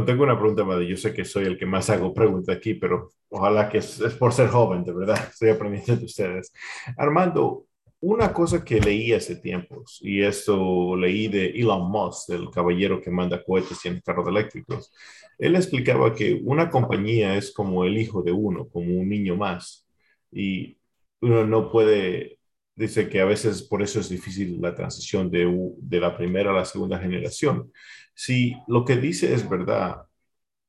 tengo 0.07 0.23
una 0.23 0.39
pregunta, 0.39 0.65
Madre. 0.65 0.89
Yo 0.89 0.97
sé 0.97 1.13
que 1.13 1.27
soy 1.27 1.45
el 1.45 1.59
que 1.59 1.67
más 1.67 1.91
hago 1.91 2.15
preguntas 2.15 2.57
aquí, 2.57 2.73
pero 2.73 3.11
ojalá 3.29 3.69
que 3.69 3.77
es, 3.77 4.01
es 4.01 4.15
por 4.15 4.33
ser 4.33 4.49
joven, 4.49 4.83
de 4.83 4.95
verdad. 4.95 5.29
Estoy 5.31 5.51
aprendiendo 5.51 5.97
de 5.97 6.07
ustedes. 6.07 6.55
Armando, 6.97 7.67
una 8.07 8.35
cosa 8.35 8.63
que 8.63 8.81
leí 8.81 9.13
hace 9.13 9.37
tiempos, 9.37 9.99
y 10.03 10.21
esto 10.23 10.95
leí 10.95 11.29
de 11.29 11.47
Elon 11.47 11.91
Musk, 11.91 12.31
el 12.31 12.51
caballero 12.51 13.01
que 13.01 13.11
manda 13.11 13.43
cohetes 13.43 13.83
y 13.85 13.89
en 13.89 14.01
carros 14.01 14.29
eléctricos, 14.29 14.93
él 15.39 15.57
explicaba 15.57 16.15
que 16.15 16.35
una 16.45 16.69
compañía 16.69 17.35
es 17.35 17.51
como 17.51 17.85
el 17.85 17.97
hijo 17.97 18.23
de 18.23 18.31
uno, 18.31 18.69
como 18.69 18.95
un 18.95 19.09
niño 19.09 19.37
más, 19.37 19.89
y 20.31 20.77
uno 21.23 21.47
no 21.47 21.71
puede, 21.71 22.39
dice 22.77 23.09
que 23.09 23.21
a 23.21 23.25
veces 23.25 23.63
por 23.63 23.83
eso 23.83 24.01
es 24.01 24.11
difícil 24.11 24.61
la 24.61 24.75
transición 24.75 25.31
de, 25.31 25.51
de 25.79 26.01
la 26.01 26.15
primera 26.15 26.51
a 26.51 26.55
la 26.55 26.67
segunda 26.67 26.99
generación. 26.99 27.73
Si 28.15 28.55
lo 28.69 28.85
que 28.85 28.97
dice 28.97 29.33
es 29.33 29.49
verdad, 29.49 30.03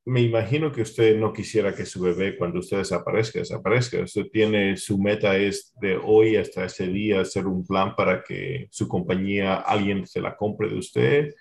me 0.05 0.21
imagino 0.21 0.71
que 0.71 0.83
usted 0.83 1.17
no 1.17 1.33
quisiera 1.33 1.73
que 1.73 1.85
su 1.85 1.99
bebé 1.99 2.37
cuando 2.37 2.59
usted 2.59 2.77
desaparezca, 2.77 3.39
desaparezca. 3.39 4.03
Usted 4.03 4.27
tiene, 4.31 4.77
su 4.77 4.99
meta 4.99 5.35
es 5.35 5.73
de 5.81 5.97
hoy 5.97 6.35
hasta 6.35 6.65
ese 6.65 6.87
día 6.87 7.21
hacer 7.21 7.47
un 7.47 7.65
plan 7.65 7.95
para 7.95 8.23
que 8.23 8.67
su 8.69 8.87
compañía, 8.87 9.55
alguien 9.55 10.05
se 10.05 10.21
la 10.21 10.37
compre 10.37 10.69
de 10.69 10.77
usted, 10.77 11.33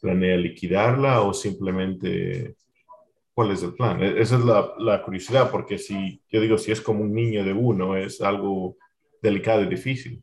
planea 0.00 0.36
liquidarla 0.36 1.20
o 1.22 1.34
simplemente, 1.34 2.54
¿cuál 3.34 3.50
es 3.50 3.62
el 3.64 3.74
plan? 3.74 4.00
E, 4.00 4.20
esa 4.20 4.36
es 4.36 4.44
la, 4.44 5.02
curiosidad, 5.02 5.50
porque 5.50 5.76
si, 5.78 6.22
yo 6.30 6.40
digo, 6.40 6.58
si 6.58 6.70
es 6.70 6.80
como 6.80 7.02
un 7.02 7.12
niño 7.12 7.44
de 7.44 7.52
uno, 7.52 7.96
es 7.96 8.20
algo 8.20 8.76
delicado 9.20 9.62
y 9.62 9.66
difícil. 9.66 10.22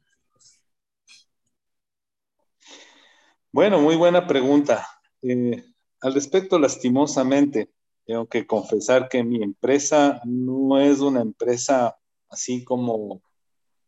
Bueno, 3.52 3.82
muy 3.82 3.98
buena 3.98 4.26
pregunta. 4.26 4.88
Eh, 5.22 5.66
al 6.00 6.14
respecto, 6.14 6.58
lastimosamente, 6.58 7.70
tengo 8.10 8.26
que 8.26 8.48
confesar 8.48 9.08
que 9.08 9.24
mi 9.24 9.44
empresa 9.44 10.20
no 10.26 10.80
es 10.80 11.00
una 11.00 11.22
empresa 11.22 11.96
así 12.28 12.64
como, 12.64 13.22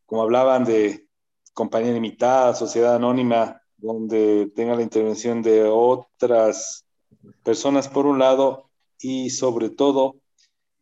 como 0.06 0.22
hablaban 0.22 0.64
de 0.64 1.08
compañía 1.54 1.92
limitada, 1.92 2.54
sociedad 2.54 2.98
anónima, 2.98 3.64
donde 3.78 4.52
tenga 4.56 4.76
la 4.76 4.84
intervención 4.84 5.42
de 5.42 5.64
otras 5.64 6.86
personas 7.42 7.88
por 7.88 8.06
un 8.06 8.20
lado 8.20 8.70
y 9.00 9.32
sobre 9.32 9.72
todo, 9.72 10.18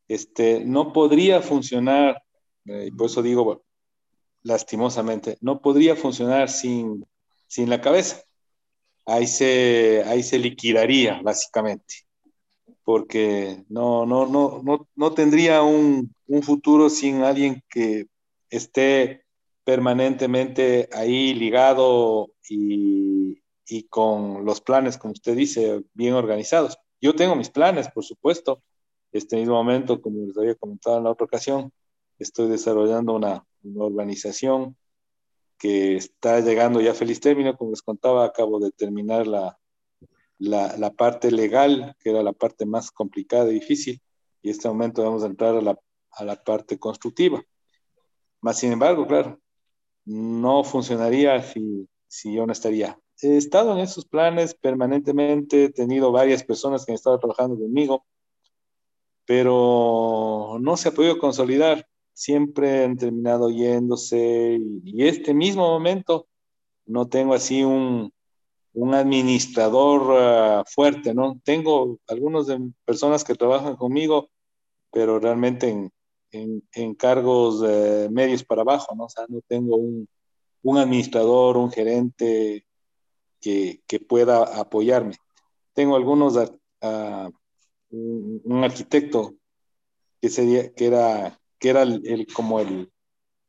este, 0.10 0.66
no 0.66 0.92
podría 0.92 1.42
funcionar, 1.42 2.22
eh, 2.66 2.88
y 2.88 2.92
por 2.92 3.06
eso 3.06 3.22
digo 3.22 3.64
lastimosamente, 4.42 5.38
no 5.40 5.62
podría 5.62 5.96
funcionar 5.96 6.50
sin, 6.50 7.08
sin 7.48 7.70
la 7.70 7.80
cabeza. 7.80 8.22
Ahí 9.06 9.28
se, 9.28 10.04
ahí 10.08 10.24
se 10.24 10.40
liquidaría, 10.40 11.22
básicamente 11.24 12.09
porque 12.90 13.66
no, 13.70 14.08
no, 14.08 14.26
no, 14.26 14.64
no, 14.64 14.90
no 14.96 15.14
tendría 15.14 15.62
un, 15.62 16.12
un, 16.26 16.42
futuro 16.42 16.90
sin 16.90 17.22
alguien 17.22 17.64
que 17.70 18.08
esté 18.50 19.26
permanentemente 19.64 20.90
ahí 20.92 21.36
ligado 21.36 22.32
y, 22.50 23.44
y, 23.68 23.84
con 23.90 24.44
los 24.44 24.62
planes, 24.62 24.98
como 24.98 25.12
usted 25.12 25.36
dice, 25.36 25.84
bien 25.94 26.16
organizados. 26.16 26.80
Yo 27.00 27.14
tengo 27.14 27.36
mis 27.36 27.52
planes, 27.52 27.90
por 27.90 28.04
supuesto. 28.04 28.64
Este 29.12 29.36
mismo 29.36 29.54
momento, 29.54 30.02
como 30.02 30.26
les 30.26 30.36
había 30.40 30.56
comentado 30.56 30.98
en 30.98 31.04
la 31.04 31.12
otra 31.12 31.26
ocasión, 31.26 31.72
estoy 32.18 32.50
desarrollando 32.50 33.14
una, 33.14 33.46
una 33.62 33.84
organización 33.84 34.76
que 35.60 35.96
está 35.96 36.40
llegando 36.40 36.82
ya 36.82 36.90
a 36.90 36.96
feliz 36.96 37.20
término. 37.20 37.56
Como 37.56 37.70
les 37.70 37.84
contaba, 37.84 38.26
acabo 38.26 38.60
de 38.60 38.72
terminar 38.72 39.28
la, 39.28 39.59
la, 40.40 40.76
la, 40.78 40.92
parte 40.92 41.32
legal, 41.32 41.96
que 42.00 42.10
era 42.10 42.24
la 42.24 42.34
parte 42.34 42.66
más 42.66 42.92
complicada 42.92 43.50
y 43.50 43.56
difícil, 43.56 44.02
y 44.42 44.50
en 44.50 44.56
este 44.56 44.68
momento 44.68 45.04
vamos 45.04 45.24
a 45.24 45.28
entrar 45.28 45.56
a 45.56 45.62
la, 45.62 45.78
a 46.12 46.24
la 46.24 46.42
parte 46.42 46.80
constructiva. 46.80 47.44
Más 48.42 48.58
sin 48.58 48.72
embargo, 48.72 49.06
claro, 49.06 49.40
no 50.06 50.64
funcionaría 50.64 51.42
si, 51.44 51.88
si 52.08 52.34
yo 52.34 52.46
no 52.46 52.54
estaría. 52.54 52.98
He 53.22 53.36
estado 53.36 53.74
en 53.74 53.80
esos 53.80 54.06
planes 54.06 54.56
permanentemente, 54.56 55.66
he 55.66 55.70
tenido 55.70 56.12
varias 56.12 56.44
personas 56.44 56.86
que 56.86 56.94
han 56.94 56.96
estado 56.96 57.20
trabajando 57.20 57.58
conmigo, 57.58 58.06
pero 59.26 60.58
no 60.62 60.78
se 60.78 60.90
ha 60.90 60.94
podido 60.94 61.20
consolidar. 61.20 61.86
Siempre 62.14 62.86
han 62.86 62.98
terminado 62.98 63.50
yéndose 63.50 64.58
y, 64.60 64.82
y 64.84 65.08
este 65.08 65.34
mismo 65.34 65.70
momento 65.70 66.28
no 66.86 67.08
tengo 67.08 67.34
así 67.34 67.64
un, 67.64 68.12
un 68.80 68.94
administrador 68.96 70.16
ah, 70.18 70.64
fuerte, 70.66 71.14
¿no? 71.14 71.40
Tengo 71.44 72.00
algunas 72.08 72.48
personas 72.86 73.24
que 73.24 73.36
trabajan 73.36 73.76
conmigo, 73.76 74.30
pero 74.92 75.20
realmente 75.20 75.70
en, 75.70 76.64
en, 76.74 76.96
cargos 76.96 77.62
medios 78.12 78.44
para 78.44 78.62
abajo, 78.62 78.96
¿no? 78.96 79.06
O 79.06 79.10
sea, 79.10 79.26
no 79.28 79.42
tengo 79.48 79.76
un, 79.76 80.08
un 80.64 80.78
administrador, 80.78 81.58
un 81.58 81.72
gerente 81.72 82.66
que, 83.42 83.82
que, 83.88 84.00
pueda 84.00 84.44
apoyarme. 84.60 85.16
Tengo 85.74 85.96
algunos, 85.96 86.36
uh, 86.36 87.32
un, 87.92 88.42
un, 88.44 88.64
arquitecto 88.64 89.36
que 90.22 90.30
sería, 90.30 90.74
que 90.74 90.88
era, 90.88 91.40
que 91.60 91.70
era 91.70 91.84
el, 91.84 92.28
como 92.34 92.60
el, 92.60 92.92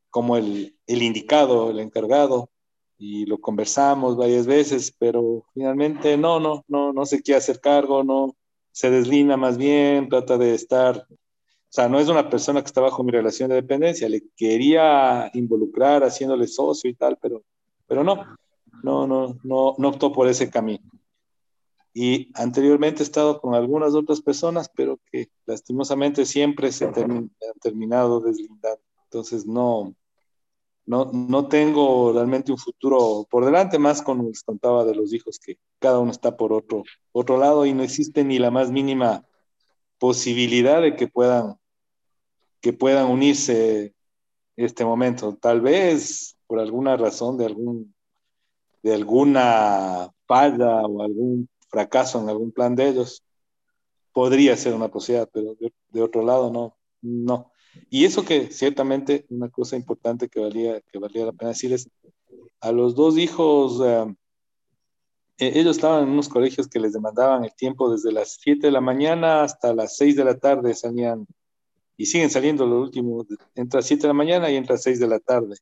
como 0.09 0.37
el, 0.37 0.77
el 0.87 1.01
indicado, 1.01 1.71
el 1.71 1.79
encargado, 1.79 2.49
y 3.01 3.25
lo 3.25 3.39
conversamos 3.39 4.15
varias 4.15 4.45
veces, 4.45 4.95
pero 4.95 5.43
finalmente 5.55 6.17
no, 6.17 6.39
no, 6.39 6.63
no, 6.67 6.93
no 6.93 7.05
se 7.07 7.23
quiere 7.23 7.39
hacer 7.39 7.59
cargo, 7.59 8.03
no, 8.03 8.35
se 8.71 8.91
deslina 8.91 9.37
más 9.37 9.57
bien, 9.57 10.07
trata 10.07 10.37
de 10.37 10.53
estar, 10.53 11.07
o 11.09 11.15
sea, 11.67 11.89
no 11.89 11.99
es 11.99 12.09
una 12.09 12.29
persona 12.29 12.61
que 12.61 12.67
está 12.67 12.79
bajo 12.79 13.03
mi 13.03 13.11
relación 13.11 13.49
de 13.49 13.55
dependencia, 13.55 14.07
le 14.07 14.21
quería 14.37 15.31
involucrar 15.33 16.03
haciéndole 16.03 16.45
socio 16.45 16.91
y 16.91 16.93
tal, 16.93 17.17
pero, 17.19 17.41
pero 17.87 18.03
no, 18.03 18.23
no, 18.83 19.07
no, 19.07 19.35
no, 19.43 19.73
no 19.79 19.87
optó 19.87 20.11
por 20.11 20.27
ese 20.27 20.51
camino. 20.51 20.87
Y 21.95 22.29
anteriormente 22.35 23.01
he 23.01 23.03
estado 23.03 23.41
con 23.41 23.55
algunas 23.55 23.95
otras 23.95 24.21
personas, 24.21 24.69
pero 24.75 24.99
que 25.11 25.27
lastimosamente 25.47 26.25
siempre 26.25 26.71
se 26.71 26.85
han 26.85 27.31
terminado 27.59 28.19
deslindando. 28.21 28.79
Entonces 29.05 29.45
no, 29.45 29.93
no, 30.85 31.11
no 31.13 31.47
tengo 31.47 32.11
realmente 32.13 32.51
un 32.51 32.57
futuro 32.57 33.25
por 33.29 33.45
delante, 33.45 33.79
más 33.79 34.01
con 34.01 34.27
les 34.27 34.43
contaba 34.43 34.83
de 34.85 34.95
los 34.95 35.13
hijos 35.13 35.39
que 35.39 35.57
cada 35.79 35.99
uno 35.99 36.11
está 36.11 36.35
por 36.37 36.53
otro, 36.53 36.83
otro 37.11 37.37
lado 37.37 37.65
y 37.65 37.73
no 37.73 37.83
existe 37.83 38.23
ni 38.23 38.39
la 38.39 38.51
más 38.51 38.71
mínima 38.71 39.25
posibilidad 39.99 40.81
de 40.81 40.95
que 40.95 41.07
puedan, 41.07 41.55
que 42.61 42.73
puedan 42.73 43.09
unirse 43.09 43.93
este 44.55 44.85
momento. 44.85 45.35
Tal 45.35 45.61
vez 45.61 46.37
por 46.47 46.59
alguna 46.59 46.97
razón 46.97 47.37
de 47.37 47.45
algún 47.45 47.93
de 48.83 48.93
alguna 48.93 50.11
falla 50.25 50.81
o 50.81 51.03
algún 51.03 51.49
fracaso 51.69 52.21
en 52.21 52.29
algún 52.29 52.51
plan 52.51 52.75
de 52.75 52.89
ellos, 52.89 53.23
podría 54.11 54.57
ser 54.57 54.73
una 54.73 54.89
posibilidad, 54.89 55.29
pero 55.31 55.55
de, 55.89 56.01
otro 56.01 56.23
lado 56.23 56.51
no, 56.51 56.77
no. 57.01 57.50
Y 57.89 58.05
eso 58.05 58.23
que 58.23 58.51
ciertamente 58.51 59.25
una 59.29 59.49
cosa 59.49 59.75
importante 59.75 60.29
que 60.29 60.39
valía, 60.39 60.81
que 60.81 60.99
valía 60.99 61.25
la 61.25 61.33
pena 61.33 61.49
decir 61.49 61.73
es, 61.73 61.89
a 62.59 62.71
los 62.71 62.95
dos 62.95 63.17
hijos, 63.17 63.81
eh, 63.83 64.15
e, 65.37 65.59
ellos 65.59 65.77
estaban 65.77 66.03
en 66.03 66.09
unos 66.09 66.29
colegios 66.29 66.67
que 66.67 66.79
les 66.79 66.93
demandaban 66.93 67.43
el 67.43 67.53
tiempo 67.55 67.91
desde 67.91 68.11
las 68.11 68.37
7 68.41 68.67
de 68.67 68.71
la 68.71 68.81
mañana 68.81 69.43
hasta 69.43 69.73
las 69.73 69.97
6 69.97 70.15
de 70.15 70.25
la 70.25 70.37
tarde, 70.37 70.73
salían 70.73 71.25
y 71.97 72.05
siguen 72.05 72.29
saliendo 72.29 72.65
los 72.65 72.83
últimos, 72.83 73.27
entre 73.55 73.81
7 73.81 74.03
de 74.03 74.07
la 74.07 74.13
mañana 74.13 74.49
y 74.49 74.55
entre 74.55 74.77
6 74.77 74.99
de 74.99 75.07
la 75.07 75.19
tarde. 75.19 75.55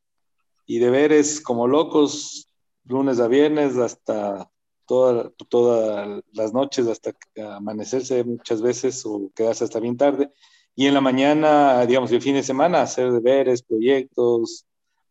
Y 0.66 0.80
deberes 0.80 1.41
como 1.41 1.68
locos, 1.68 2.47
lunes 2.86 3.20
a 3.20 3.28
viernes 3.28 3.78
hasta 3.78 4.49
todas 4.86 5.32
toda 5.49 6.22
las 6.34 6.53
noches, 6.53 6.88
hasta 6.88 7.14
amanecerse 7.55 8.24
muchas 8.24 8.62
veces 8.62 9.05
o 9.05 9.32
quedarse 9.36 9.64
hasta 9.64 9.80
bien 9.80 9.97
tarde. 9.97 10.32
Y 10.80 10.88
en 10.88 10.93
la 10.93 11.01
mañana, 11.01 11.86
digamos, 11.86 12.09
el 12.13 12.21
fin 12.21 12.36
de 12.36 12.41
semana, 12.41 12.82
hacer 12.82 13.11
deberes, 13.11 13.61
proyectos, 13.61 14.65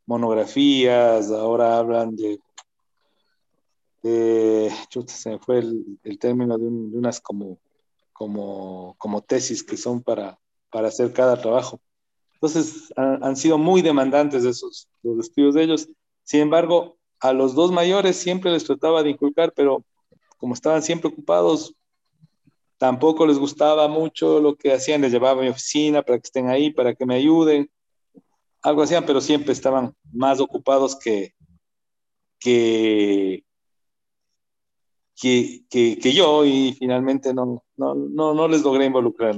monografías, 0.06 1.30
ahora 1.30 1.76
hablan 1.76 2.16
de, 2.16 2.40
de 4.02 4.72
se 5.08 5.28
me 5.28 5.38
fue 5.38 5.58
el, 5.58 5.84
el 6.04 6.18
término 6.18 6.56
de, 6.56 6.64
unas 6.64 7.20
como, 7.20 7.58
como, 8.14 8.94
como 8.96 9.20
tesis 9.20 9.62
que 9.62 9.76
son 9.76 10.02
para, 10.02 10.38
para 10.70 10.88
hacer 10.88 11.12
cada 11.12 11.38
trabajo. 11.38 11.78
Entonces, 12.32 12.90
han, 12.96 13.36
sido 13.36 13.58
muy 13.58 13.82
demandantes 13.82 14.46
esos, 14.46 14.88
los 15.02 15.18
estudios 15.18 15.52
de 15.52 15.64
ellos. 15.64 15.86
Sin 16.24 16.40
embargo, 16.40 16.96
a 17.20 17.34
los 17.34 17.54
dos 17.54 17.72
mayores 17.72 18.16
siempre 18.16 18.50
les 18.50 18.64
trataba 18.64 19.02
de 19.02 19.10
inculcar, 19.10 19.52
pero 19.54 19.84
como 20.38 20.54
estaban 20.54 20.82
siempre 20.82 21.10
ocupados, 21.10 21.74
tampoco 22.78 23.26
les 23.26 23.38
gustaba 23.38 23.88
mucho 23.88 24.40
lo 24.40 24.56
que 24.56 24.72
hacían, 24.72 25.02
les 25.02 25.12
llevaba 25.12 25.40
a 25.40 25.44
mi 25.44 25.50
oficina 25.50 26.02
para 26.02 26.18
que 26.18 26.26
estén 26.26 26.48
ahí, 26.48 26.72
para 26.72 26.94
que 26.94 27.06
me 27.06 27.16
ayuden, 27.16 27.70
algo 28.62 28.82
hacían, 28.82 29.04
pero 29.04 29.20
siempre 29.20 29.52
estaban 29.52 29.94
más 30.12 30.40
ocupados 30.40 30.96
que, 30.96 31.34
que, 32.38 33.44
que, 35.14 36.12
yo 36.12 36.44
y 36.44 36.74
finalmente 36.78 37.34
no, 37.34 37.64
no, 37.76 37.94
no, 37.94 38.34
no 38.34 38.48
les 38.48 38.62
logré 38.62 38.86
involucrar 38.86 39.36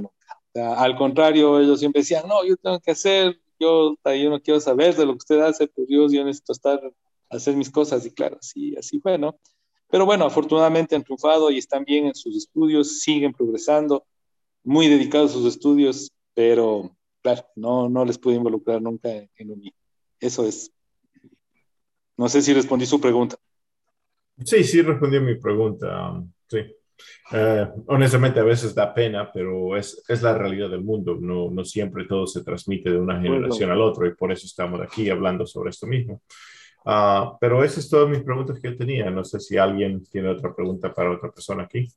al 0.55 0.97
contrario, 0.97 1.59
ellos 1.59 1.79
siempre 1.79 2.01
decían, 2.01 2.27
no, 2.27 2.43
yo 2.45 2.57
tengo 2.57 2.79
que 2.79 2.91
hacer, 2.91 3.39
yo, 3.59 3.95
yo 4.05 4.29
no 4.29 4.41
quiero 4.41 4.59
saber 4.59 4.95
de 4.95 5.05
lo 5.05 5.13
que 5.13 5.19
usted 5.19 5.39
hace, 5.39 5.67
pues 5.67 5.87
Dios, 5.87 6.11
yo 6.11 6.23
necesito 6.23 6.51
estar, 6.51 6.79
hacer 7.29 7.55
mis 7.55 7.69
cosas, 7.69 8.05
y 8.05 8.11
claro, 8.11 8.37
así, 8.39 8.75
así 8.75 8.99
fue, 8.99 9.17
¿no? 9.17 9.39
Pero 9.91 10.05
bueno, 10.05 10.25
afortunadamente 10.25 10.95
han 10.95 11.03
triunfado 11.03 11.51
y 11.51 11.57
están 11.57 11.83
bien 11.83 12.07
en 12.07 12.15
sus 12.15 12.35
estudios, 12.35 13.01
siguen 13.01 13.33
progresando, 13.33 14.05
muy 14.63 14.87
dedicados 14.87 15.31
a 15.31 15.33
sus 15.33 15.47
estudios, 15.47 16.11
pero 16.33 16.95
claro, 17.21 17.45
no, 17.55 17.89
no 17.89 18.05
les 18.05 18.17
pude 18.17 18.35
involucrar 18.35 18.81
nunca 18.81 19.09
en, 19.09 19.51
un 19.51 19.61
Eso 20.19 20.47
es. 20.47 20.71
No 22.15 22.29
sé 22.29 22.41
si 22.41 22.53
respondí 22.53 22.85
su 22.85 23.01
pregunta. 23.01 23.35
Sí, 24.45 24.63
sí 24.63 24.81
respondí 24.81 25.17
a 25.17 25.21
mi 25.21 25.35
pregunta. 25.35 26.23
Sí. 26.47 26.59
Eh, 27.33 27.67
honestamente, 27.87 28.39
a 28.39 28.43
veces 28.43 28.73
da 28.73 28.93
pena, 28.93 29.29
pero 29.33 29.75
es, 29.75 30.03
es 30.07 30.21
la 30.21 30.37
realidad 30.37 30.69
del 30.69 30.83
mundo. 30.83 31.17
No, 31.19 31.49
no, 31.51 31.65
siempre 31.65 32.05
todo 32.05 32.27
se 32.27 32.43
transmite 32.43 32.91
de 32.91 32.99
una 32.99 33.19
generación 33.19 33.71
al 33.71 33.81
otro 33.81 34.07
y 34.07 34.15
por 34.15 34.31
eso 34.31 34.45
estamos 34.45 34.79
aquí 34.79 35.09
hablando 35.09 35.45
sobre 35.45 35.71
esto 35.71 35.85
mismo. 35.87 36.21
Uh, 36.83 37.37
pero 37.39 37.63
esas 37.63 37.87
son 37.87 37.99
todas 37.99 38.09
mis 38.09 38.23
preguntas 38.23 38.59
que 38.59 38.71
yo 38.71 38.77
tenía. 38.77 39.09
No 39.11 39.23
sé 39.23 39.39
si 39.39 39.57
alguien 39.57 40.03
tiene 40.05 40.29
otra 40.29 40.53
pregunta 40.55 40.93
para 40.93 41.11
otra 41.11 41.31
persona 41.31 41.63
aquí. 41.63 41.87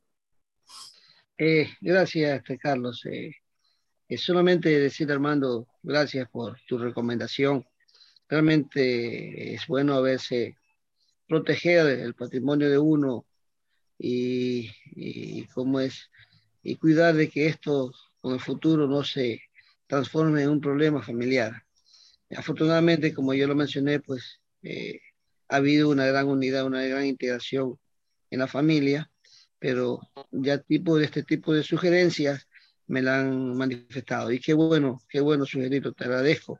Eh, 1.37 1.67
gracias, 1.81 2.43
Carlos. 2.61 3.05
Eh, 3.05 3.31
solamente 4.17 4.69
decir, 4.79 5.11
Armando, 5.11 5.67
gracias 5.81 6.29
por 6.29 6.57
tu 6.67 6.77
recomendación. 6.77 7.65
Realmente 8.29 9.53
es 9.53 9.67
bueno 9.67 9.95
haberse 9.95 10.57
proteger 11.27 11.87
el 11.87 12.13
patrimonio 12.13 12.69
de 12.69 12.77
uno 12.77 13.25
y, 13.97 14.69
y 14.95 15.45
cómo 15.47 15.79
es, 15.79 16.09
y 16.61 16.75
cuidar 16.75 17.15
de 17.15 17.29
que 17.29 17.47
esto 17.47 17.91
con 18.21 18.33
el 18.33 18.39
futuro 18.39 18.87
no 18.87 19.03
se 19.03 19.41
transforme 19.87 20.43
en 20.43 20.49
un 20.49 20.61
problema 20.61 21.01
familiar. 21.01 21.63
Afortunadamente, 22.35 23.13
como 23.13 23.33
yo 23.33 23.47
lo 23.47 23.55
mencioné, 23.55 23.99
pues 23.99 24.39
eh, 24.65 24.99
ha 25.47 25.57
habido 25.57 25.89
una 25.89 26.05
gran 26.07 26.27
unidad, 26.27 26.65
una 26.65 26.83
gran 26.83 27.05
integración 27.05 27.79
en 28.31 28.39
la 28.39 28.47
familia, 28.47 29.11
pero 29.59 29.99
ya 30.31 30.57
tipo 30.57 30.97
de 30.97 31.05
este 31.05 31.23
tipo 31.23 31.53
de 31.53 31.63
sugerencias 31.63 32.47
me 32.87 33.01
la 33.01 33.19
han 33.19 33.55
manifestado. 33.55 34.31
Y 34.31 34.39
qué 34.39 34.53
bueno, 34.53 34.99
qué 35.09 35.21
bueno 35.21 35.45
sugerirlo, 35.45 35.93
te 35.93 36.05
agradezco. 36.05 36.59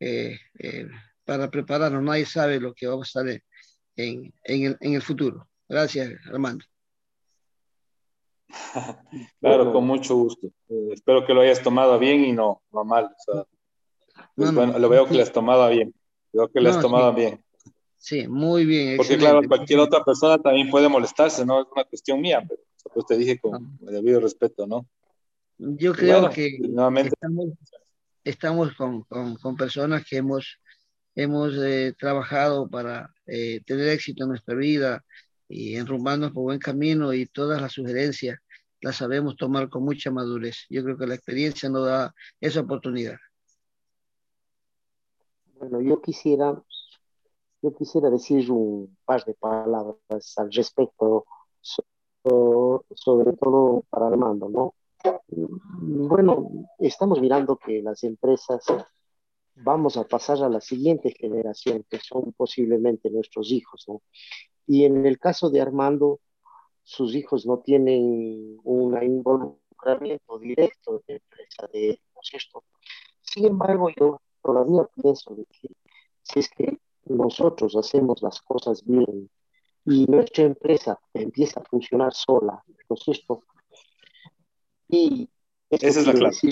Eh, 0.00 0.38
eh, 0.58 0.88
para 1.24 1.50
prepararnos, 1.50 2.02
nadie 2.02 2.26
sabe 2.26 2.60
lo 2.60 2.74
que 2.74 2.86
va 2.86 2.94
a 2.94 2.98
pasar 2.98 3.28
en, 3.28 3.42
en, 3.96 4.64
el, 4.64 4.76
en 4.80 4.94
el 4.94 5.02
futuro. 5.02 5.48
Gracias, 5.68 6.12
Armando. 6.26 6.64
claro, 9.40 9.72
con 9.72 9.86
mucho 9.86 10.16
gusto. 10.16 10.48
Eh, 10.68 10.88
espero 10.92 11.26
que 11.26 11.34
lo 11.34 11.40
hayas 11.40 11.62
tomado 11.62 11.98
bien 11.98 12.24
y 12.24 12.32
no, 12.32 12.62
no 12.72 12.84
mal. 12.84 13.14
Pues 14.34 14.54
bueno, 14.54 14.78
lo 14.78 14.88
veo 14.88 15.06
que 15.06 15.14
lo 15.14 15.22
has 15.22 15.32
tomado 15.32 15.68
bien. 15.70 15.94
Veo 16.34 16.48
que 16.48 16.60
lo 16.60 16.70
has 16.70 16.80
tomado 16.80 17.14
bien. 17.14 17.42
Sí, 17.96 18.28
muy 18.28 18.66
bien. 18.66 18.98
Porque 18.98 19.16
claro, 19.16 19.40
cualquier 19.48 19.78
otra 19.78 20.04
persona 20.04 20.36
también 20.36 20.68
puede 20.68 20.88
molestarse, 20.88 21.46
¿no? 21.46 21.62
Es 21.62 21.68
una 21.74 21.84
cuestión 21.84 22.20
mía, 22.20 22.44
pero 22.46 22.60
pues 22.92 23.06
te 23.06 23.16
dije 23.16 23.38
con 23.38 23.78
debido 23.80 24.20
respeto, 24.20 24.66
¿no? 24.66 24.86
Yo 25.56 25.94
creo 25.94 26.28
que 26.28 26.58
estamos, 28.24 28.74
con, 28.74 29.02
con, 29.04 29.36
con, 29.36 29.56
personas 29.56 30.04
que 30.04 30.18
hemos, 30.18 30.58
hemos 31.14 31.54
eh, 31.56 31.94
trabajado 31.98 32.68
para 32.68 33.14
eh, 33.26 33.62
tener 33.64 33.88
éxito 33.88 34.24
en 34.24 34.30
nuestra 34.30 34.54
vida, 34.54 35.02
y 35.48 35.76
enrumbarnos 35.76 36.32
por 36.32 36.44
buen 36.44 36.58
camino 36.58 37.12
y 37.12 37.26
todas 37.26 37.60
las 37.60 37.72
sugerencias 37.72 38.38
las 38.80 38.96
sabemos 38.96 39.36
tomar 39.36 39.68
con 39.68 39.84
mucha 39.84 40.10
madurez. 40.10 40.66
Yo 40.68 40.84
creo 40.84 40.98
que 40.98 41.06
la 41.06 41.14
experiencia 41.14 41.68
nos 41.70 41.86
da 41.86 42.14
esa 42.40 42.60
oportunidad. 42.60 43.16
Bueno, 45.66 45.80
yo 45.80 46.02
quisiera, 46.02 46.62
yo 47.62 47.74
quisiera 47.74 48.10
decir 48.10 48.50
un 48.50 48.98
par 49.06 49.24
de 49.24 49.32
palabras 49.32 50.34
al 50.36 50.52
respecto, 50.52 51.24
sobre 52.20 53.32
todo 53.32 53.82
para 53.88 54.08
Armando, 54.08 54.50
¿no? 54.50 54.74
Bueno, 55.30 56.50
estamos 56.78 57.18
mirando 57.18 57.56
que 57.56 57.80
las 57.80 58.04
empresas 58.04 58.62
vamos 59.54 59.96
a 59.96 60.04
pasar 60.04 60.42
a 60.42 60.50
la 60.50 60.60
siguiente 60.60 61.14
generación, 61.18 61.86
que 61.88 61.98
son 61.98 62.34
posiblemente 62.36 63.08
nuestros 63.08 63.50
hijos, 63.50 63.86
¿no? 63.88 64.02
Y 64.66 64.84
en 64.84 65.06
el 65.06 65.18
caso 65.18 65.48
de 65.48 65.62
Armando, 65.62 66.20
sus 66.82 67.14
hijos 67.14 67.46
no 67.46 67.60
tienen 67.60 68.58
un 68.64 69.02
involucramiento 69.02 70.38
directo 70.38 71.02
de 71.06 71.14
empresa 71.14 71.68
de 71.72 72.00
¿no 72.14 72.62
Sin 73.22 73.46
embargo, 73.46 73.88
yo 73.98 74.20
todavía 74.44 74.88
pienso 75.02 75.34
de 75.34 75.46
que 75.46 75.68
si 76.22 76.38
es 76.40 76.48
que 76.50 76.78
nosotros 77.06 77.74
hacemos 77.76 78.22
las 78.22 78.40
cosas 78.42 78.84
bien 78.84 79.30
y 79.86 80.06
nuestra 80.06 80.44
empresa 80.44 80.98
empieza 81.12 81.60
a 81.60 81.64
funcionar 81.64 82.14
sola, 82.14 82.62
¿no 82.88 82.96
es 82.96 83.02
cierto? 83.02 83.42
Y 84.88 85.28
esa 85.70 86.00
es 86.00 86.06
la 86.06 86.12
clase. 86.14 86.50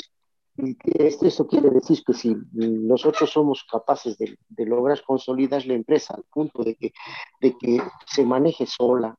Esto, 0.84 1.26
esto, 1.26 1.47
quiere 1.47 1.70
decir 1.70 2.03
que 2.05 2.12
si 2.12 2.36
nosotros 2.53 3.30
somos 3.30 3.64
capaces 3.64 4.18
de, 4.18 4.36
de, 4.51 4.66
lograr 4.66 5.03
consolidar 5.03 5.64
la 5.64 5.72
empresa 5.72 6.14
al 6.14 6.24
punto 6.24 6.62
de 6.62 6.74
que, 6.74 6.93
de 7.40 7.57
que 7.57 7.80
se 8.07 8.26
maneje 8.26 8.66
sola, 8.66 9.16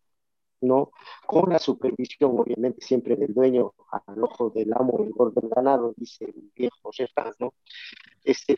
¿no? 0.63 0.91
Con 1.25 1.51
la 1.51 1.59
supervisión, 1.59 2.39
obviamente, 2.39 2.81
siempre 2.81 3.15
del 3.15 3.33
dueño 3.33 3.73
al 4.07 4.23
ojo 4.23 4.49
del 4.49 4.73
amo 4.73 4.99
y 4.99 5.39
del 5.39 5.49
ganado, 5.49 5.93
dice 5.95 6.25
el 6.25 6.51
viejo 6.55 6.91
Sertán, 6.91 7.33
¿no? 7.39 7.53
Este, 8.23 8.57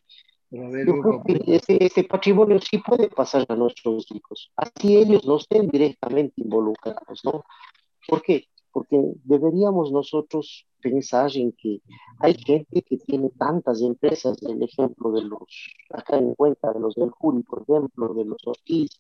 yo 0.52 1.02
creo 1.02 1.24
que 1.26 1.56
ese, 1.56 1.84
ese, 1.84 2.04
patrimonio 2.04 2.60
sí 2.60 2.78
puede 2.78 3.10
pasar 3.10 3.46
a 3.50 3.56
nuestros 3.56 4.06
hijos, 4.12 4.52
así 4.56 4.96
ellos 4.98 5.26
no 5.26 5.38
estén 5.38 5.68
directamente 5.68 6.34
involucrados, 6.38 7.22
¿no? 7.24 7.44
¿Por 8.08 8.22
qué? 8.22 8.46
Porque 8.72 9.02
deberíamos 9.24 9.92
nosotros 9.92 10.68
pensar 10.82 11.32
en 11.36 11.52
que 11.54 11.82
hay 12.20 12.36
gente 12.36 12.84
que 12.84 12.98
tiene 12.98 13.30
tantas 13.40 13.82
empresas, 13.82 14.42
el 14.44 14.62
ejemplo 14.62 15.12
de 15.12 15.24
los, 15.24 15.74
acá 15.90 16.18
en 16.18 16.36
cuenta 16.36 16.72
de 16.72 16.80
los 16.80 16.94
del 16.94 17.10
Juri, 17.10 17.42
por 17.42 17.64
ejemplo, 17.64 18.14
de 18.14 18.26
los 18.26 18.46
Ortiz, 18.46 18.92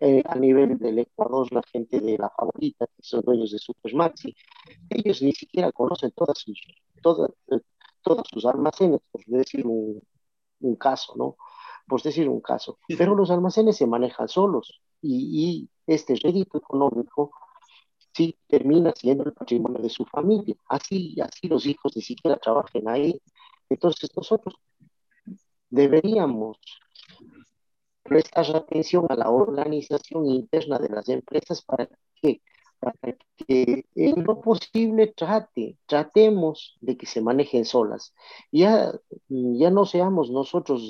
eh, 0.00 0.22
a 0.26 0.34
nivel 0.36 0.78
del 0.78 0.98
Ecuador, 0.98 1.50
la 1.52 1.62
gente 1.72 2.00
de 2.00 2.18
la 2.18 2.30
favorita, 2.30 2.86
que 2.86 3.02
son 3.02 3.22
dueños 3.22 3.52
de 3.52 3.58
Supermaxi, 3.58 4.34
ellos 4.90 5.22
ni 5.22 5.32
siquiera 5.32 5.72
conocen 5.72 6.10
todas 6.12 6.38
sus, 6.38 6.60
todas, 7.02 7.30
eh, 7.48 7.60
todas 8.02 8.26
sus 8.30 8.44
almacenes, 8.44 9.00
por 9.10 9.24
decir 9.26 9.66
un, 9.66 10.02
un 10.60 10.76
caso, 10.76 11.14
¿no? 11.16 11.36
Por 11.86 12.02
decir 12.02 12.28
un 12.28 12.40
caso. 12.40 12.78
Pero 12.98 13.14
los 13.14 13.30
almacenes 13.30 13.76
se 13.76 13.86
manejan 13.86 14.28
solos 14.28 14.80
y, 15.00 15.68
y 15.86 15.92
este 15.92 16.16
rédito 16.16 16.58
económico 16.58 17.32
sí 18.12 18.38
termina 18.46 18.92
siendo 18.96 19.24
el 19.24 19.32
patrimonio 19.32 19.80
de 19.80 19.90
su 19.90 20.04
familia. 20.06 20.56
Así, 20.68 21.16
así 21.20 21.48
los 21.48 21.66
hijos 21.66 21.94
ni 21.96 22.02
siquiera 22.02 22.36
trabajen 22.36 22.88
ahí. 22.88 23.20
Entonces 23.68 24.10
nosotros 24.16 24.54
deberíamos 25.70 26.58
prestar 28.06 28.54
atención 28.54 29.06
a 29.08 29.16
la 29.16 29.30
organización 29.30 30.26
interna 30.26 30.78
de 30.78 30.88
las 30.88 31.08
empresas 31.08 31.62
para 31.62 31.88
que, 32.20 32.42
para 32.78 32.94
que 33.36 33.84
en 33.94 34.24
lo 34.24 34.40
posible 34.40 35.08
trate, 35.08 35.78
tratemos 35.86 36.76
de 36.80 36.96
que 36.96 37.06
se 37.06 37.20
manejen 37.20 37.64
solas. 37.64 38.14
Ya, 38.52 38.92
ya 39.28 39.70
no 39.70 39.84
seamos 39.86 40.30
nosotros 40.30 40.82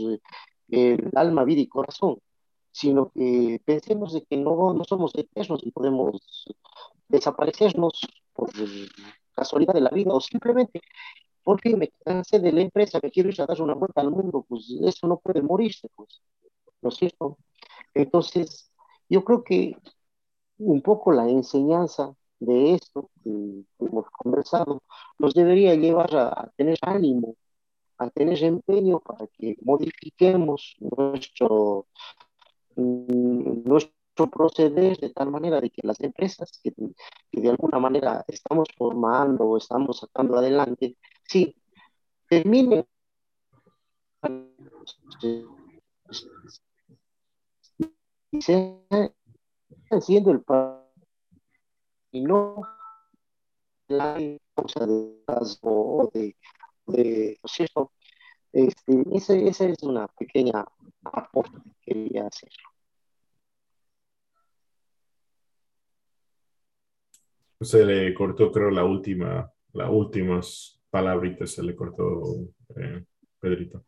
eh, 0.71 0.97
el 0.99 1.11
alma, 1.15 1.45
vida 1.45 1.61
y 1.61 1.69
corazón, 1.69 2.19
sino 2.71 3.11
que 3.11 3.61
pensemos 3.65 4.13
de 4.13 4.23
que 4.23 4.37
no, 4.37 4.75
no 4.75 4.85
somos 4.85 5.15
eternos 5.15 5.61
y 5.65 5.71
podemos 5.71 6.21
desaparecernos 7.09 8.01
por 8.33 8.51
casualidad 9.35 9.75
de 9.75 9.81
la 9.81 9.91
vida 9.91 10.13
o 10.13 10.21
simplemente 10.21 10.81
porque 11.47 11.77
me 11.77 11.93
cansé 12.05 12.41
de 12.41 12.51
la 12.51 12.61
empresa, 12.61 12.99
me 13.01 13.13
quiero 13.13 13.29
ir 13.29 13.41
a 13.41 13.47
dar 13.47 13.63
una 13.63 13.75
vuelta 13.75 14.01
al 14.01 14.11
mundo, 14.11 14.45
pues 14.49 14.69
eso 14.83 15.07
no 15.07 15.19
puede 15.19 15.43
morirse, 15.43 15.89
pues, 15.95 16.21
¿no 16.83 16.89
es 16.91 16.97
cierto? 16.97 17.39
Entonces, 17.95 18.71
yo 19.09 19.25
creo 19.25 19.45
que 19.45 19.77
un 20.59 20.83
poco 20.83 21.13
la 21.13 21.29
enseñanza 21.29 22.15
de 22.39 22.75
esto 22.75 23.11
que, 23.23 23.65
hemos 23.79 24.07
conversado 24.11 24.83
nos 25.19 25.35
debería 25.35 25.75
llevar 25.75 26.15
a, 26.17 26.53
tener 26.57 26.79
ánimo, 26.83 27.37
a 27.99 28.11
tener 28.11 28.43
empeño 28.45 29.01
para 29.01 29.27
que 29.29 29.57
modifiquemos 29.63 30.77
nuestro, 30.81 31.87
mm, 32.77 33.63
nuestro 33.69 34.31
proceder 34.31 34.99
de 34.99 35.11
tal 35.11 35.31
manera 35.31 35.61
de 35.61 35.71
que 35.71 35.87
las 35.87 36.01
empresas 36.01 36.61
que, 36.63 36.73
de 37.33 37.51
alguna 37.51 37.79
manera 37.79 38.25
estamos 38.29 38.69
formando 38.77 39.45
o 39.45 39.57
estamos 39.59 39.99
sacando 39.99 40.37
adelante, 40.39 40.97
sí, 41.25 41.55
terminen 42.29 42.87
siendo 48.41 50.31
el 50.31 50.43
y 52.13 52.23
no 52.23 52.63
la 53.89 54.19
causa 54.55 54.87
de 54.87 55.23
o 55.63 56.11
de, 56.13 56.37
de 56.87 57.39
¿cierto? 57.45 57.93
Este, 58.53 59.05
esa, 59.13 59.35
esa 59.35 59.67
es 59.67 59.83
una 59.83 60.09
pequeña 60.09 60.65
aporte 61.05 61.59
que 61.63 61.93
quería 61.93 62.27
hacer. 62.27 62.51
Se 67.61 67.85
le 67.85 68.15
cortó, 68.15 68.51
creo, 68.53 68.71
la 68.71 68.85
última, 68.85 69.51
las 69.73 69.91
últimas 69.91 70.81
palabritas 70.91 71.51
se 71.51 71.63
le 71.63 71.75
cortó, 71.75 72.23
eh, 72.77 73.05
Pedrito. 73.39 73.85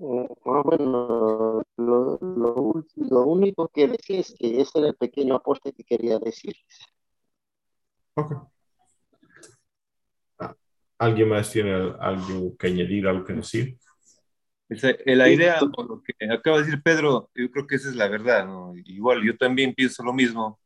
Ah, 0.00 0.62
bueno, 0.64 1.62
lo, 1.76 2.18
lo, 2.20 3.22
único 3.26 3.68
que 3.68 3.88
decía 3.88 4.20
es 4.20 4.34
que 4.38 4.60
ese 4.60 4.78
era 4.78 4.88
el 4.88 4.94
pequeño 4.94 5.34
aporte 5.34 5.72
que 5.72 5.82
quería 5.82 6.18
decir. 6.18 6.54
Ok. 8.14 8.32
Ah, 10.38 10.54
¿Alguien 10.98 11.28
más 11.28 11.50
tiene 11.50 11.72
algo 11.98 12.56
que 12.56 12.68
añadir, 12.68 13.08
algo 13.08 13.24
que 13.24 13.32
decir? 13.32 13.78
La 15.06 15.28
idea, 15.30 15.58
por 15.60 15.88
lo 15.88 16.02
que 16.02 16.12
acaba 16.30 16.58
de 16.58 16.64
decir 16.64 16.82
Pedro, 16.82 17.30
yo 17.34 17.50
creo 17.50 17.66
que 17.66 17.76
esa 17.76 17.88
es 17.88 17.96
la 17.96 18.08
verdad. 18.08 18.46
Igual 18.84 19.22
yo 19.24 19.36
también 19.36 19.74
pienso 19.74 20.04
lo 20.04 20.12
mismo. 20.12 20.60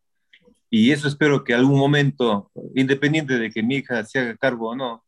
Y 0.68 0.91
eso 0.91 1.09
espero 1.09 1.45
que 1.45 1.55
algún 1.55 1.78
momento, 1.78 2.51
independiente 2.74 3.39
de 3.39 3.51
que 3.51 3.62
mi 3.62 3.76
hija 3.76 4.05
se 4.05 4.18
haga 4.18 4.37
cargo 4.37 4.70
o 4.70 4.76
no, 4.76 5.05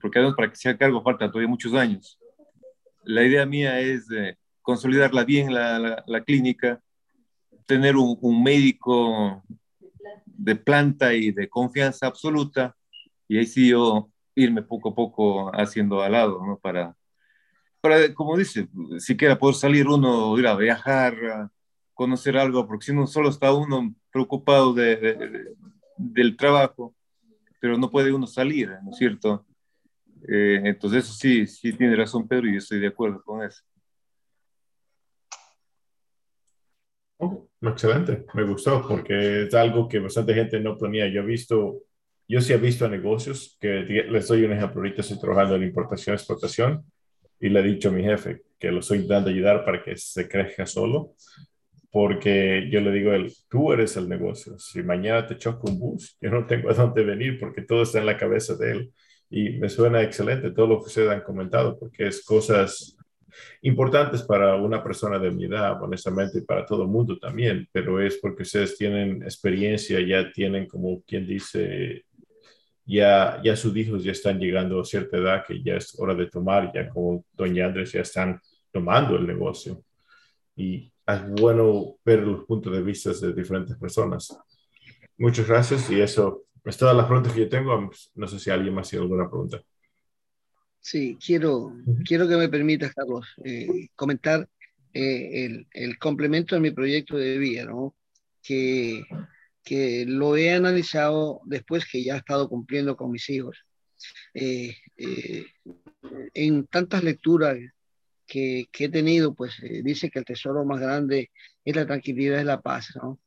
porque 0.00 0.18
además 0.18 0.36
para 0.36 0.50
que 0.50 0.56
se 0.56 0.68
haga 0.68 0.78
cargo 0.78 1.02
falta 1.02 1.28
todavía 1.28 1.48
muchos 1.48 1.72
años. 1.74 2.18
La 3.06 3.22
idea 3.22 3.46
mía 3.46 3.78
es 3.78 4.08
consolidarla 4.62 5.24
bien 5.24 5.54
la, 5.54 6.02
la, 6.04 6.24
clínica, 6.24 6.82
tener 7.64 7.94
un, 7.96 8.42
médico 8.42 9.44
de 10.24 10.56
planta 10.56 11.14
y 11.14 11.30
de 11.30 11.48
confianza 11.48 12.08
absoluta, 12.08 12.76
y 13.28 13.38
ahí 13.38 13.46
sí 13.46 13.68
yo 13.68 14.10
irme 14.34 14.62
poco 14.62 14.88
a 14.88 14.94
poco 14.96 15.50
haciendo 15.54 16.02
al 16.02 16.12
lado, 16.12 16.44
¿no? 16.44 16.58
Para, 16.58 16.96
para 17.80 18.12
como 18.12 18.36
dice, 18.36 18.68
siquiera 18.98 19.38
poder 19.38 19.54
salir 19.54 19.86
uno, 19.86 20.36
ir 20.36 20.48
a 20.48 20.56
viajar, 20.56 21.48
conocer 21.94 22.36
algo, 22.36 22.66
porque 22.66 22.86
si 22.86 22.92
no 22.92 23.06
solo 23.06 23.28
está 23.28 23.52
uno 23.54 23.94
preocupado 24.10 24.74
de, 24.74 25.54
del 25.96 26.36
trabajo, 26.36 26.92
pero 27.60 27.78
no 27.78 27.88
puede 27.88 28.12
uno 28.12 28.26
salir, 28.26 28.68
¿no 28.82 28.90
es 28.90 28.96
cierto? 28.96 29.46
Eh, 30.28 30.60
entonces 30.64 31.06
sí, 31.18 31.46
sí 31.46 31.72
tiene 31.72 31.96
razón 31.96 32.26
Pedro 32.26 32.48
y 32.48 32.52
yo 32.52 32.58
estoy 32.58 32.80
de 32.80 32.88
acuerdo 32.88 33.22
con 33.22 33.42
eso. 33.42 33.62
Oh, 37.18 37.48
excelente, 37.62 38.26
me 38.34 38.42
gustó 38.44 38.86
porque 38.86 39.44
es 39.44 39.54
algo 39.54 39.88
que 39.88 39.98
bastante 39.98 40.34
gente 40.34 40.60
no 40.60 40.76
planea. 40.76 41.08
Yo 41.08 41.22
he 41.22 41.26
visto, 41.26 41.82
yo 42.28 42.40
sí 42.40 42.52
he 42.52 42.58
visto 42.58 42.88
negocios 42.88 43.56
que 43.60 43.68
les 44.08 44.28
doy 44.28 44.44
un 44.44 44.52
ejemplo. 44.52 44.80
Ahorita 44.80 45.00
estoy 45.00 45.18
trabajando 45.18 45.56
en 45.56 45.62
importación 45.62 46.14
exportación 46.14 46.84
y 47.40 47.48
le 47.48 47.60
he 47.60 47.62
dicho 47.62 47.88
a 47.88 47.92
mi 47.92 48.02
jefe 48.02 48.42
que 48.58 48.70
lo 48.70 48.80
estoy 48.80 48.98
intentando 48.98 49.30
ayudar 49.30 49.64
para 49.64 49.82
que 49.82 49.96
se 49.96 50.28
crezca 50.28 50.66
solo 50.66 51.14
porque 51.96 52.68
yo 52.70 52.82
le 52.82 52.92
digo 52.92 53.12
a 53.12 53.16
él, 53.16 53.32
tú 53.48 53.72
eres 53.72 53.96
el 53.96 54.06
negocio. 54.06 54.58
Si 54.58 54.82
mañana 54.82 55.26
te 55.26 55.38
choca 55.38 55.70
un 55.70 55.78
bus, 55.78 56.18
yo 56.20 56.30
no 56.30 56.44
tengo 56.46 56.68
a 56.68 56.74
dónde 56.74 57.02
venir 57.02 57.40
porque 57.40 57.62
todo 57.62 57.84
está 57.84 58.00
en 58.00 58.04
la 58.04 58.18
cabeza 58.18 58.54
de 58.54 58.70
él. 58.70 58.92
Y 59.30 59.50
me 59.50 59.68
suena 59.68 60.02
excelente 60.02 60.50
todo 60.50 60.66
lo 60.66 60.78
que 60.78 60.86
ustedes 60.86 61.10
han 61.10 61.22
comentado, 61.22 61.78
porque 61.78 62.06
es 62.06 62.24
cosas 62.24 62.96
importantes 63.62 64.22
para 64.22 64.56
una 64.56 64.82
persona 64.82 65.18
de 65.18 65.30
mi 65.30 65.44
edad, 65.44 65.82
honestamente, 65.82 66.38
y 66.38 66.42
para 66.42 66.64
todo 66.64 66.82
el 66.82 66.88
mundo 66.88 67.18
también, 67.18 67.68
pero 67.72 68.00
es 68.00 68.16
porque 68.18 68.42
ustedes 68.42 68.76
tienen 68.76 69.22
experiencia, 69.22 70.00
ya 70.00 70.30
tienen, 70.32 70.66
como 70.66 71.02
quien 71.02 71.26
dice, 71.26 72.04
ya, 72.84 73.40
ya 73.42 73.56
sus 73.56 73.76
hijos 73.76 74.04
ya 74.04 74.12
están 74.12 74.38
llegando 74.38 74.80
a 74.80 74.84
cierta 74.84 75.16
edad 75.16 75.44
que 75.46 75.62
ya 75.62 75.76
es 75.76 75.98
hora 75.98 76.14
de 76.14 76.26
tomar, 76.26 76.72
ya 76.72 76.88
como 76.88 77.24
doña 77.32 77.66
Andrés 77.66 77.92
ya 77.92 78.00
están 78.02 78.40
tomando 78.70 79.16
el 79.16 79.26
negocio. 79.26 79.82
Y 80.54 80.90
es 81.06 81.30
bueno 81.30 81.96
ver 82.04 82.22
los 82.22 82.44
puntos 82.44 82.72
de 82.72 82.82
vista 82.82 83.12
de 83.12 83.32
diferentes 83.32 83.76
personas. 83.76 84.36
Muchas 85.18 85.46
gracias 85.46 85.90
y 85.90 86.00
eso 86.00 86.45
es 86.70 86.76
todas 86.76 86.96
las 86.96 87.06
preguntas 87.06 87.32
que 87.32 87.40
yo 87.40 87.48
tengo. 87.48 87.90
No 88.14 88.28
sé 88.28 88.38
si 88.38 88.50
alguien 88.50 88.74
más 88.74 88.88
tiene 88.88 89.04
alguna 89.04 89.28
pregunta. 89.28 89.62
Sí, 90.80 91.18
quiero, 91.24 91.72
quiero 92.04 92.28
que 92.28 92.36
me 92.36 92.48
permitas, 92.48 92.94
Carlos, 92.94 93.26
eh, 93.44 93.88
comentar 93.96 94.48
eh, 94.92 95.44
el, 95.44 95.66
el, 95.72 95.98
complemento 95.98 96.54
de 96.54 96.60
mi 96.60 96.70
proyecto 96.70 97.16
de 97.16 97.38
vida, 97.38 97.64
¿no? 97.64 97.96
Que, 98.42 99.04
que 99.64 100.04
lo 100.06 100.36
he 100.36 100.52
analizado 100.52 101.40
después 101.44 101.86
que 101.90 102.04
ya 102.04 102.14
he 102.14 102.18
estado 102.18 102.48
cumpliendo 102.48 102.96
con 102.96 103.10
mis 103.10 103.28
hijos. 103.30 103.64
Eh, 104.34 104.76
en 106.34 106.66
tantas 106.66 107.02
lecturas 107.02 107.56
que, 108.26 108.68
he 108.78 108.88
tenido, 108.88 109.34
pues 109.34 109.58
eh, 109.62 109.82
dice 109.82 110.10
que 110.10 110.18
el 110.18 110.24
tesoro 110.24 110.64
más 110.64 110.80
grande 110.80 111.30
es 111.64 111.76
la 111.76 111.86
tranquilidad, 111.86 112.40
es 112.40 112.44
la 112.44 112.60
paz, 112.60 112.94
¿no? 112.96 113.20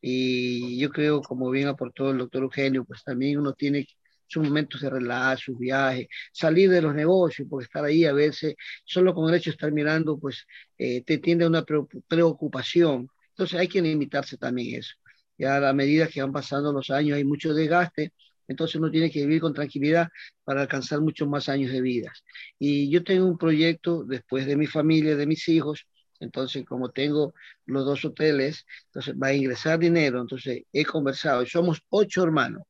Y 0.00 0.78
yo 0.78 0.90
creo, 0.90 1.20
como 1.22 1.50
bien 1.50 1.68
aportó 1.68 2.10
el 2.10 2.18
doctor 2.18 2.42
Eugenio, 2.44 2.84
pues 2.84 3.02
también 3.04 3.38
uno 3.38 3.52
tiene 3.54 3.86
sus 4.26 4.42
momentos 4.44 4.80
de 4.80 4.90
relajar, 4.90 5.38
sus 5.38 5.58
viajes, 5.58 6.06
salir 6.32 6.70
de 6.70 6.80
los 6.82 6.94
negocios, 6.94 7.46
porque 7.50 7.64
estar 7.64 7.84
ahí 7.84 8.04
a 8.06 8.12
veces, 8.12 8.54
solo 8.84 9.14
con 9.14 9.28
el 9.28 9.36
hecho 9.36 9.50
de 9.50 9.54
estar 9.54 9.72
mirando, 9.72 10.18
pues 10.18 10.46
eh, 10.78 11.02
te 11.04 11.18
tiende 11.18 11.44
a 11.44 11.48
una 11.48 11.64
preocupación. 12.08 13.08
Entonces 13.30 13.60
hay 13.60 13.68
que 13.68 13.82
limitarse 13.82 14.38
también 14.38 14.80
eso. 14.80 14.94
Ya 15.38 15.68
a 15.68 15.72
medida 15.72 16.06
que 16.08 16.22
van 16.22 16.32
pasando 16.32 16.72
los 16.72 16.90
años 16.90 17.16
hay 17.16 17.24
mucho 17.24 17.52
desgaste, 17.54 18.12
entonces 18.48 18.76
uno 18.76 18.90
tiene 18.90 19.10
que 19.10 19.20
vivir 19.20 19.40
con 19.40 19.54
tranquilidad 19.54 20.08
para 20.44 20.62
alcanzar 20.62 21.00
muchos 21.00 21.28
más 21.28 21.48
años 21.48 21.72
de 21.72 21.80
vida. 21.80 22.12
Y 22.58 22.90
yo 22.90 23.02
tengo 23.04 23.26
un 23.26 23.38
proyecto 23.38 24.04
después 24.04 24.46
de 24.46 24.56
mi 24.56 24.66
familia, 24.66 25.16
de 25.16 25.26
mis 25.26 25.48
hijos, 25.48 25.86
entonces 26.22 26.64
como 26.64 26.90
tengo 26.90 27.34
los 27.66 27.84
dos 27.84 28.04
hoteles, 28.04 28.66
entonces 28.86 29.14
va 29.20 29.28
a 29.28 29.34
ingresar 29.34 29.78
dinero, 29.78 30.20
entonces 30.20 30.62
he 30.72 30.84
conversado, 30.84 31.44
somos 31.46 31.82
ocho 31.90 32.22
hermanos, 32.22 32.62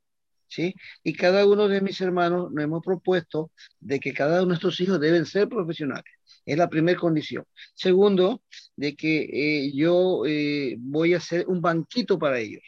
¿sí? 0.49 0.75
Y 1.03 1.15
cada 1.15 1.47
uno 1.47 1.69
de 1.69 1.81
mis 1.81 2.01
hermanos 2.01 2.51
nos 2.53 2.65
hemos 2.65 2.83
propuesto 2.85 3.51
de 3.81 4.01
que 4.01 4.13
cada 4.13 4.33
uno 4.33 4.41
de 4.41 4.47
nuestros 4.49 4.81
hijos 4.81 5.01
deben 5.01 5.27
ser 5.27 5.49
profesionales. 5.49 6.13
Es 6.45 6.59
la 6.59 6.69
primera 6.69 6.99
condición. 6.99 7.45
Segundo, 7.75 8.43
de 8.77 8.97
que 8.97 9.23
eh, 9.33 9.73
yo 9.75 10.25
eh, 10.27 10.77
voy 10.79 11.15
a 11.15 11.19
hacer 11.19 11.47
un 11.49 11.61
banquito 11.61 12.19
para 12.19 12.39
ellos. 12.41 12.63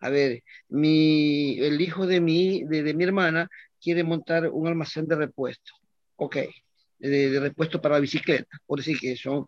A 0.00 0.10
ver, 0.10 0.42
mi, 0.68 1.58
el 1.58 1.80
hijo 1.80 2.06
de 2.06 2.20
mi, 2.20 2.64
de, 2.64 2.82
de 2.82 2.94
mi 2.94 3.04
hermana 3.04 3.48
quiere 3.80 4.04
montar 4.04 4.48
un 4.48 4.66
almacén 4.68 5.06
de 5.06 5.16
repuestos. 5.16 5.74
Ok, 6.16 6.36
de, 6.98 7.40
repuesto 7.40 7.80
para 7.80 7.98
bicicleta, 7.98 8.58
por 8.66 8.78
decir 8.78 8.98
que 8.98 9.16
son, 9.16 9.46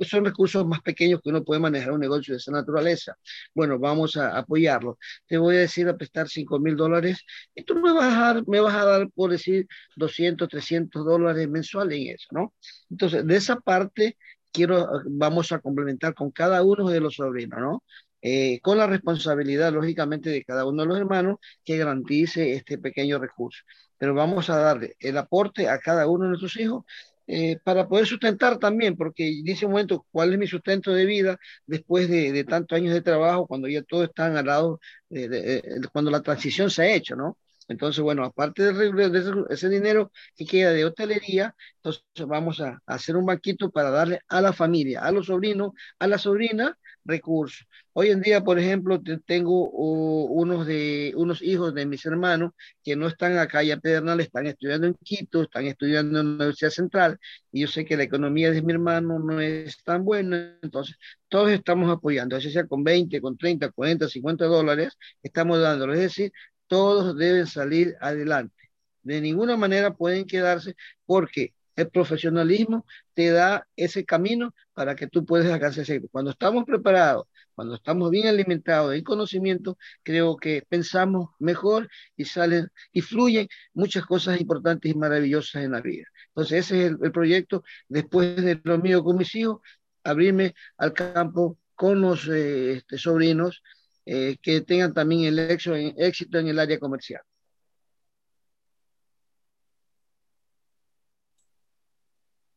son 0.00 0.24
recursos 0.24 0.66
más 0.66 0.80
pequeños 0.82 1.20
que 1.22 1.30
uno 1.30 1.44
puede 1.44 1.60
manejar 1.60 1.92
un 1.92 2.00
negocio 2.00 2.34
de 2.34 2.38
esa 2.38 2.52
naturaleza. 2.52 3.16
Bueno, 3.54 3.78
vamos 3.78 4.16
a 4.16 4.36
apoyarlo. 4.38 4.98
Te 5.26 5.38
voy 5.38 5.56
a 5.56 5.60
decir 5.60 5.88
a 5.88 5.96
prestar 5.96 6.28
5 6.28 6.58
mil 6.58 6.76
dólares 6.76 7.24
y 7.54 7.62
tú 7.64 7.76
me 7.76 7.92
vas, 7.92 8.14
a 8.14 8.34
dar, 8.34 8.48
me 8.48 8.60
vas 8.60 8.74
a 8.74 8.84
dar, 8.84 9.10
por 9.10 9.30
decir, 9.30 9.66
200, 9.96 10.48
300 10.48 11.04
dólares 11.04 11.48
mensuales 11.48 11.98
en 11.98 12.14
eso, 12.14 12.28
¿no? 12.32 12.54
Entonces, 12.90 13.26
de 13.26 13.36
esa 13.36 13.56
parte 13.60 14.16
quiero, 14.52 14.88
vamos 15.06 15.52
a 15.52 15.60
complementar 15.60 16.14
con 16.14 16.30
cada 16.30 16.62
uno 16.62 16.88
de 16.88 17.00
los 17.00 17.16
sobrinos, 17.16 17.60
¿no? 17.60 17.84
Eh, 18.22 18.60
con 18.62 18.78
la 18.78 18.86
responsabilidad, 18.86 19.72
lógicamente, 19.72 20.30
de 20.30 20.44
cada 20.44 20.64
uno 20.66 20.82
de 20.82 20.88
los 20.88 20.98
hermanos 20.98 21.36
que 21.62 21.76
garantice 21.76 22.54
este 22.54 22.78
pequeño 22.78 23.18
recurso 23.18 23.62
pero 24.04 24.14
vamos 24.14 24.50
a 24.50 24.58
darle 24.58 24.96
el 25.00 25.16
aporte 25.18 25.68
a 25.68 25.78
cada 25.78 26.06
uno 26.06 26.24
de 26.24 26.28
nuestros 26.30 26.56
hijos 26.58 26.84
eh, 27.26 27.58
para 27.64 27.88
poder 27.88 28.06
sustentar 28.06 28.58
también, 28.58 28.96
porque 28.96 29.24
dice 29.42 29.64
un 29.66 29.72
momento, 29.72 30.06
¿cuál 30.12 30.32
es 30.32 30.38
mi 30.38 30.46
sustento 30.46 30.92
de 30.92 31.06
vida 31.06 31.38
después 31.66 32.08
de, 32.08 32.32
de 32.32 32.44
tantos 32.44 32.76
años 32.76 32.92
de 32.92 33.00
trabajo, 33.02 33.46
cuando 33.46 33.66
ya 33.68 33.82
todos 33.82 34.08
están 34.08 34.36
al 34.36 34.46
lado, 34.46 34.80
de, 35.08 35.62
cuando 35.92 36.10
la 36.10 36.20
transición 36.22 36.70
se 36.70 36.82
ha 36.82 36.94
hecho, 36.94 37.16
¿no? 37.16 37.38
Entonces, 37.68 38.02
bueno, 38.02 38.24
aparte 38.24 38.72
de, 38.72 39.46
ese 39.50 39.68
dinero 39.68 40.12
que 40.36 40.44
queda 40.44 40.72
de 40.72 40.84
hotelería, 40.84 41.54
entonces 41.76 42.04
vamos 42.26 42.60
a, 42.60 42.80
hacer 42.86 43.16
un 43.16 43.26
banquito 43.26 43.70
para 43.70 43.90
darle 43.90 44.20
a 44.28 44.40
la 44.40 44.52
familia, 44.52 45.00
a 45.00 45.10
los 45.12 45.26
sobrinos, 45.26 45.72
a 45.98 46.06
la 46.06 46.18
sobrina, 46.18 46.76
recursos. 47.04 47.66
Hoy 47.92 48.08
en 48.08 48.20
día, 48.22 48.42
por 48.42 48.58
ejemplo, 48.58 49.00
tengo 49.24 49.70
unos, 49.70 50.66
de, 50.66 51.12
unos 51.16 51.42
hijos 51.42 51.74
de 51.74 51.86
mis 51.86 52.04
hermanos 52.06 52.52
que 52.82 52.96
no 52.96 53.06
están 53.06 53.38
acá 53.38 53.62
ya 53.62 53.76
Pedernal, 53.78 54.20
están 54.20 54.46
estudiando 54.46 54.86
en 54.86 54.94
Quito, 54.94 55.42
están 55.42 55.66
estudiando 55.66 56.20
en 56.20 56.26
la 56.26 56.34
Universidad 56.34 56.70
Central, 56.70 57.18
y 57.52 57.60
yo 57.60 57.68
sé 57.68 57.84
que 57.84 57.96
la 57.96 58.02
economía 58.04 58.50
de 58.50 58.62
mi 58.62 58.72
hermano 58.72 59.18
no 59.18 59.40
es 59.40 59.82
tan 59.84 60.04
buena, 60.04 60.58
entonces 60.62 60.96
todos 61.28 61.50
estamos 61.50 61.90
apoyando, 61.90 62.38
ya 62.38 62.50
sea 62.50 62.66
con 62.66 62.82
20, 62.84 63.20
con 63.20 63.36
30, 63.36 63.70
40, 63.70 64.08
50 64.08 64.44
dólares, 64.46 64.96
estamos 65.22 65.60
dándolo. 65.60 65.94
Es 65.94 66.00
decir, 66.00 66.32
todos 66.66 67.16
deben 67.16 67.46
salir 67.46 67.96
adelante. 68.00 68.70
De 69.02 69.20
ninguna 69.20 69.56
manera 69.56 69.94
pueden 69.94 70.26
quedarse 70.26 70.76
porque 71.06 71.54
el 71.76 71.90
profesionalismo 71.90 72.86
te 73.14 73.30
da 73.30 73.66
ese 73.76 74.04
camino 74.04 74.54
para 74.74 74.94
que 74.96 75.08
tú 75.08 75.24
puedas 75.24 75.52
alcanzar 75.52 75.82
ese 75.82 76.00
Cuando 76.10 76.30
estamos 76.30 76.64
preparados, 76.64 77.26
cuando 77.54 77.74
estamos 77.76 78.10
bien 78.10 78.26
alimentados 78.28 78.94
en 78.94 79.04
conocimiento, 79.04 79.78
creo 80.02 80.36
que 80.36 80.64
pensamos 80.68 81.30
mejor 81.38 81.88
y 82.16 82.24
salen 82.24 82.68
y 82.92 83.00
fluyen 83.00 83.48
muchas 83.72 84.04
cosas 84.06 84.40
importantes 84.40 84.90
y 84.90 84.94
maravillosas 84.94 85.64
en 85.64 85.72
la 85.72 85.80
vida. 85.80 86.06
Entonces 86.28 86.66
ese 86.66 86.86
es 86.86 86.92
el, 87.00 87.12
proyecto, 87.12 87.64
después 87.88 88.36
de 88.36 88.60
lo 88.64 88.78
mío 88.78 89.02
con 89.04 89.16
mis 89.16 89.34
hijos, 89.34 89.60
abrirme 90.02 90.54
al 90.76 90.92
campo 90.92 91.58
con 91.74 92.00
los 92.00 92.28
eh, 92.28 92.74
este, 92.74 92.98
sobrinos 92.98 93.62
eh, 94.06 94.36
que 94.40 94.60
tengan 94.60 94.92
también 94.92 95.24
el 95.24 95.38
éxito 95.38 96.38
en 96.38 96.48
el 96.48 96.58
área 96.58 96.78
comercial. 96.78 97.22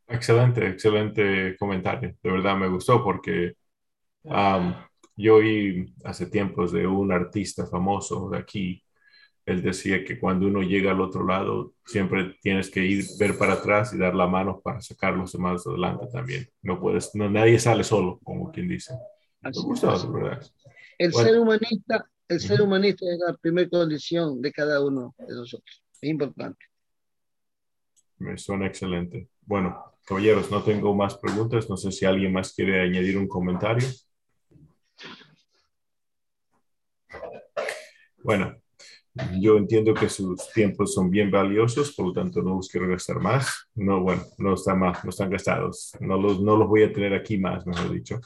Excelente, 0.07 0.65
excelente 0.67 1.57
comentario. 1.57 2.15
De 2.23 2.31
verdad 2.31 2.55
me 2.55 2.69
gustó 2.69 3.03
porque 3.03 3.53
yo 5.15 5.35
oí 5.35 5.93
hace 6.03 6.27
tiempos 6.27 6.71
de 6.71 6.87
un 6.87 7.11
artista 7.11 7.65
famoso 7.65 8.29
de 8.29 8.37
aquí. 8.37 8.83
Él 9.45 9.61
decía 9.61 10.03
que 10.03 10.19
cuando 10.19 10.47
uno 10.47 10.61
llega 10.61 10.91
al 10.91 11.01
otro 11.01 11.25
lado, 11.25 11.73
siempre 11.85 12.35
tienes 12.41 12.69
que 12.69 12.83
ir, 12.83 13.05
ver 13.17 13.37
para 13.37 13.53
atrás 13.53 13.93
y 13.93 13.97
dar 13.97 14.13
la 14.13 14.27
mano 14.27 14.59
para 14.61 14.81
sacar 14.81 15.13
los 15.13 15.31
demás 15.31 15.65
adelante 15.65 16.07
también. 16.11 16.49
No 16.61 16.79
puedes, 16.79 17.15
no, 17.15 17.29
nadie 17.29 17.57
sale 17.57 17.83
solo, 17.83 18.19
como 18.23 18.51
quien 18.51 18.67
dice. 18.67 18.93
me 19.41 19.51
gustó, 19.51 20.11
¿verdad? 20.11 20.41
El 20.97 21.13
ser 21.13 21.39
humanista, 21.39 22.09
el 22.27 22.39
ser 22.39 22.61
humanista 22.61 23.05
es 23.11 23.19
la 23.19 23.35
primera 23.37 23.69
condición 23.69 24.41
de 24.41 24.51
cada 24.51 24.83
uno 24.83 25.15
de 25.17 25.35
nosotros. 25.35 25.83
Es 26.01 26.09
importante. 26.09 26.65
Me 28.17 28.37
suena 28.37 28.67
excelente. 28.67 29.29
Bueno, 29.41 29.97
Caballeros, 30.05 30.49
no 30.49 30.63
tengo 30.63 30.95
más 30.95 31.17
preguntas. 31.17 31.69
No 31.69 31.77
sé 31.77 31.91
si 31.91 32.05
alguien 32.05 32.31
más 32.31 32.53
quiere 32.53 32.81
añadir 32.81 33.17
un 33.17 33.27
comentario. 33.27 33.87
Bueno, 38.23 38.55
yo 39.39 39.57
entiendo 39.57 39.93
que 39.93 40.09
sus 40.09 40.51
tiempos 40.53 40.93
son 40.93 41.09
bien 41.09 41.31
valiosos, 41.31 41.93
por 41.95 42.07
lo 42.07 42.13
tanto 42.13 42.41
no 42.41 42.55
los 42.55 42.69
quiero 42.69 42.87
gastar 42.87 43.19
más. 43.19 43.67
No, 43.75 44.01
bueno, 44.01 44.23
no 44.37 44.53
están 44.53 44.79
más, 44.79 45.03
no 45.03 45.09
están 45.09 45.29
gastados. 45.29 45.91
No 45.99 46.17
los, 46.17 46.41
no 46.41 46.57
los 46.57 46.67
voy 46.67 46.83
a 46.83 46.93
tener 46.93 47.13
aquí 47.13 47.37
más, 47.37 47.65
mejor 47.65 47.91
dicho. 47.91 48.19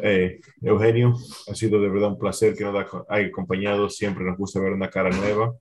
Eh, 0.00 0.40
Eugenio, 0.60 1.14
ha 1.48 1.54
sido 1.54 1.80
de 1.80 1.88
verdad 1.88 2.10
un 2.10 2.18
placer 2.18 2.54
que 2.54 2.64
nos 2.64 2.86
haya 3.08 3.26
acompañado. 3.26 3.88
Siempre 3.88 4.24
nos 4.24 4.36
gusta 4.38 4.60
ver 4.60 4.72
una 4.72 4.90
cara 4.90 5.10
nueva. 5.10 5.54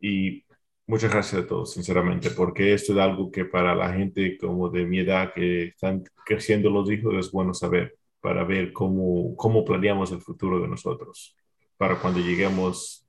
Y 0.00 0.44
Muchas 0.86 1.10
gracias 1.10 1.42
a 1.42 1.46
todos, 1.46 1.72
sinceramente, 1.72 2.30
porque 2.30 2.74
esto 2.74 2.92
es 2.92 2.98
algo 2.98 3.30
que 3.30 3.46
para 3.46 3.74
la 3.74 3.90
gente 3.94 4.36
como 4.36 4.68
de 4.68 4.84
mi 4.84 4.98
edad 4.98 5.32
que 5.32 5.68
están 5.68 6.04
creciendo 6.26 6.68
los 6.68 6.90
hijos 6.90 7.14
es 7.14 7.32
bueno 7.32 7.54
saber, 7.54 7.96
para 8.20 8.44
ver 8.44 8.70
cómo, 8.74 9.34
cómo 9.34 9.64
planeamos 9.64 10.12
el 10.12 10.20
futuro 10.20 10.60
de 10.60 10.68
nosotros, 10.68 11.34
para 11.78 11.98
cuando 11.98 12.20
lleguemos, 12.20 13.03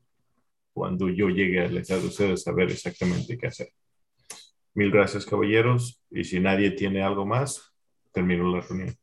cuando 0.76 1.08
yo 1.08 1.30
llegue 1.30 1.62
a 1.62 1.70
la 1.70 1.80
edad 1.80 2.00
de 2.00 2.08
ustedes, 2.08 2.44
saber 2.44 2.70
exactamente 2.70 3.38
qué 3.38 3.48
hacer. 3.48 3.70
Mil 4.74 4.92
gracias, 4.92 5.26
caballeros, 5.26 6.02
y 6.12 6.26
si 6.26 6.42
nadie 6.42 6.72
tiene 6.72 7.02
algo 7.02 7.26
más, 7.26 7.74
termino 8.12 8.54
la 8.54 8.60
reunión. 8.60 8.94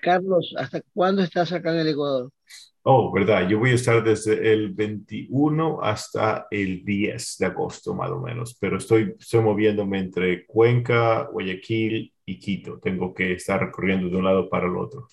Carlos, 0.00 0.54
¿hasta 0.56 0.80
cuándo 0.94 1.22
estás 1.22 1.52
acá 1.52 1.74
en 1.74 1.80
el 1.80 1.88
Ecuador? 1.88 2.30
Oh, 2.82 3.12
verdad, 3.12 3.46
yo 3.46 3.58
voy 3.58 3.72
a 3.72 3.74
estar 3.74 4.02
desde 4.02 4.54
el 4.54 4.72
21 4.72 5.82
hasta 5.82 6.46
el 6.50 6.82
10 6.82 7.36
de 7.40 7.46
agosto, 7.46 7.94
más 7.94 8.10
o 8.10 8.20
menos, 8.20 8.56
pero 8.58 8.78
estoy, 8.78 9.14
estoy 9.18 9.40
moviéndome 9.40 9.98
entre 9.98 10.46
Cuenca, 10.46 11.28
Guayaquil 11.30 12.14
y 12.24 12.38
Quito. 12.38 12.78
Tengo 12.78 13.12
que 13.12 13.34
estar 13.34 13.60
recorriendo 13.60 14.08
de 14.08 14.16
un 14.16 14.24
lado 14.24 14.48
para 14.48 14.66
el 14.66 14.76
otro. 14.78 15.08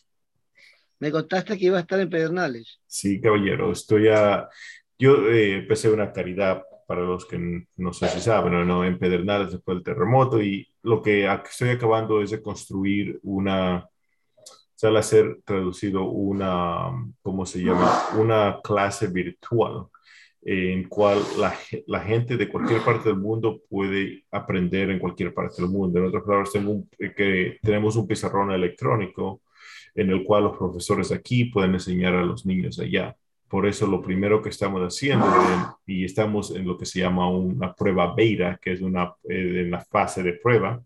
Me 0.99 1.11
contaste 1.11 1.57
que 1.57 1.65
iba 1.65 1.77
a 1.79 1.81
estar 1.81 1.99
en 1.99 2.09
Pedernales. 2.09 2.79
Sí, 2.87 3.19
caballero, 3.19 3.73
estoy 3.73 4.07
a... 4.07 4.47
Yo 4.97 5.27
eh, 5.29 5.57
empecé 5.59 5.89
una 5.91 6.11
caridad 6.11 6.63
para 6.87 7.01
los 7.01 7.25
que 7.25 7.65
no 7.77 7.93
sé 7.93 8.07
si 8.09 8.19
saben 8.19 8.53
o 8.53 8.65
no, 8.65 8.85
en 8.85 8.99
Pedernales 8.99 9.51
después 9.51 9.77
del 9.77 9.83
terremoto 9.83 10.41
y 10.41 10.67
lo 10.83 11.01
que 11.01 11.25
estoy 11.25 11.69
acabando 11.69 12.21
es 12.21 12.31
de 12.31 12.41
construir 12.41 13.19
una 13.23 13.87
sale 14.75 15.01
ser 15.01 15.39
traducido 15.45 16.03
una, 16.09 16.91
¿cómo 17.21 17.45
se 17.45 17.59
llama? 17.59 17.89
Una 18.17 18.59
clase 18.61 19.07
virtual 19.07 19.87
en 20.45 20.89
cual 20.89 21.19
la, 21.87 21.99
gente 22.01 22.35
de 22.35 22.49
cualquier 22.49 22.81
parte 22.81 23.07
del 23.07 23.17
mundo 23.17 23.61
puede 23.69 24.25
aprender 24.29 24.89
en 24.89 24.99
cualquier 24.99 25.33
parte 25.33 25.61
del 25.61 25.71
mundo. 25.71 25.99
En 25.99 26.07
otras 26.07 26.23
palabras, 26.23 26.51
eh, 26.99 27.59
tenemos 27.61 27.95
un 27.95 28.05
pizarrón 28.05 28.51
electrónico 28.51 29.41
en 29.95 30.09
el 30.09 30.25
cual 30.25 30.43
los 30.43 30.57
profesores 30.57 31.13
aquí 31.13 31.45
pueden 31.45 31.75
enseñar 31.75 32.15
a 32.15 32.25
los 32.25 32.45
niños 32.45 32.77
allá. 32.79 33.15
Por 33.53 33.67
eso 33.67 33.85
lo 33.85 34.01
primero 34.01 34.41
que 34.41 34.49
estamos 34.49 34.81
haciendo, 34.81 35.27
y 35.85 36.05
estamos 36.05 36.55
en 36.55 36.65
lo 36.65 36.75
que 36.75 36.87
se 36.87 37.01
llama 37.01 37.29
una 37.29 37.71
prueba 37.71 38.11
beta, 38.15 38.57
que 38.59 38.71
es 38.71 38.81
una, 38.81 39.13
eh, 39.29 39.61
en 39.61 39.69
la 39.69 39.79
fase 39.79 40.23
de 40.23 40.33
prueba, 40.33 40.81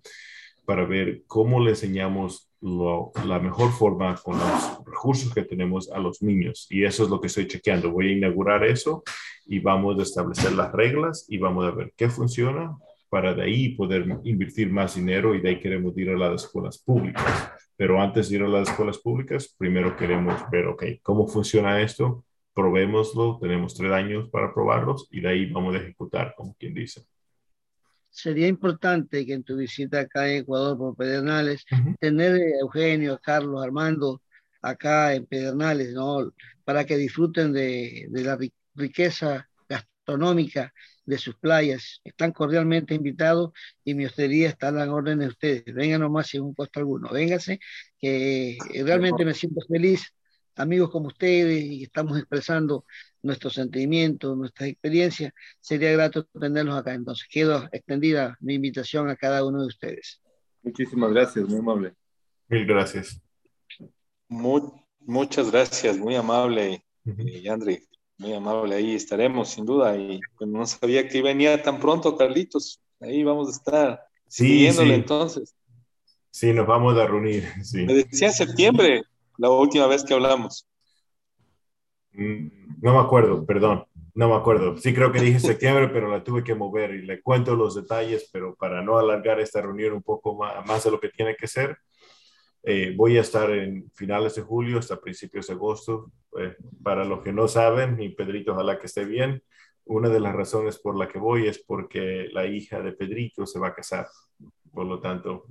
para 0.66 0.84
ver 0.84 1.24
cómo 1.28 1.62
le 1.62 1.70
enseñamos 1.70 2.52
la 2.60 3.40
mejor 3.40 3.72
forma 3.72 4.16
con 4.16 4.38
los 4.38 4.86
recursos 4.86 5.34
que 5.34 5.44
tenemos 5.44 5.90
a 5.90 6.00
los 6.00 6.22
niños. 6.22 6.68
Y 6.70 6.84
eso 6.84 7.06
es 7.06 7.10
lo 7.10 7.22
que 7.22 7.28
estoy 7.28 7.48
chequeando. 7.48 7.90
Voy 7.90 8.10
a 8.10 8.18
inaugurar 8.18 8.66
eso 8.66 9.02
y 9.46 9.60
vamos 9.60 9.98
a 9.98 10.04
establecer 10.04 10.52
las 10.52 10.70
reglas 10.74 11.26
y 11.30 11.38
vamos 11.38 11.64
a 11.64 11.72
ver 11.72 11.94
qué 11.96 12.10
funciona 12.10 12.76
para 13.08 13.34
de 13.34 13.44
ahí 13.44 13.70
poder 13.76 14.20
invertir 14.26 14.70
más 14.70 14.96
dinero 14.96 15.34
y 15.36 15.40
de 15.40 15.52
ahí 15.52 15.60
queremos 15.62 15.98
ir 15.98 16.10
a 16.10 16.18
las 16.18 16.44
escuelas 16.44 16.78
públicas. 16.78 17.50
Pero 17.78 18.02
antes 18.02 18.28
de 18.28 18.36
ir 18.36 18.44
a 18.44 18.50
las 18.50 18.68
escuelas 18.68 18.98
públicas, 18.98 19.56
primero 19.58 19.96
queremos 19.96 20.42
ver, 20.52 20.68
ok, 20.68 20.84
¿cómo 21.02 21.30
funciona 21.30 21.82
esto? 21.82 22.26
Probémoslo, 22.58 23.38
tenemos 23.40 23.76
tres 23.76 23.92
años 23.92 24.30
para 24.30 24.52
probarlos 24.54 25.08
y 25.12 25.22
de 25.22 25.30
ahí 25.30 25.46
vamos 25.52 25.76
a 25.76 25.78
ejecutar, 25.78 26.34
como 26.36 26.56
quien 26.56 26.74
dice 26.74 27.06
sería 28.10 28.48
importante 28.48 29.26
que 29.28 29.34
en 29.34 29.44
tu 29.44 29.58
visita 29.58 30.00
acá 30.00 30.28
en 30.28 30.42
Ecuador 30.42 30.76
por 30.76 30.96
Pedernales, 30.96 31.66
tener 32.00 32.34
a 32.34 32.60
Eugenio, 32.62 33.20
Carlos, 33.22 33.64
Armando 33.64 34.24
acá 34.62 35.14
en 35.14 35.28
Pedernales, 35.28 35.94
¿no? 35.94 36.34
Para 36.64 36.84
que 36.84 36.98
disfruten 36.98 37.54
de, 37.54 38.08
de 38.10 38.24
la 38.24 38.38
riqueza 38.74 39.48
gastronómica 39.70 40.74
de 41.06 41.18
sus 41.20 41.36
playas. 41.36 42.02
Están 42.04 42.32
cordialmente 42.32 42.96
invitados 42.96 43.52
y 43.84 43.94
mi 43.94 44.06
hostería 44.06 44.50
está 44.50 44.70
a 44.70 44.72
la 44.72 44.92
orden 44.92 45.20
de 45.20 45.28
ustedes. 45.28 45.64
Vengan 45.66 46.02
nomás 46.02 46.28
sin 46.28 46.42
un 46.42 46.56
costo 46.56 46.80
alguno. 46.80 47.10
Vénganse, 47.12 47.60
que 48.00 48.58
realmente 48.84 49.26
me 49.26 49.36
siento 49.36 49.62
feliz. 49.68 50.12
Amigos 50.58 50.90
como 50.90 51.08
ustedes 51.08 51.64
y 51.64 51.84
estamos 51.84 52.18
expresando 52.18 52.86
nuestros 53.22 53.54
sentimientos, 53.54 54.38
nuestras 54.38 54.70
experiencias, 54.70 55.34
sería 55.60 55.92
grato 55.92 56.26
tenerlos 56.26 56.76
acá. 56.76 56.94
Entonces, 56.94 57.28
quedo 57.30 57.68
extendida 57.72 58.38
mi 58.40 58.56
invitación 58.56 59.10
a 59.10 59.16
cada 59.16 59.46
uno 59.46 59.62
de 59.62 59.68
ustedes. 59.68 60.22
Muchísimas 60.64 61.12
gracias, 61.12 61.48
muy 61.48 61.60
amable. 61.60 61.94
Mil 62.50 62.66
gracias. 62.66 63.22
muchas 64.30 65.52
gracias, 65.52 65.98
muy 65.98 66.16
amable, 66.16 66.84
Yandri. 67.04 67.84
Muy 68.18 68.34
amable, 68.34 68.76
ahí 68.76 68.96
estaremos 68.96 69.50
sin 69.50 69.66
duda. 69.66 69.96
Y 69.96 70.20
pues, 70.38 70.50
no 70.50 70.66
sabía 70.66 71.08
que 71.08 71.22
venía 71.22 71.62
tan 71.62 71.80
pronto, 71.80 72.18
Carlitos. 72.18 72.82
Ahí 73.00 73.24
vamos 73.24 73.48
a 73.50 73.52
estar 73.52 74.08
siguiéndole 74.28 74.96
entonces. 74.96 75.56
Sí, 76.32 76.52
nos 76.54 76.68
vamos 76.68 76.98
a 76.98 77.06
reunir. 77.06 77.44
Sí. 77.64 77.86
Me 77.86 77.94
decía 77.94 78.28
en 78.28 78.34
septiembre, 78.34 79.04
la 79.38 79.50
última 79.50 79.88
vez 79.88 80.04
que 80.04 80.14
hablamos. 80.14 80.68
Mm, 82.14 82.48
no 82.82 82.94
me 82.94 83.00
acuerdo, 83.00 83.46
perdón, 83.46 83.86
no 84.14 84.30
me 84.30 84.36
acuerdo. 84.36 84.78
Sí 84.78 84.94
creo 84.94 85.12
que 85.12 85.22
dije 85.22 85.40
septiembre, 85.40 85.88
pero 85.94 86.10
la 86.10 86.24
tuve 86.24 86.44
que 86.44 86.56
mover 86.56 86.92
y 86.96 87.06
le 87.06 87.22
cuento 87.22 87.56
los 87.56 87.76
detalles, 87.76 88.30
pero 88.32 88.56
para 88.56 88.82
no 88.82 88.98
alargar 88.98 89.40
esta 89.40 89.62
reunión 89.62 89.94
un 89.94 90.04
poco 90.04 90.36
más, 90.36 90.66
más 90.66 90.84
de 90.84 90.92
lo 90.92 91.00
que 91.00 91.10
tiene 91.10 91.36
que 91.36 91.48
ser, 91.48 91.78
eh, 92.64 92.94
voy 92.98 93.18
a 93.18 93.22
estar 93.22 93.50
en 93.52 93.90
finales 93.94 94.36
de 94.36 94.42
julio 94.42 94.80
hasta 94.80 95.00
principios 95.00 95.48
de 95.48 95.54
agosto. 95.54 96.12
Eh, 96.38 96.56
para 96.84 97.06
los 97.06 97.22
que 97.22 97.32
no 97.32 97.48
saben, 97.48 97.96
mi 97.96 98.10
Pedrito, 98.10 98.52
ojalá 98.54 98.78
que 98.80 98.88
esté 98.88 99.06
bien. 99.06 99.42
Una 99.86 100.10
de 100.10 100.20
las 100.20 100.36
razones 100.36 100.78
por 100.78 100.98
la 100.98 101.08
que 101.08 101.18
voy 101.18 101.48
es 101.48 101.64
porque 101.64 102.28
la 102.34 102.46
hija 102.46 102.82
de 102.82 102.92
Pedrito 102.92 103.46
se 103.46 103.60
va 103.60 103.70
a 103.70 103.74
casar. 103.74 104.08
Por 104.74 104.86
lo 104.86 105.00
tanto, 105.00 105.46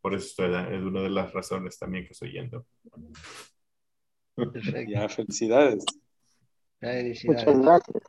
por 0.00 0.14
eso 0.14 0.26
estoy, 0.26 0.54
es 0.74 0.82
una 0.82 1.02
de 1.02 1.10
las 1.10 1.32
razones 1.32 1.78
también 1.78 2.04
que 2.06 2.12
estoy 2.12 2.32
yendo. 2.32 2.66
Ya, 4.88 5.08
felicidades. 5.08 5.84
Muchas 7.26 7.60
gracias. 7.60 8.02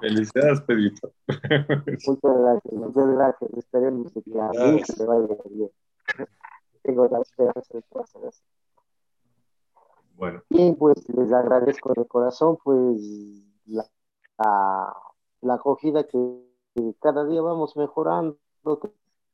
Felicidades, 0.00 0.60
Pedrito. 0.60 1.14
Muchas 1.26 2.20
gracias, 2.22 2.72
muchas 2.74 3.08
gracias. 3.14 3.50
Esperemos 3.56 4.12
que 4.12 4.38
a 4.38 4.72
mí 4.72 4.82
se 4.84 5.06
vaya 5.06 5.36
bien 5.48 5.70
tengo 6.88 7.06
la 7.08 7.20
esperanza 7.20 7.74
de 7.74 7.82
que 7.82 7.98
hacer 7.98 8.24
eso. 8.24 8.42
Bueno. 10.14 10.42
Bien, 10.48 10.74
pues 10.74 11.06
les 11.10 11.32
agradezco 11.32 11.92
de 11.94 12.06
corazón, 12.06 12.56
pues 12.64 13.00
la, 13.66 13.84
la, 15.42 15.54
acogida 15.54 16.04
que, 16.04 16.18
cada 17.00 17.26
día 17.26 17.42
vamos 17.42 17.76
mejorando, 17.76 18.38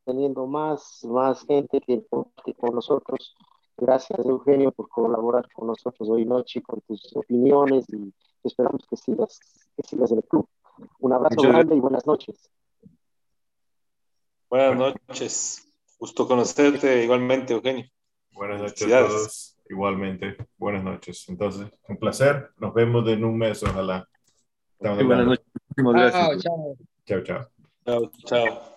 teniendo 0.05 0.47
más, 0.47 1.05
más 1.05 1.45
gente 1.47 1.81
que, 1.81 2.05
con 2.07 2.75
nosotros. 2.75 3.35
Gracias, 3.77 4.25
Eugenio, 4.25 4.71
por 4.73 4.89
colaborar 4.89 5.49
con 5.53 5.67
nosotros 5.67 6.09
hoy 6.09 6.25
noche, 6.25 6.63
con 6.63 6.81
tus 6.83 7.15
opiniones 7.17 7.87
y 7.93 8.13
esperamos 8.45 8.87
que 8.89 8.97
sigas, 8.97 9.41
que 9.77 9.83
sigas 9.83 10.13
en 10.13 10.19
el 10.19 10.25
club. 10.25 10.49
Un 11.01 11.13
abrazo 11.13 11.43
grande 11.43 11.77
y 11.77 11.81
buenas 11.81 12.07
noches. 12.07 12.51
Buenas 14.49 14.95
noches. 15.09 15.73
Gusto 15.99 16.29
conocerte 16.29 17.03
igualmente, 17.03 17.55
Eugenio. 17.55 17.87
Buenas 18.33 18.61
noches 18.61 18.93
a 18.93 19.07
todos. 19.07 19.57
Igualmente, 19.69 20.37
buenas 20.57 20.85
noches. 20.85 21.29
Entonces, 21.29 21.69
un 21.89 21.97
placer. 21.97 22.51
Nos 22.59 22.75
vemos 22.75 23.09
en 23.09 23.25
un 23.25 23.39
mes, 23.39 23.63
ojalá. 23.63 24.07
buenas 24.79 25.27
noches. 25.27 25.47
Muchísimas 25.77 25.95
gracias. 25.95 26.43
chao. 26.45 26.77
Chao, 27.07 27.23
chao. 27.23 27.49
Chao, 27.85 28.11
chao. 28.25 28.74